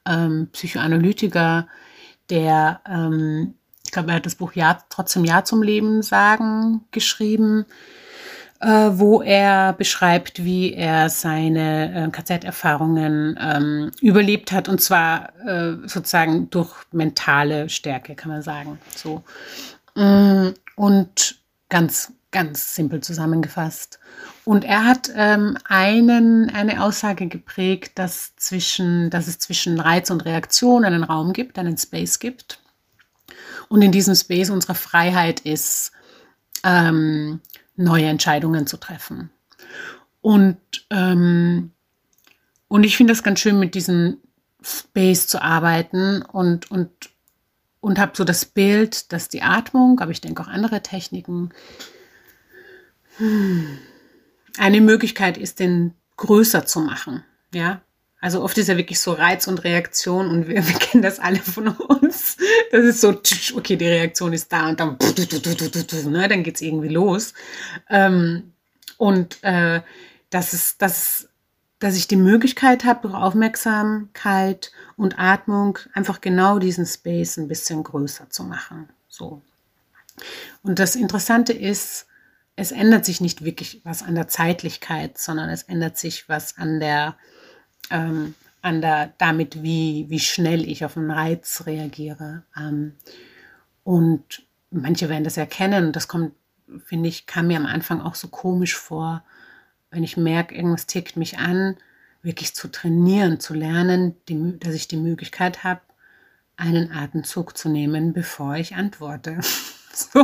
ähm, 0.05 0.49
Psychoanalytiker, 0.51 1.68
der, 2.30 2.82
ähm, 2.88 3.55
ich 3.86 3.91
glaube, 3.91 4.10
er 4.10 4.16
hat 4.16 4.26
das 4.26 4.36
Buch 4.36 4.53
ja, 4.53 4.80
trotzdem 4.89 5.26
Ja 5.26 5.43
zum 5.43 5.64
Leben 5.64 6.01
sagen 6.03 6.82
geschrieben. 6.91 7.66
Äh, 8.62 8.89
wo 8.93 9.22
er 9.22 9.74
beschreibt, 9.74 10.43
wie 10.43 10.74
er 10.74 11.10
seine 11.10 12.07
äh, 12.07 12.10
KZ-Erfahrungen 12.10 13.39
ähm, 13.41 13.91
überlebt 14.01 14.51
hat 14.51 14.68
und 14.68 14.82
zwar 14.82 15.34
äh, 15.45 15.76
sozusagen 15.88 16.49
durch 16.49 16.74
mentale 16.91 17.70
Stärke, 17.70 18.16
kann 18.16 18.32
man 18.32 18.41
sagen. 18.41 18.80
So 18.95 19.24
mm, 19.95 20.49
und 20.76 21.39
ganz 21.70 22.14
ganz 22.32 22.76
simpel 22.76 23.01
zusammengefasst. 23.01 23.99
Und 24.45 24.64
er 24.64 24.86
hat 24.86 25.12
ähm, 25.16 25.57
einen, 25.66 26.49
eine 26.49 26.84
Aussage 26.84 27.28
geprägt, 27.28 27.93
dass, 27.95 28.36
zwischen, 28.36 29.10
dass 29.10 29.28
es 29.28 29.39
zwischen 29.39 29.80
Reiz 29.80 30.10
und 30.12 30.26
Reaktion 30.26 30.86
einen 30.86 31.03
Raum 31.03 31.34
gibt, 31.34 31.57
einen 31.57 31.78
Space 31.78 32.20
gibt. 32.20 32.60
Und 33.68 33.82
in 33.82 33.91
diesem 33.91 34.16
Space 34.16 34.49
unsere 34.49 34.76
Freiheit 34.76 35.39
ist, 35.41 35.91
ähm, 36.64 37.41
neue 37.80 38.05
Entscheidungen 38.05 38.67
zu 38.67 38.77
treffen. 38.77 39.30
Und, 40.21 40.57
ähm, 40.89 41.71
und 42.67 42.84
ich 42.84 42.97
finde 42.97 43.13
das 43.13 43.23
ganz 43.23 43.39
schön, 43.39 43.57
mit 43.57 43.73
diesem 43.73 44.17
Space 44.61 45.27
zu 45.27 45.41
arbeiten 45.41 46.21
und, 46.21 46.69
und, 46.69 46.91
und 47.80 47.97
habe 47.97 48.11
so 48.15 48.25
das 48.25 48.45
Bild, 48.45 49.11
dass 49.13 49.30
die 49.30 49.41
Atmung, 49.41 49.99
aber 50.01 50.11
ich 50.11 50.21
denke 50.21 50.43
auch 50.43 50.47
andere 50.47 50.84
Techniken, 50.84 51.51
eine 54.57 54.82
Möglichkeit 54.82 55.38
ist, 55.38 55.59
den 55.59 55.93
größer 56.17 56.65
zu 56.65 56.82
machen. 56.82 57.23
Ja, 57.53 57.82
also 58.22 58.43
oft 58.43 58.57
ist 58.57 58.67
ja 58.67 58.78
wirklich 58.78 58.99
so 58.99 59.13
Reiz 59.13 59.47
und 59.47 59.63
Reaktion 59.63 60.28
und 60.30 60.47
wir, 60.47 60.67
wir 60.67 60.76
kennen 60.76 61.03
das 61.03 61.20
alle 61.20 61.39
von 61.39 61.70
uns. 61.70 62.38
Das 62.72 62.84
ist 62.84 63.01
so, 63.01 63.20
okay, 63.55 63.76
die 63.76 63.88
Reaktion 63.88 64.34
ist 64.34 64.51
da 64.51 64.70
und 64.70 64.80
dann, 64.80 64.97
ne, 64.97 66.28
dann 66.28 66.43
geht's 66.43 66.61
irgendwie 66.61 66.89
los. 66.89 67.34
Ähm, 67.89 68.53
und 68.97 69.41
äh, 69.43 69.82
das 70.30 70.53
ist, 70.53 70.82
das, 70.82 71.30
dass 71.80 71.95
ich 71.95 72.07
die 72.07 72.17
Möglichkeit 72.17 72.84
habe, 72.84 73.07
durch 73.07 73.13
Aufmerksamkeit 73.13 74.72
und 74.97 75.17
Atmung 75.17 75.80
einfach 75.93 76.20
genau 76.20 76.59
diesen 76.59 76.86
Space 76.86 77.38
ein 77.38 77.47
bisschen 77.47 77.84
größer 77.84 78.30
zu 78.30 78.43
machen. 78.43 78.89
So. 79.07 79.41
Und 80.61 80.80
das 80.80 80.95
Interessante 80.95 81.53
ist, 81.53 82.07
es 82.57 82.74
ändert 82.74 83.05
sich 83.05 83.22
nicht 83.22 83.45
wirklich 83.45 83.82
was 83.86 84.03
an 84.03 84.15
der 84.15 84.28
Zeitlichkeit, 84.28 85.17
sondern 85.17 85.49
es 85.49 85.63
ändert 85.63 85.97
sich 85.97 86.28
was 86.28 86.57
an 86.57 86.82
der, 86.82 87.15
ähm, 87.89 88.36
an 88.61 88.82
der, 88.82 89.13
damit, 89.17 89.63
wie, 89.63 90.05
wie 90.09 90.19
schnell 90.19 90.67
ich 90.67 90.84
auf 90.84 90.97
einen 90.97 91.11
Reiz 91.11 91.63
reagiere. 91.65 92.43
Ähm, 92.57 92.93
und 93.84 94.43
manche 94.71 95.09
werden 95.09 95.23
das 95.23 95.38
erkennen. 95.38 95.91
Das 95.91 96.07
kommt, 96.07 96.34
finde 96.86 97.09
ich, 97.09 97.25
kam 97.25 97.47
mir 97.47 97.57
am 97.57 97.65
Anfang 97.65 98.01
auch 98.01 98.15
so 98.15 98.27
komisch 98.27 98.75
vor, 98.75 99.23
wenn 99.91 100.03
ich 100.03 100.17
merke, 100.17 100.55
irgendwas 100.55 100.86
tickt 100.86 101.17
mich 101.17 101.39
an, 101.39 101.77
wirklich 102.21 102.53
zu 102.53 102.67
trainieren, 102.67 103.39
zu 103.39 103.53
lernen, 103.53 104.15
die, 104.27 104.59
dass 104.59 104.75
ich 104.75 104.88
die 104.88 104.97
Möglichkeit 104.97 105.63
habe, 105.63 105.82
einen 106.57 106.91
Atemzug 106.91 107.57
zu 107.57 107.69
nehmen, 107.69 108.13
bevor 108.13 108.55
ich 108.55 108.75
antworte. 108.75 109.39
So. 110.14 110.20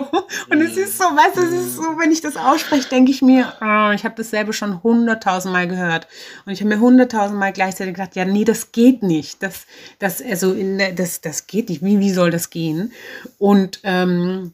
Und 0.49 0.61
es 0.61 0.78
ist 0.78 0.97
so, 0.97 1.03
weißt 1.03 1.36
du, 1.36 1.41
es 1.41 1.51
ist 1.51 1.76
so, 1.76 1.84
wenn 1.99 2.11
ich 2.11 2.22
das 2.22 2.38
ausspreche, 2.38 2.88
denke 2.88 3.11
ich 3.11 3.22
mir, 3.22 3.53
oh, 3.61 3.91
ich 3.93 4.05
habe 4.05 4.16
dasselbe 4.16 4.53
schon 4.53 4.84
hunderttausend 4.84 5.51
Mal 5.51 5.68
gehört. 5.68 6.07
Und 6.45 6.53
ich 6.53 6.61
habe 6.61 6.70
mir 6.70 6.80
hunderttausend 6.80 7.39
Mal 7.39 7.51
gleichzeitig 7.51 7.95
gedacht, 7.95 8.16
ja, 8.16 8.26
nee, 8.26 8.45
das 8.45 8.72
geht 8.72 9.03
nicht. 9.03 9.43
Das, 9.43 9.66
das, 9.99 10.22
also 10.22 10.55
das, 10.95 11.22
das 11.22 11.47
geht 11.47 11.70
nicht. 11.70 11.84
Wie, 11.84 11.99
wie 11.99 12.11
soll 12.11 12.32
das 12.32 12.49
gehen? 12.49 12.93
Und, 13.38 13.80
ähm, 13.84 14.53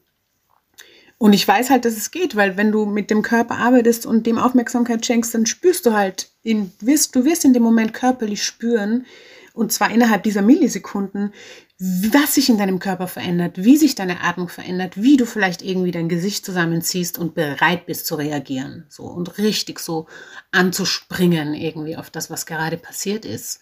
und 1.18 1.34
ich 1.34 1.48
weiß 1.48 1.70
halt, 1.70 1.86
dass 1.86 1.98
es 1.98 2.10
geht, 2.10 2.36
weil 2.36 2.58
wenn 2.58 2.72
du 2.72 2.86
mit 2.86 3.12
dem 3.12 3.22
Körper 3.22 3.58
arbeitest 3.58 4.08
und 4.08 4.26
dem 4.26 4.40
Aufmerksamkeit 4.40 5.06
schenkst, 5.06 5.36
dann 5.36 5.46
spürst 5.46 5.86
du 5.86 5.94
halt, 5.94 6.30
in, 6.42 6.72
wirst, 6.80 7.16
du 7.16 7.26
wirst 7.26 7.46
in 7.46 7.54
dem 7.54 7.64
Moment 7.64 7.94
körperlich 7.94 8.44
spüren, 8.44 9.06
und 9.54 9.72
zwar 9.72 9.92
innerhalb 9.92 10.24
dieser 10.24 10.42
Millisekunden, 10.42 11.34
was 11.78 12.36
sich 12.36 12.50
in 12.50 12.58
deinem 12.58 12.80
Körper 12.80 13.08
verändert, 13.08 13.64
wie 13.64 13.76
sich 13.76 13.96
deine 13.96 14.22
Atmung 14.22 14.50
verändert, 14.50 15.02
wie 15.02 15.18
du 15.18 15.26
vielleicht 15.26 15.62
irgendwie 15.62 15.92
dein 15.92 16.10
Gesicht 16.10 16.46
zusammenziehst 16.46 17.18
und 17.18 17.34
bereit 17.34 17.86
bist 17.86 18.06
zu 18.06 18.16
reagieren, 18.16 18.86
so 18.88 19.04
und 19.04 19.38
richtig 19.38 19.80
so 19.80 20.08
anzuspringen 20.52 21.54
irgendwie 21.54 21.98
auf 21.98 22.10
das, 22.10 22.30
was 22.30 22.46
gerade 22.46 22.78
passiert 22.78 23.26
ist. 23.26 23.62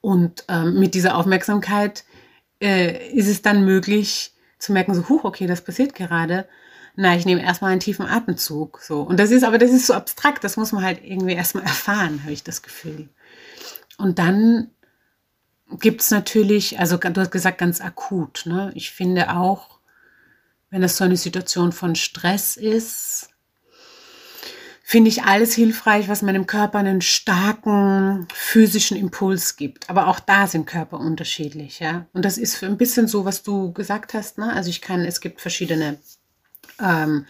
Und 0.00 0.44
ähm, 0.48 0.78
mit 0.78 0.94
dieser 0.94 1.16
Aufmerksamkeit 1.16 2.04
äh, 2.62 3.10
ist 3.12 3.28
es 3.28 3.42
dann 3.42 3.64
möglich 3.64 4.32
zu 4.58 4.72
merken, 4.72 4.94
so, 4.94 5.08
huch, 5.08 5.24
okay, 5.24 5.46
das 5.46 5.62
passiert 5.62 5.94
gerade. 5.94 6.46
Na, 6.94 7.14
ich 7.14 7.26
nehme 7.26 7.42
erstmal 7.42 7.72
einen 7.72 7.80
tiefen 7.80 8.06
Atemzug, 8.06 8.80
so. 8.80 9.02
Und 9.02 9.18
das 9.18 9.30
ist, 9.30 9.44
aber 9.44 9.58
das 9.58 9.70
ist 9.70 9.86
so 9.86 9.94
abstrakt, 9.94 10.44
das 10.44 10.56
muss 10.56 10.72
man 10.72 10.82
halt 10.82 11.00
irgendwie 11.04 11.34
erstmal 11.34 11.64
erfahren, 11.64 12.22
habe 12.22 12.32
ich 12.32 12.42
das 12.44 12.62
Gefühl. 12.62 13.08
Und 13.98 14.18
dann 14.18 14.70
gibt 15.78 16.00
es 16.00 16.10
natürlich, 16.10 16.78
also 16.78 16.96
du 16.96 17.20
hast 17.20 17.30
gesagt, 17.30 17.58
ganz 17.58 17.80
akut. 17.80 18.44
Ne? 18.46 18.72
Ich 18.74 18.90
finde 18.90 19.36
auch, 19.36 19.78
wenn 20.70 20.82
das 20.82 20.96
so 20.96 21.04
eine 21.04 21.16
Situation 21.16 21.72
von 21.72 21.94
Stress 21.94 22.56
ist, 22.56 23.30
finde 24.82 25.08
ich 25.08 25.24
alles 25.24 25.52
hilfreich, 25.52 26.08
was 26.08 26.22
meinem 26.22 26.46
Körper 26.46 26.78
einen 26.78 27.00
starken 27.00 28.28
physischen 28.32 28.96
Impuls 28.96 29.56
gibt. 29.56 29.90
Aber 29.90 30.06
auch 30.06 30.20
da 30.20 30.46
sind 30.46 30.66
Körper 30.66 31.00
unterschiedlich, 31.00 31.80
ja. 31.80 32.06
Und 32.12 32.24
das 32.24 32.38
ist 32.38 32.62
ein 32.62 32.76
bisschen 32.76 33.08
so, 33.08 33.24
was 33.24 33.42
du 33.42 33.72
gesagt 33.72 34.14
hast. 34.14 34.38
Ne? 34.38 34.52
Also 34.52 34.70
ich 34.70 34.80
kann, 34.80 35.04
es 35.04 35.20
gibt 35.20 35.40
verschiedene 35.40 35.98
ähm, 36.80 37.26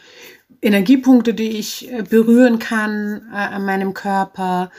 Energiepunkte, 0.61 1.33
die 1.33 1.59
ich 1.59 1.91
äh, 1.91 2.03
berühren 2.03 2.59
kann 2.59 3.29
äh, 3.33 3.37
an 3.37 3.65
meinem 3.65 3.95
Körper. 3.95 4.71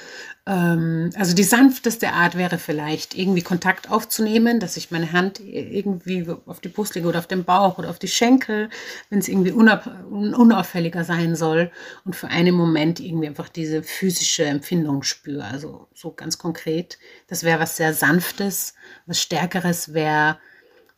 Ähm, 0.48 1.10
also 1.16 1.36
die 1.36 1.44
sanfteste 1.44 2.14
Art 2.14 2.38
wäre 2.38 2.58
vielleicht, 2.58 3.16
irgendwie 3.16 3.42
Kontakt 3.42 3.92
aufzunehmen, 3.92 4.62
dass 4.62 4.78
ich 4.78 4.92
meine 4.92 5.12
Hand 5.12 5.42
irgendwie 5.42 6.26
auf 6.46 6.62
die 6.62 6.70
Brust 6.70 6.96
lege 6.96 7.08
oder 7.08 7.20
auf 7.20 7.28
den 7.28 7.44
Bauch 7.44 7.78
oder 7.78 7.90
auf 7.90 8.00
die 8.00 8.08
Schenkel, 8.08 8.70
wenn 9.10 9.20
es 9.20 9.28
irgendwie 9.28 9.52
unauffälliger 9.52 11.04
sein 11.04 11.36
soll 11.36 11.70
und 12.06 12.16
für 12.16 12.30
einen 12.30 12.56
Moment 12.56 13.02
irgendwie 13.02 13.28
einfach 13.28 13.50
diese 13.50 13.84
physische 13.84 14.46
Empfindung 14.46 15.04
spüre. 15.04 15.44
Also 15.44 15.90
so 15.94 16.12
ganz 16.14 16.38
konkret, 16.38 16.98
das 17.28 17.44
wäre 17.44 17.60
was 17.60 17.76
sehr 17.76 17.94
Sanftes, 17.94 18.74
was 19.06 19.22
Stärkeres 19.22 19.94
wäre 19.94 20.38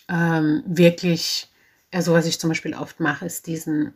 ähm, 0.09 0.61
wirklich, 0.67 1.49
also 1.91 2.13
was 2.13 2.27
ich 2.27 2.39
zum 2.39 2.51
Beispiel 2.51 2.75
oft 2.75 2.99
mache, 2.99 3.25
ist 3.25 3.47
diesen 3.47 3.95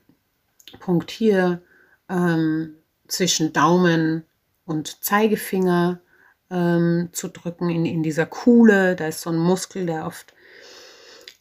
Punkt 0.79 1.11
hier 1.11 1.61
ähm, 2.09 2.73
zwischen 3.07 3.53
Daumen 3.53 4.23
und 4.65 5.03
Zeigefinger 5.03 5.99
ähm, 6.49 7.09
zu 7.11 7.27
drücken 7.27 7.69
in, 7.69 7.85
in 7.85 8.03
dieser 8.03 8.25
Kuhle. 8.25 8.95
Da 8.95 9.07
ist 9.07 9.21
so 9.21 9.29
ein 9.29 9.37
Muskel, 9.37 9.85
der 9.85 10.05
oft, 10.05 10.33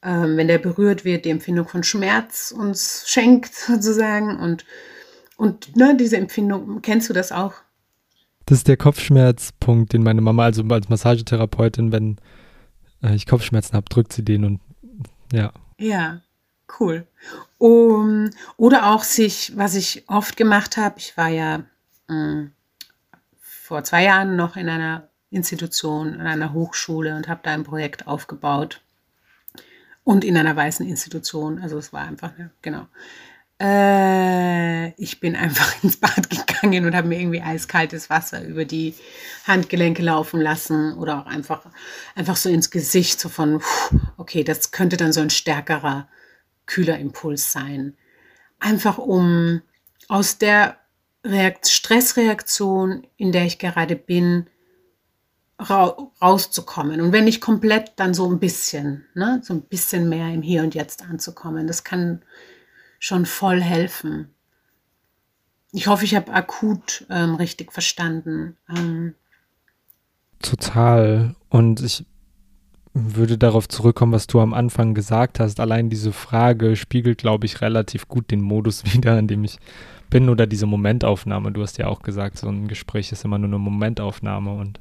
ähm, 0.02 0.36
wenn 0.36 0.48
der 0.48 0.58
berührt 0.58 1.04
wird, 1.04 1.24
die 1.24 1.30
Empfindung 1.30 1.68
von 1.68 1.82
Schmerz 1.84 2.52
uns 2.56 3.04
schenkt 3.06 3.54
sozusagen. 3.54 4.38
Und, 4.38 4.64
und 5.36 5.76
ne, 5.76 5.96
diese 5.96 6.16
Empfindung, 6.16 6.82
kennst 6.82 7.08
du 7.08 7.12
das 7.12 7.32
auch? 7.32 7.54
Das 8.46 8.58
ist 8.58 8.68
der 8.68 8.76
Kopfschmerzpunkt, 8.76 9.92
den 9.92 10.02
meine 10.02 10.20
Mama, 10.20 10.44
also 10.44 10.64
als 10.64 10.88
Massagetherapeutin, 10.88 11.92
wenn 11.92 12.18
äh, 13.02 13.14
ich 13.14 13.26
Kopfschmerzen 13.26 13.74
habe, 13.74 13.88
drückt 13.88 14.12
sie 14.12 14.24
den 14.24 14.44
und 14.44 14.60
ja. 15.32 15.52
Ja, 15.78 16.20
cool. 16.80 17.06
Um, 17.58 18.30
oder 18.56 18.92
auch 18.92 19.04
sich, 19.04 19.52
was 19.56 19.74
ich 19.74 20.04
oft 20.08 20.36
gemacht 20.36 20.76
habe, 20.76 20.96
ich 20.98 21.16
war 21.16 21.28
ja 21.28 21.64
mh, 22.08 22.14
mm, 22.16 22.52
vor 23.62 23.84
zwei 23.84 24.02
Jahren 24.02 24.34
noch 24.34 24.56
in 24.56 24.68
einer 24.68 25.08
Institution, 25.30 26.14
in 26.14 26.22
einer 26.22 26.52
Hochschule 26.52 27.14
und 27.14 27.28
habe 27.28 27.42
da 27.44 27.52
ein 27.52 27.62
Projekt 27.62 28.08
aufgebaut. 28.08 28.80
Und 30.02 30.24
in 30.24 30.36
einer 30.36 30.56
weißen 30.56 30.84
Institution. 30.84 31.60
Also 31.62 31.78
es 31.78 31.92
war 31.92 32.02
einfach, 32.02 32.36
ne, 32.36 32.50
genau. 32.60 32.88
Äh, 33.60 35.00
ich 35.00 35.20
bin 35.20 35.36
einfach 35.36 35.80
ins 35.84 35.96
Bad 35.96 36.28
gegangen 36.28 36.86
und 36.86 36.96
habe 36.96 37.06
mir 37.06 37.20
irgendwie 37.20 37.40
eiskaltes 37.40 38.10
Wasser 38.10 38.42
über 38.44 38.64
die 38.64 38.96
Handgelenke 39.46 40.02
laufen 40.02 40.40
lassen 40.40 40.94
oder 40.94 41.20
auch 41.20 41.26
einfach, 41.26 41.64
einfach 42.16 42.36
so 42.36 42.48
ins 42.48 42.72
Gesicht, 42.72 43.20
so 43.20 43.28
von, 43.28 43.62
okay, 44.16 44.42
das 44.42 44.72
könnte 44.72 44.96
dann 44.96 45.12
so 45.12 45.20
ein 45.20 45.30
stärkerer, 45.30 46.08
kühler 46.66 46.98
Impuls 46.98 47.52
sein. 47.52 47.96
Einfach 48.58 48.98
um 48.98 49.62
aus 50.08 50.38
der 50.38 50.81
Reakt 51.24 51.68
Stressreaktion, 51.68 53.06
in 53.16 53.32
der 53.32 53.46
ich 53.46 53.58
gerade 53.58 53.96
bin, 53.96 54.46
ra 55.58 55.96
rauszukommen. 56.20 57.00
Und 57.00 57.12
wenn 57.12 57.24
nicht 57.24 57.40
komplett, 57.40 57.92
dann 57.96 58.14
so 58.14 58.28
ein 58.30 58.38
bisschen, 58.38 59.04
ne? 59.14 59.40
so 59.44 59.54
ein 59.54 59.62
bisschen 59.62 60.08
mehr 60.08 60.32
im 60.32 60.42
Hier 60.42 60.62
und 60.62 60.74
Jetzt 60.74 61.02
anzukommen. 61.02 61.66
Das 61.66 61.84
kann 61.84 62.22
schon 62.98 63.26
voll 63.26 63.60
helfen. 63.60 64.30
Ich 65.72 65.86
hoffe, 65.86 66.04
ich 66.04 66.14
habe 66.14 66.32
akut 66.32 67.06
ähm, 67.08 67.34
richtig 67.34 67.72
verstanden. 67.72 68.56
Ähm, 68.68 69.14
Total. 70.40 71.34
Und 71.48 71.80
ich 71.80 72.04
würde 72.94 73.38
darauf 73.38 73.68
zurückkommen, 73.68 74.12
was 74.12 74.26
du 74.26 74.40
am 74.40 74.52
Anfang 74.52 74.94
gesagt 74.94 75.40
hast. 75.40 75.60
Allein 75.60 75.88
diese 75.88 76.12
Frage 76.12 76.76
spiegelt, 76.76 77.18
glaube 77.18 77.46
ich, 77.46 77.60
relativ 77.60 78.06
gut 78.08 78.30
den 78.30 78.42
Modus 78.42 78.84
wider, 78.92 79.18
in 79.18 79.28
dem 79.28 79.44
ich 79.44 79.58
bin 80.12 80.28
oder 80.28 80.46
diese 80.46 80.66
Momentaufnahme. 80.66 81.52
Du 81.52 81.62
hast 81.62 81.78
ja 81.78 81.86
auch 81.86 82.02
gesagt, 82.02 82.36
so 82.36 82.48
ein 82.48 82.68
Gespräch 82.68 83.10
ist 83.12 83.24
immer 83.24 83.38
nur 83.38 83.48
eine 83.48 83.58
Momentaufnahme 83.58 84.52
und 84.52 84.78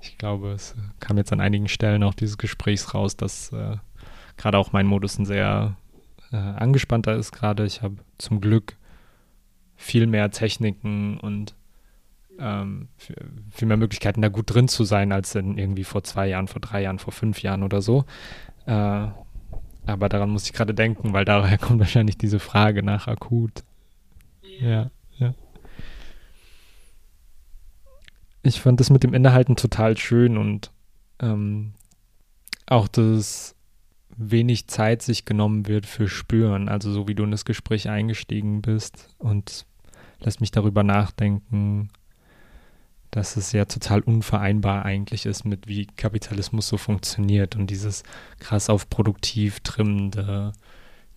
ich 0.00 0.16
glaube, 0.16 0.52
es 0.52 0.74
kam 1.00 1.18
jetzt 1.18 1.32
an 1.34 1.40
einigen 1.40 1.68
Stellen 1.68 2.02
auch 2.02 2.14
dieses 2.14 2.38
Gesprächs 2.38 2.94
raus, 2.94 3.14
dass 3.14 3.52
äh, 3.52 3.76
gerade 4.38 4.56
auch 4.56 4.72
mein 4.72 4.86
Modus 4.86 5.18
ein 5.18 5.26
sehr 5.26 5.76
äh, 6.32 6.36
angespannter 6.36 7.14
ist 7.14 7.32
gerade. 7.32 7.66
Ich 7.66 7.82
habe 7.82 7.96
zum 8.16 8.40
Glück 8.40 8.76
viel 9.76 10.06
mehr 10.06 10.30
Techniken 10.30 11.20
und 11.20 11.54
ähm, 12.38 12.88
viel 13.50 13.68
mehr 13.68 13.76
Möglichkeiten, 13.76 14.22
da 14.22 14.28
gut 14.28 14.54
drin 14.54 14.66
zu 14.66 14.84
sein, 14.84 15.12
als 15.12 15.34
in 15.34 15.58
irgendwie 15.58 15.84
vor 15.84 16.04
zwei 16.04 16.26
Jahren, 16.28 16.48
vor 16.48 16.62
drei 16.62 16.80
Jahren, 16.80 16.98
vor 16.98 17.12
fünf 17.12 17.42
Jahren 17.42 17.62
oder 17.62 17.82
so. 17.82 18.06
Äh, 18.64 19.08
aber 19.86 20.08
daran 20.08 20.30
muss 20.30 20.46
ich 20.46 20.54
gerade 20.54 20.72
denken, 20.72 21.12
weil 21.12 21.26
daher 21.26 21.58
kommt 21.58 21.80
wahrscheinlich 21.80 22.16
diese 22.16 22.38
Frage 22.38 22.82
nach 22.82 23.08
akut. 23.08 23.62
Ja, 24.60 24.90
ja. 25.18 25.34
Ich 28.42 28.60
fand 28.60 28.80
das 28.80 28.90
mit 28.90 29.02
dem 29.02 29.14
Innehalten 29.14 29.56
total 29.56 29.96
schön 29.96 30.36
und 30.36 30.70
ähm, 31.18 31.72
auch 32.66 32.88
das 32.88 33.54
wenig 34.16 34.66
Zeit 34.68 35.02
sich 35.02 35.24
genommen 35.24 35.66
wird 35.66 35.86
für 35.86 36.08
Spüren. 36.08 36.68
Also 36.68 36.92
so 36.92 37.08
wie 37.08 37.14
du 37.14 37.24
in 37.24 37.30
das 37.30 37.44
Gespräch 37.44 37.88
eingestiegen 37.88 38.60
bist 38.60 39.08
und 39.18 39.66
lässt 40.20 40.40
mich 40.40 40.50
darüber 40.50 40.82
nachdenken, 40.82 41.88
dass 43.10 43.36
es 43.36 43.52
ja 43.52 43.64
total 43.64 44.00
unvereinbar 44.00 44.84
eigentlich 44.84 45.26
ist 45.26 45.44
mit 45.44 45.66
wie 45.66 45.86
Kapitalismus 45.86 46.68
so 46.68 46.76
funktioniert 46.76 47.56
und 47.56 47.68
dieses 47.68 48.02
krass 48.38 48.70
auf 48.70 48.88
produktiv 48.88 49.60
trimmende, 49.60 50.52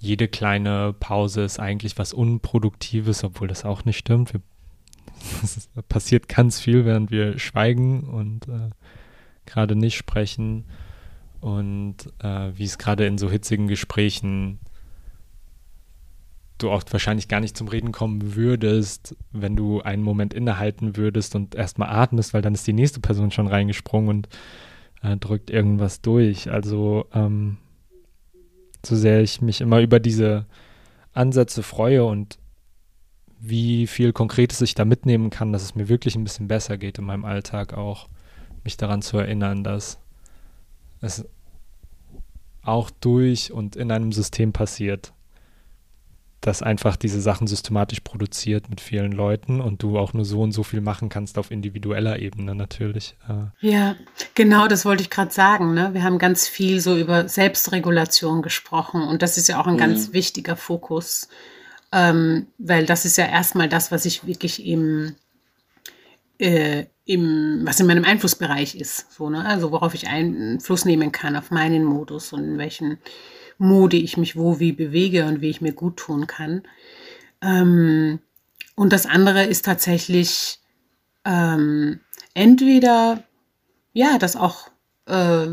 jede 0.03 0.27
kleine 0.27 0.93
Pause 0.99 1.43
ist 1.43 1.59
eigentlich 1.59 1.97
was 1.97 2.11
Unproduktives, 2.11 3.23
obwohl 3.23 3.47
das 3.47 3.63
auch 3.63 3.85
nicht 3.85 3.97
stimmt. 3.97 4.33
Wir, 4.33 4.41
es 5.43 5.69
passiert 5.87 6.27
ganz 6.27 6.59
viel, 6.59 6.83
während 6.83 7.09
wir 7.09 7.39
schweigen 7.39 8.03
und 8.03 8.49
äh, 8.49 8.69
gerade 9.45 9.77
nicht 9.77 9.95
sprechen 9.95 10.65
und 11.39 11.95
äh, 12.19 12.51
wie 12.53 12.65
es 12.65 12.77
gerade 12.77 13.05
in 13.05 13.17
so 13.17 13.31
hitzigen 13.31 13.69
Gesprächen 13.69 14.59
du 16.57 16.69
auch 16.69 16.83
wahrscheinlich 16.91 17.29
gar 17.29 17.39
nicht 17.39 17.57
zum 17.57 17.69
Reden 17.69 17.93
kommen 17.93 18.35
würdest, 18.35 19.15
wenn 19.31 19.55
du 19.55 19.81
einen 19.81 20.03
Moment 20.03 20.33
innehalten 20.33 20.97
würdest 20.97 21.33
und 21.35 21.55
erstmal 21.55 21.89
atmest, 21.89 22.33
weil 22.33 22.41
dann 22.41 22.53
ist 22.53 22.67
die 22.67 22.73
nächste 22.73 22.99
Person 22.99 23.31
schon 23.31 23.47
reingesprungen 23.47 24.09
und 24.09 24.29
äh, 25.01 25.15
drückt 25.17 25.49
irgendwas 25.49 26.01
durch. 26.01 26.51
Also 26.51 27.05
ähm, 27.13 27.57
so 28.85 28.95
sehr 28.95 29.21
ich 29.21 29.41
mich 29.41 29.61
immer 29.61 29.79
über 29.79 29.99
diese 29.99 30.45
Ansätze 31.13 31.63
freue 31.63 32.05
und 32.05 32.37
wie 33.39 33.87
viel 33.87 34.13
Konkretes 34.13 34.61
ich 34.61 34.73
da 34.73 34.85
mitnehmen 34.85 35.29
kann, 35.29 35.51
dass 35.51 35.63
es 35.63 35.75
mir 35.75 35.89
wirklich 35.89 36.15
ein 36.15 36.23
bisschen 36.23 36.47
besser 36.47 36.77
geht 36.77 36.97
in 36.97 37.05
meinem 37.05 37.25
Alltag 37.25 37.73
auch, 37.73 38.07
mich 38.63 38.77
daran 38.77 39.01
zu 39.01 39.17
erinnern, 39.17 39.63
dass 39.63 39.99
es 41.01 41.25
auch 42.61 42.89
durch 42.89 43.51
und 43.51 43.75
in 43.75 43.91
einem 43.91 44.13
System 44.13 44.53
passiert 44.53 45.13
das 46.45 46.61
einfach 46.61 46.97
diese 46.97 47.21
Sachen 47.21 47.47
systematisch 47.47 48.01
produziert 48.01 48.69
mit 48.69 48.81
vielen 48.81 49.11
Leuten 49.11 49.61
und 49.61 49.81
du 49.81 49.97
auch 49.97 50.13
nur 50.13 50.25
so 50.25 50.41
und 50.41 50.51
so 50.51 50.63
viel 50.63 50.81
machen 50.81 51.09
kannst 51.09 51.37
auf 51.37 51.51
individueller 51.51 52.19
Ebene 52.19 52.53
natürlich. 52.53 53.15
Äh. 53.29 53.67
Ja, 53.67 53.95
genau, 54.35 54.67
das 54.67 54.85
wollte 54.85 55.03
ich 55.03 55.09
gerade 55.09 55.31
sagen. 55.31 55.73
Ne? 55.73 55.93
Wir 55.93 56.03
haben 56.03 56.19
ganz 56.19 56.47
viel 56.47 56.81
so 56.81 56.97
über 56.97 57.29
Selbstregulation 57.29 58.41
gesprochen 58.41 59.01
und 59.03 59.21
das 59.21 59.37
ist 59.37 59.47
ja 59.47 59.59
auch 59.59 59.67
ein 59.67 59.75
mhm. 59.75 59.79
ganz 59.79 60.11
wichtiger 60.11 60.55
Fokus, 60.57 61.29
ähm, 61.93 62.47
weil 62.57 62.85
das 62.85 63.05
ist 63.05 63.17
ja 63.17 63.25
erstmal 63.25 63.69
das, 63.69 63.91
was 63.91 64.05
ich 64.05 64.27
wirklich 64.27 64.65
im, 64.65 65.15
äh, 66.39 66.85
im, 67.05 67.61
was 67.63 67.79
in 67.79 67.87
meinem 67.87 68.03
Einflussbereich 68.03 68.75
ist, 68.75 69.13
so, 69.13 69.29
ne? 69.29 69.45
also 69.45 69.71
worauf 69.71 69.93
ich 69.93 70.07
Einfluss 70.07 70.83
nehmen 70.83 71.13
kann 71.13 71.37
auf 71.37 71.51
meinen 71.51 71.85
Modus 71.85 72.33
und 72.33 72.43
in 72.43 72.57
welchen 72.57 72.97
Mode 73.57 73.97
ich 73.97 74.17
mich 74.17 74.35
wo 74.35 74.59
wie 74.59 74.71
bewege 74.71 75.25
und 75.25 75.41
wie 75.41 75.49
ich 75.49 75.61
mir 75.61 75.73
gut 75.73 75.97
tun 75.97 76.27
kann. 76.27 76.63
Ähm, 77.41 78.19
und 78.75 78.93
das 78.93 79.05
andere 79.05 79.45
ist 79.45 79.65
tatsächlich 79.65 80.59
ähm, 81.25 81.99
entweder, 82.33 83.23
ja, 83.93 84.17
das 84.17 84.35
auch 84.35 84.69
äh, 85.05 85.47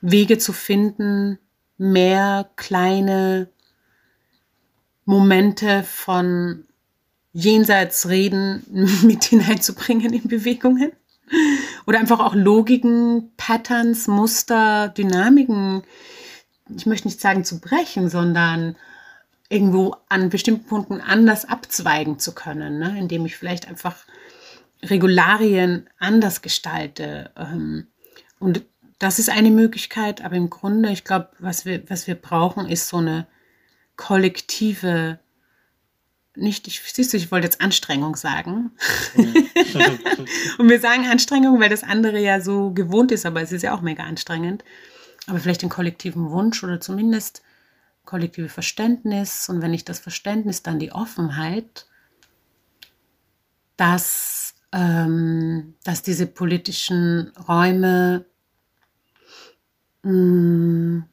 Wege 0.00 0.38
zu 0.38 0.52
finden, 0.52 1.38
mehr 1.76 2.50
kleine 2.56 3.48
Momente 5.04 5.82
von 5.82 6.64
Jenseitsreden 7.32 8.64
mit 9.02 9.24
hineinzubringen 9.24 10.12
in 10.12 10.28
Bewegungen. 10.28 10.92
Oder 11.86 11.98
einfach 11.98 12.20
auch 12.20 12.34
Logiken, 12.34 13.32
Patterns, 13.36 14.06
Muster, 14.06 14.88
Dynamiken 14.88 15.82
ich 16.76 16.86
möchte 16.86 17.08
nicht 17.08 17.20
sagen 17.20 17.44
zu 17.44 17.60
brechen, 17.60 18.08
sondern 18.08 18.76
irgendwo 19.48 19.96
an 20.08 20.30
bestimmten 20.30 20.66
Punkten 20.66 21.00
anders 21.00 21.44
abzweigen 21.44 22.18
zu 22.18 22.34
können, 22.34 22.78
ne? 22.78 22.96
indem 22.98 23.26
ich 23.26 23.36
vielleicht 23.36 23.68
einfach 23.68 23.96
Regularien 24.82 25.88
anders 25.98 26.40
gestalte. 26.42 27.30
Ähm, 27.36 27.88
und 28.38 28.62
das 28.98 29.18
ist 29.18 29.28
eine 29.28 29.50
Möglichkeit, 29.50 30.24
aber 30.24 30.36
im 30.36 30.48
Grunde, 30.48 30.90
ich 30.90 31.04
glaube, 31.04 31.28
was 31.38 31.64
wir, 31.64 31.88
was 31.90 32.06
wir 32.06 32.14
brauchen, 32.14 32.66
ist 32.66 32.88
so 32.88 32.96
eine 32.98 33.26
kollektive, 33.96 35.18
nicht, 36.34 36.66
ich, 36.66 36.80
siehst 36.80 37.12
du, 37.12 37.18
ich 37.18 37.30
wollte 37.30 37.46
jetzt 37.46 37.60
Anstrengung 37.60 38.16
sagen. 38.16 38.70
und 40.58 40.68
wir 40.70 40.80
sagen 40.80 41.06
Anstrengung, 41.08 41.60
weil 41.60 41.68
das 41.68 41.82
andere 41.82 42.18
ja 42.18 42.40
so 42.40 42.70
gewohnt 42.70 43.12
ist, 43.12 43.26
aber 43.26 43.42
es 43.42 43.52
ist 43.52 43.62
ja 43.62 43.74
auch 43.74 43.82
mega 43.82 44.04
anstrengend 44.04 44.64
aber 45.26 45.38
vielleicht 45.38 45.62
den 45.62 45.68
kollektiven 45.68 46.30
Wunsch 46.30 46.62
oder 46.64 46.80
zumindest 46.80 47.42
kollektive 48.04 48.48
Verständnis 48.48 49.48
und 49.48 49.62
wenn 49.62 49.70
nicht 49.70 49.88
das 49.88 50.00
Verständnis, 50.00 50.62
dann 50.62 50.78
die 50.78 50.92
Offenheit, 50.92 51.86
dass, 53.76 54.54
ähm, 54.72 55.74
dass 55.84 56.02
diese 56.02 56.26
politischen 56.26 57.32
Räume, 57.48 58.24
mh, 60.02 60.12
mm, 60.12 61.04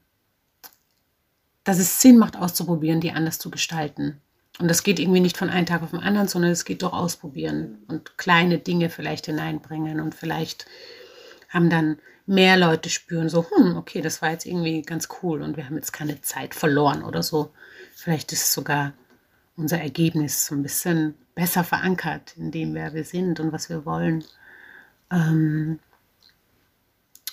dass 1.64 1.78
es 1.78 2.02
Sinn 2.02 2.18
macht, 2.18 2.36
auszuprobieren, 2.36 3.00
die 3.00 3.12
anders 3.12 3.38
zu 3.38 3.52
gestalten. 3.52 4.20
Und 4.60 4.70
das 4.70 4.84
geht 4.84 5.00
irgendwie 5.00 5.20
nicht 5.20 5.38
von 5.38 5.50
einem 5.50 5.68
Tag 5.68 5.84
auf 5.84 5.92
den 5.92 6.00
anderen, 6.00 6.28
sondern 6.28 6.52
es 6.52 6.66
geht 6.66 6.82
doch 6.82 6.94
ausprobieren 6.94 7.84
und 7.88 8.18
kleine 8.18 8.58
Dinge 8.58 8.90
vielleicht 8.90 9.28
hineinbringen 9.28 10.00
und 10.00 10.16
vielleicht 10.16 10.66
haben 11.48 11.70
dann 11.70 11.98
mehr 12.30 12.58
Leute 12.58 12.92
spüren, 12.92 13.28
so, 13.28 13.44
hm, 13.50 13.76
okay, 13.76 14.02
das 14.02 14.22
war 14.22 14.30
jetzt 14.30 14.46
irgendwie 14.46 14.84
ganz 14.84 15.08
cool 15.24 15.42
und 15.42 15.58
wir 15.58 15.66
haben 15.66 15.76
jetzt 15.76 15.92
keine 15.92 16.22
Zeit 16.22 16.54
verloren 16.54 17.04
oder 17.04 17.24
so. 17.24 17.52
Vielleicht 17.96 18.32
ist 18.32 18.54
sogar 18.54 18.94
unser 19.58 19.82
Ergebnis 19.82 20.46
so 20.46 20.54
ein 20.54 20.62
bisschen 20.62 21.16
besser 21.34 21.64
verankert 21.64 22.38
in 22.38 22.52
dem, 22.52 22.76
wer 22.76 22.94
wir 22.94 23.04
sind 23.04 23.40
und 23.40 23.52
was 23.52 23.70
wir 23.70 23.84
wollen. 23.84 24.24
Ähm, 25.12 25.80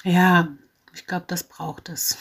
ja, 0.03 0.49
ich 0.95 1.07
glaube, 1.07 1.27
das 1.29 1.45
braucht 1.45 1.91
es. 1.91 2.17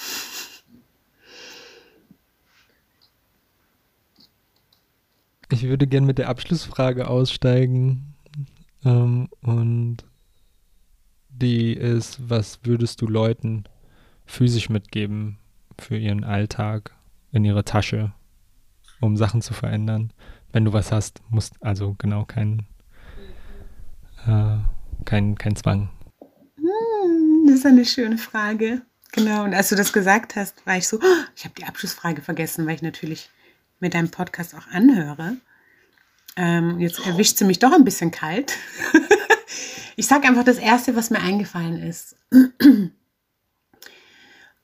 Ich 5.50 5.64
würde 5.64 5.88
gerne 5.88 6.08
mit 6.08 6.18
der 6.18 6.28
Abschlussfrage 6.28 7.08
aussteigen 7.08 8.16
ähm, 8.84 9.30
und 9.42 10.04
die 11.42 11.74
ist, 11.74 12.30
was 12.30 12.60
würdest 12.64 13.02
du 13.02 13.08
Leuten 13.08 13.66
physisch 14.26 14.70
mitgeben 14.70 15.38
für 15.80 15.98
ihren 15.98 16.24
Alltag 16.24 16.96
in 17.32 17.44
ihre 17.44 17.66
Tasche, 17.66 18.14
um 19.02 19.18
Sachen 19.18 19.42
zu 19.42 19.54
verändern? 19.54 20.14
Wenn 20.52 20.66
du 20.66 20.74
was 20.74 20.92
hast, 20.92 21.22
musst 21.30 21.56
also 21.62 21.96
genau 21.98 22.26
kein, 22.26 22.66
äh, 24.26 24.58
kein, 25.04 25.36
kein 25.38 25.56
Zwang. 25.56 25.90
Hm, 26.58 27.48
das 27.48 27.56
ist 27.56 27.66
eine 27.66 27.86
schöne 27.86 28.18
Frage. 28.18 28.82
Genau, 29.12 29.44
und 29.44 29.54
als 29.54 29.70
du 29.70 29.76
das 29.76 29.94
gesagt 29.94 30.36
hast, 30.36 30.66
war 30.66 30.78
ich 30.78 30.88
so, 30.88 30.98
oh, 30.98 31.26
ich 31.36 31.46
habe 31.46 31.56
die 31.58 31.66
Abschlussfrage 31.66 32.22
vergessen, 32.22 32.66
weil 32.66 32.76
ich 32.76 32.82
natürlich 32.82 33.30
mit 33.80 33.94
deinem 33.94 34.10
Podcast 34.10 34.56
auch 34.56 34.68
anhöre. 34.68 35.38
Ähm, 36.38 36.80
jetzt 36.80 37.06
erwischt 37.06 37.38
sie 37.38 37.46
mich 37.46 37.60
doch 37.60 37.72
ein 37.72 37.86
bisschen 37.86 38.12
kalt. 38.12 38.54
Ich 39.98 40.08
sage 40.08 40.28
einfach 40.28 40.44
das 40.44 40.58
Erste, 40.58 40.96
was 40.98 41.10
mir 41.10 41.20
eingefallen 41.22 41.82
ist. 41.82 42.18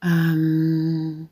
ähm, 0.04 1.30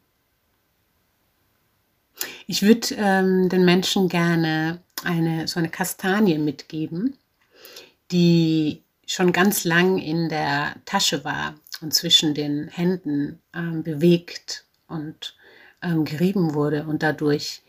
ich 2.47 2.61
würde 2.61 2.95
ähm, 2.95 3.49
den 3.49 3.65
Menschen 3.65 4.07
gerne 4.07 4.79
eine, 5.03 5.47
so 5.47 5.59
eine 5.59 5.69
Kastanie 5.69 6.37
mitgeben, 6.37 7.17
die 8.11 8.83
schon 9.05 9.31
ganz 9.33 9.65
lang 9.65 9.97
in 9.97 10.29
der 10.29 10.75
Tasche 10.85 11.23
war 11.23 11.55
und 11.81 11.93
zwischen 11.93 12.33
den 12.33 12.67
Händen 12.67 13.41
ähm, 13.53 13.83
bewegt 13.83 14.65
und 14.87 15.35
ähm, 15.81 16.05
gerieben 16.05 16.53
wurde 16.53 16.85
und 16.85 17.03
dadurch 17.03 17.61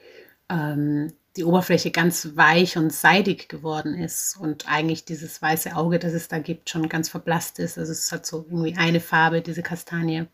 ähm, 0.49 1.12
die 1.37 1.45
Oberfläche 1.45 1.91
ganz 1.91 2.31
weich 2.35 2.76
und 2.76 2.93
seidig 2.93 3.49
geworden 3.49 3.95
ist 3.95 4.37
und 4.37 4.68
eigentlich 4.68 5.05
dieses 5.05 5.41
weiße 5.41 5.76
Auge, 5.76 5.99
das 5.99 6.12
es 6.12 6.28
da 6.28 6.39
gibt, 6.39 6.70
schon 6.70 6.89
ganz 6.89 7.09
verblasst 7.09 7.59
ist. 7.59 7.78
Also 7.78 7.93
es 7.93 8.11
hat 8.11 8.26
so 8.26 8.45
irgendwie 8.49 8.76
eine 8.76 9.01
Farbe, 9.01 9.41
diese 9.41 9.62
Kastanie. 9.62 10.26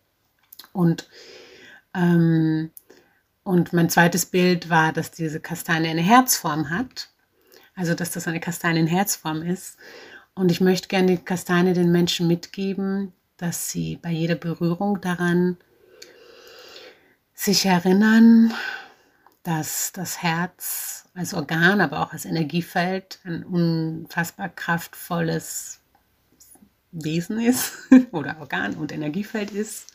Und, 0.72 1.09
ähm, 1.94 2.70
und 3.44 3.72
mein 3.72 3.90
zweites 3.90 4.26
Bild 4.26 4.70
war, 4.70 4.92
dass 4.92 5.11
diese 5.11 5.40
Kastanie 5.40 5.88
eine 5.88 6.03
Herzform 6.03 6.70
hat. 6.70 7.11
Also 7.74 7.94
dass 7.94 8.11
das 8.11 8.26
eine 8.26 8.40
Kastanienherzform 8.40 9.42
ist. 9.42 9.76
Und 10.34 10.51
ich 10.51 10.61
möchte 10.61 10.88
gerne 10.88 11.16
die 11.16 11.24
Kastanie 11.24 11.74
den 11.74 11.92
Menschen 11.92 12.26
mitgeben, 12.26 13.12
dass 13.36 13.70
sie 13.70 13.97
bei 13.97 14.11
jeder 14.11 14.34
Berührung 14.34 15.01
daran 15.03 15.59
sich 17.34 17.66
erinnern, 17.66 18.53
dass 19.47 19.92
das 19.92 20.22
Herz 20.22 21.05
als 21.14 21.32
Organ, 21.32 21.80
aber 21.80 22.01
auch 22.01 22.12
als 22.12 22.24
Energiefeld 22.24 23.20
ein 23.24 23.44
unfassbar 23.44 24.49
kraftvolles 24.49 25.78
Wesen 26.90 27.40
ist 27.40 27.72
oder 28.11 28.40
Organ 28.40 28.74
und 28.74 28.90
Energiefeld 28.90 29.53
ist 29.53 29.92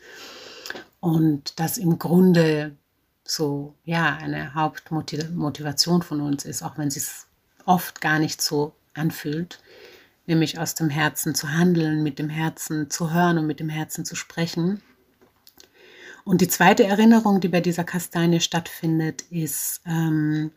und 1.01 1.59
das 1.59 1.77
im 1.77 1.99
Grunde 1.99 2.77
so 3.25 3.75
ja 3.83 4.15
eine 4.15 4.53
Hauptmotivation 4.53 6.01
von 6.01 6.21
uns 6.21 6.45
ist, 6.45 6.63
auch 6.63 6.77
wenn 6.77 6.87
es 6.87 6.93
sich 6.93 7.09
oft 7.65 7.99
gar 7.99 8.19
nicht 8.19 8.41
so 8.41 8.73
anfühlt, 8.93 9.59
nämlich 10.27 10.59
aus 10.59 10.75
dem 10.75 10.89
Herzen 10.89 11.35
zu 11.35 11.49
handeln, 11.49 12.03
mit 12.03 12.19
dem 12.19 12.29
Herzen 12.29 12.89
zu 12.89 13.11
hören 13.11 13.37
und 13.37 13.47
mit 13.47 13.59
dem 13.59 13.69
Herzen 13.69 14.05
zu 14.05 14.15
sprechen. 14.15 14.81
Und 16.23 16.41
die 16.41 16.47
zweite 16.47 16.83
Erinnerung, 16.83 17.39
die 17.39 17.47
bei 17.47 17.61
dieser 17.61 17.83
Kastanie 17.83 18.39
stattfindet, 18.39 19.23
ist 19.31 19.81
ähm, 19.85 20.51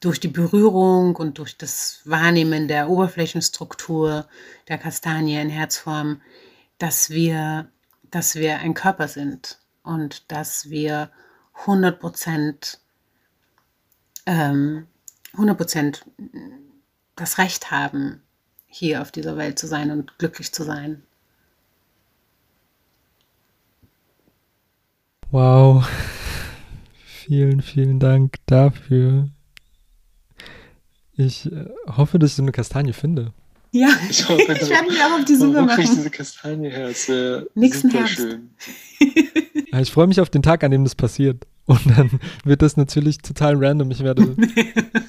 durch 0.00 0.20
die 0.20 0.28
Berührung 0.28 1.16
und 1.16 1.38
durch 1.38 1.56
das 1.56 2.02
Wahrnehmen 2.04 2.68
der 2.68 2.90
Oberflächenstruktur 2.90 4.28
der 4.68 4.78
Kastanie 4.78 5.40
in 5.40 5.50
Herzform, 5.50 6.20
dass 6.78 7.10
wir, 7.10 7.68
dass 8.10 8.34
wir 8.34 8.58
ein 8.58 8.74
Körper 8.74 9.08
sind 9.08 9.58
und 9.82 10.30
dass 10.30 10.70
wir 10.70 11.10
100 11.54 11.98
Prozent, 11.98 12.80
ähm, 14.26 14.86
100 15.32 15.56
Prozent 15.56 16.04
das 17.16 17.38
Recht 17.38 17.70
haben, 17.70 18.22
hier 18.66 19.02
auf 19.02 19.12
dieser 19.12 19.36
Welt 19.36 19.58
zu 19.58 19.66
sein 19.66 19.90
und 19.90 20.18
glücklich 20.18 20.52
zu 20.52 20.64
sein. 20.64 21.02
Wow. 25.30 25.86
Vielen, 27.04 27.62
vielen 27.62 28.00
Dank 28.00 28.34
dafür. 28.44 29.30
Ich 31.16 31.50
äh, 31.50 31.70
hoffe, 31.86 32.18
dass 32.18 32.30
ich 32.30 32.36
so 32.36 32.42
eine 32.42 32.52
Kastanie 32.52 32.92
finde. 32.92 33.32
Ja, 33.70 33.88
ich, 34.10 34.28
hoffe, 34.28 34.42
ich 34.42 34.68
werde 34.68 34.88
mich 34.88 35.00
auch 35.00 35.18
auf 35.18 35.24
die 35.24 35.34
Suche 35.34 35.62
machen. 35.62 35.80
diese 35.80 36.10
Kastanie 36.10 36.70
her. 36.70 36.88
Es 36.88 37.08
wäre 37.08 37.48
Nächsten 37.54 37.90
Herbst. 37.90 38.16
schön. 38.16 38.50
ich 39.80 39.90
freue 39.90 40.06
mich 40.06 40.20
auf 40.20 40.28
den 40.28 40.42
Tag, 40.42 40.62
an 40.64 40.70
dem 40.70 40.84
das 40.84 40.94
passiert. 40.94 41.46
Und 41.66 41.80
dann 41.96 42.20
wird 42.44 42.60
das 42.60 42.76
natürlich 42.76 43.18
total 43.18 43.56
random. 43.56 43.90
Ich 43.90 44.00
werde 44.04 44.36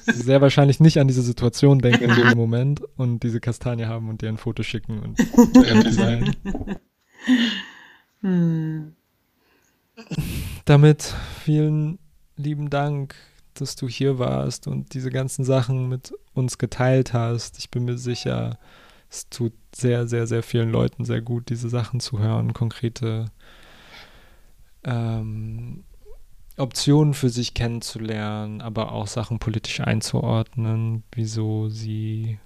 sehr 0.06 0.40
wahrscheinlich 0.40 0.80
nicht 0.80 0.98
an 0.98 1.06
diese 1.06 1.20
Situation 1.20 1.80
denken 1.80 2.04
in 2.04 2.16
dem 2.16 2.38
Moment 2.38 2.80
und 2.96 3.22
diese 3.22 3.40
Kastanie 3.40 3.84
haben 3.84 4.08
und 4.08 4.22
dir 4.22 4.30
ein 4.30 4.38
Foto 4.38 4.62
schicken 4.62 5.00
und 5.00 5.18
happy 5.66 5.92
sein. 5.92 6.34
Hm. 8.22 8.95
Damit 10.64 11.14
vielen 11.42 11.98
lieben 12.36 12.70
Dank, 12.70 13.14
dass 13.54 13.76
du 13.76 13.88
hier 13.88 14.18
warst 14.18 14.66
und 14.66 14.94
diese 14.94 15.10
ganzen 15.10 15.44
Sachen 15.44 15.88
mit 15.88 16.12
uns 16.34 16.58
geteilt 16.58 17.12
hast. 17.12 17.58
Ich 17.58 17.70
bin 17.70 17.84
mir 17.84 17.96
sicher, 17.96 18.58
es 19.10 19.28
tut 19.28 19.52
sehr, 19.74 20.06
sehr, 20.06 20.26
sehr 20.26 20.42
vielen 20.42 20.70
Leuten 20.70 21.04
sehr 21.04 21.22
gut, 21.22 21.48
diese 21.48 21.68
Sachen 21.68 22.00
zu 22.00 22.18
hören, 22.18 22.52
konkrete 22.52 23.26
ähm, 24.84 25.84
Optionen 26.56 27.14
für 27.14 27.28
sich 27.28 27.54
kennenzulernen, 27.54 28.60
aber 28.60 28.92
auch 28.92 29.06
Sachen 29.06 29.38
politisch 29.38 29.80
einzuordnen, 29.80 31.04
wieso 31.12 31.68
sie 31.68 32.38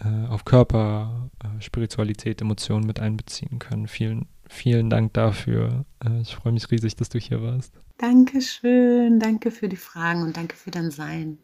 äh, 0.00 0.26
auf 0.26 0.44
Körper, 0.44 1.30
äh, 1.42 1.60
Spiritualität, 1.62 2.40
Emotionen 2.42 2.86
mit 2.86 3.00
einbeziehen 3.00 3.58
können. 3.58 3.88
Vielen, 3.88 4.26
vielen 4.52 4.90
Dank 4.90 5.14
dafür. 5.14 5.84
Äh, 6.04 6.20
ich 6.20 6.34
freue 6.34 6.52
mich 6.52 6.70
riesig, 6.70 6.96
dass 6.96 7.08
du 7.08 7.18
hier 7.18 7.42
warst. 7.42 7.74
Dankeschön, 7.98 9.18
danke 9.18 9.50
für 9.50 9.68
die 9.68 9.76
Fragen 9.76 10.22
und 10.22 10.36
danke 10.36 10.56
für 10.56 10.70
dein 10.70 10.90
Sein. 10.90 11.38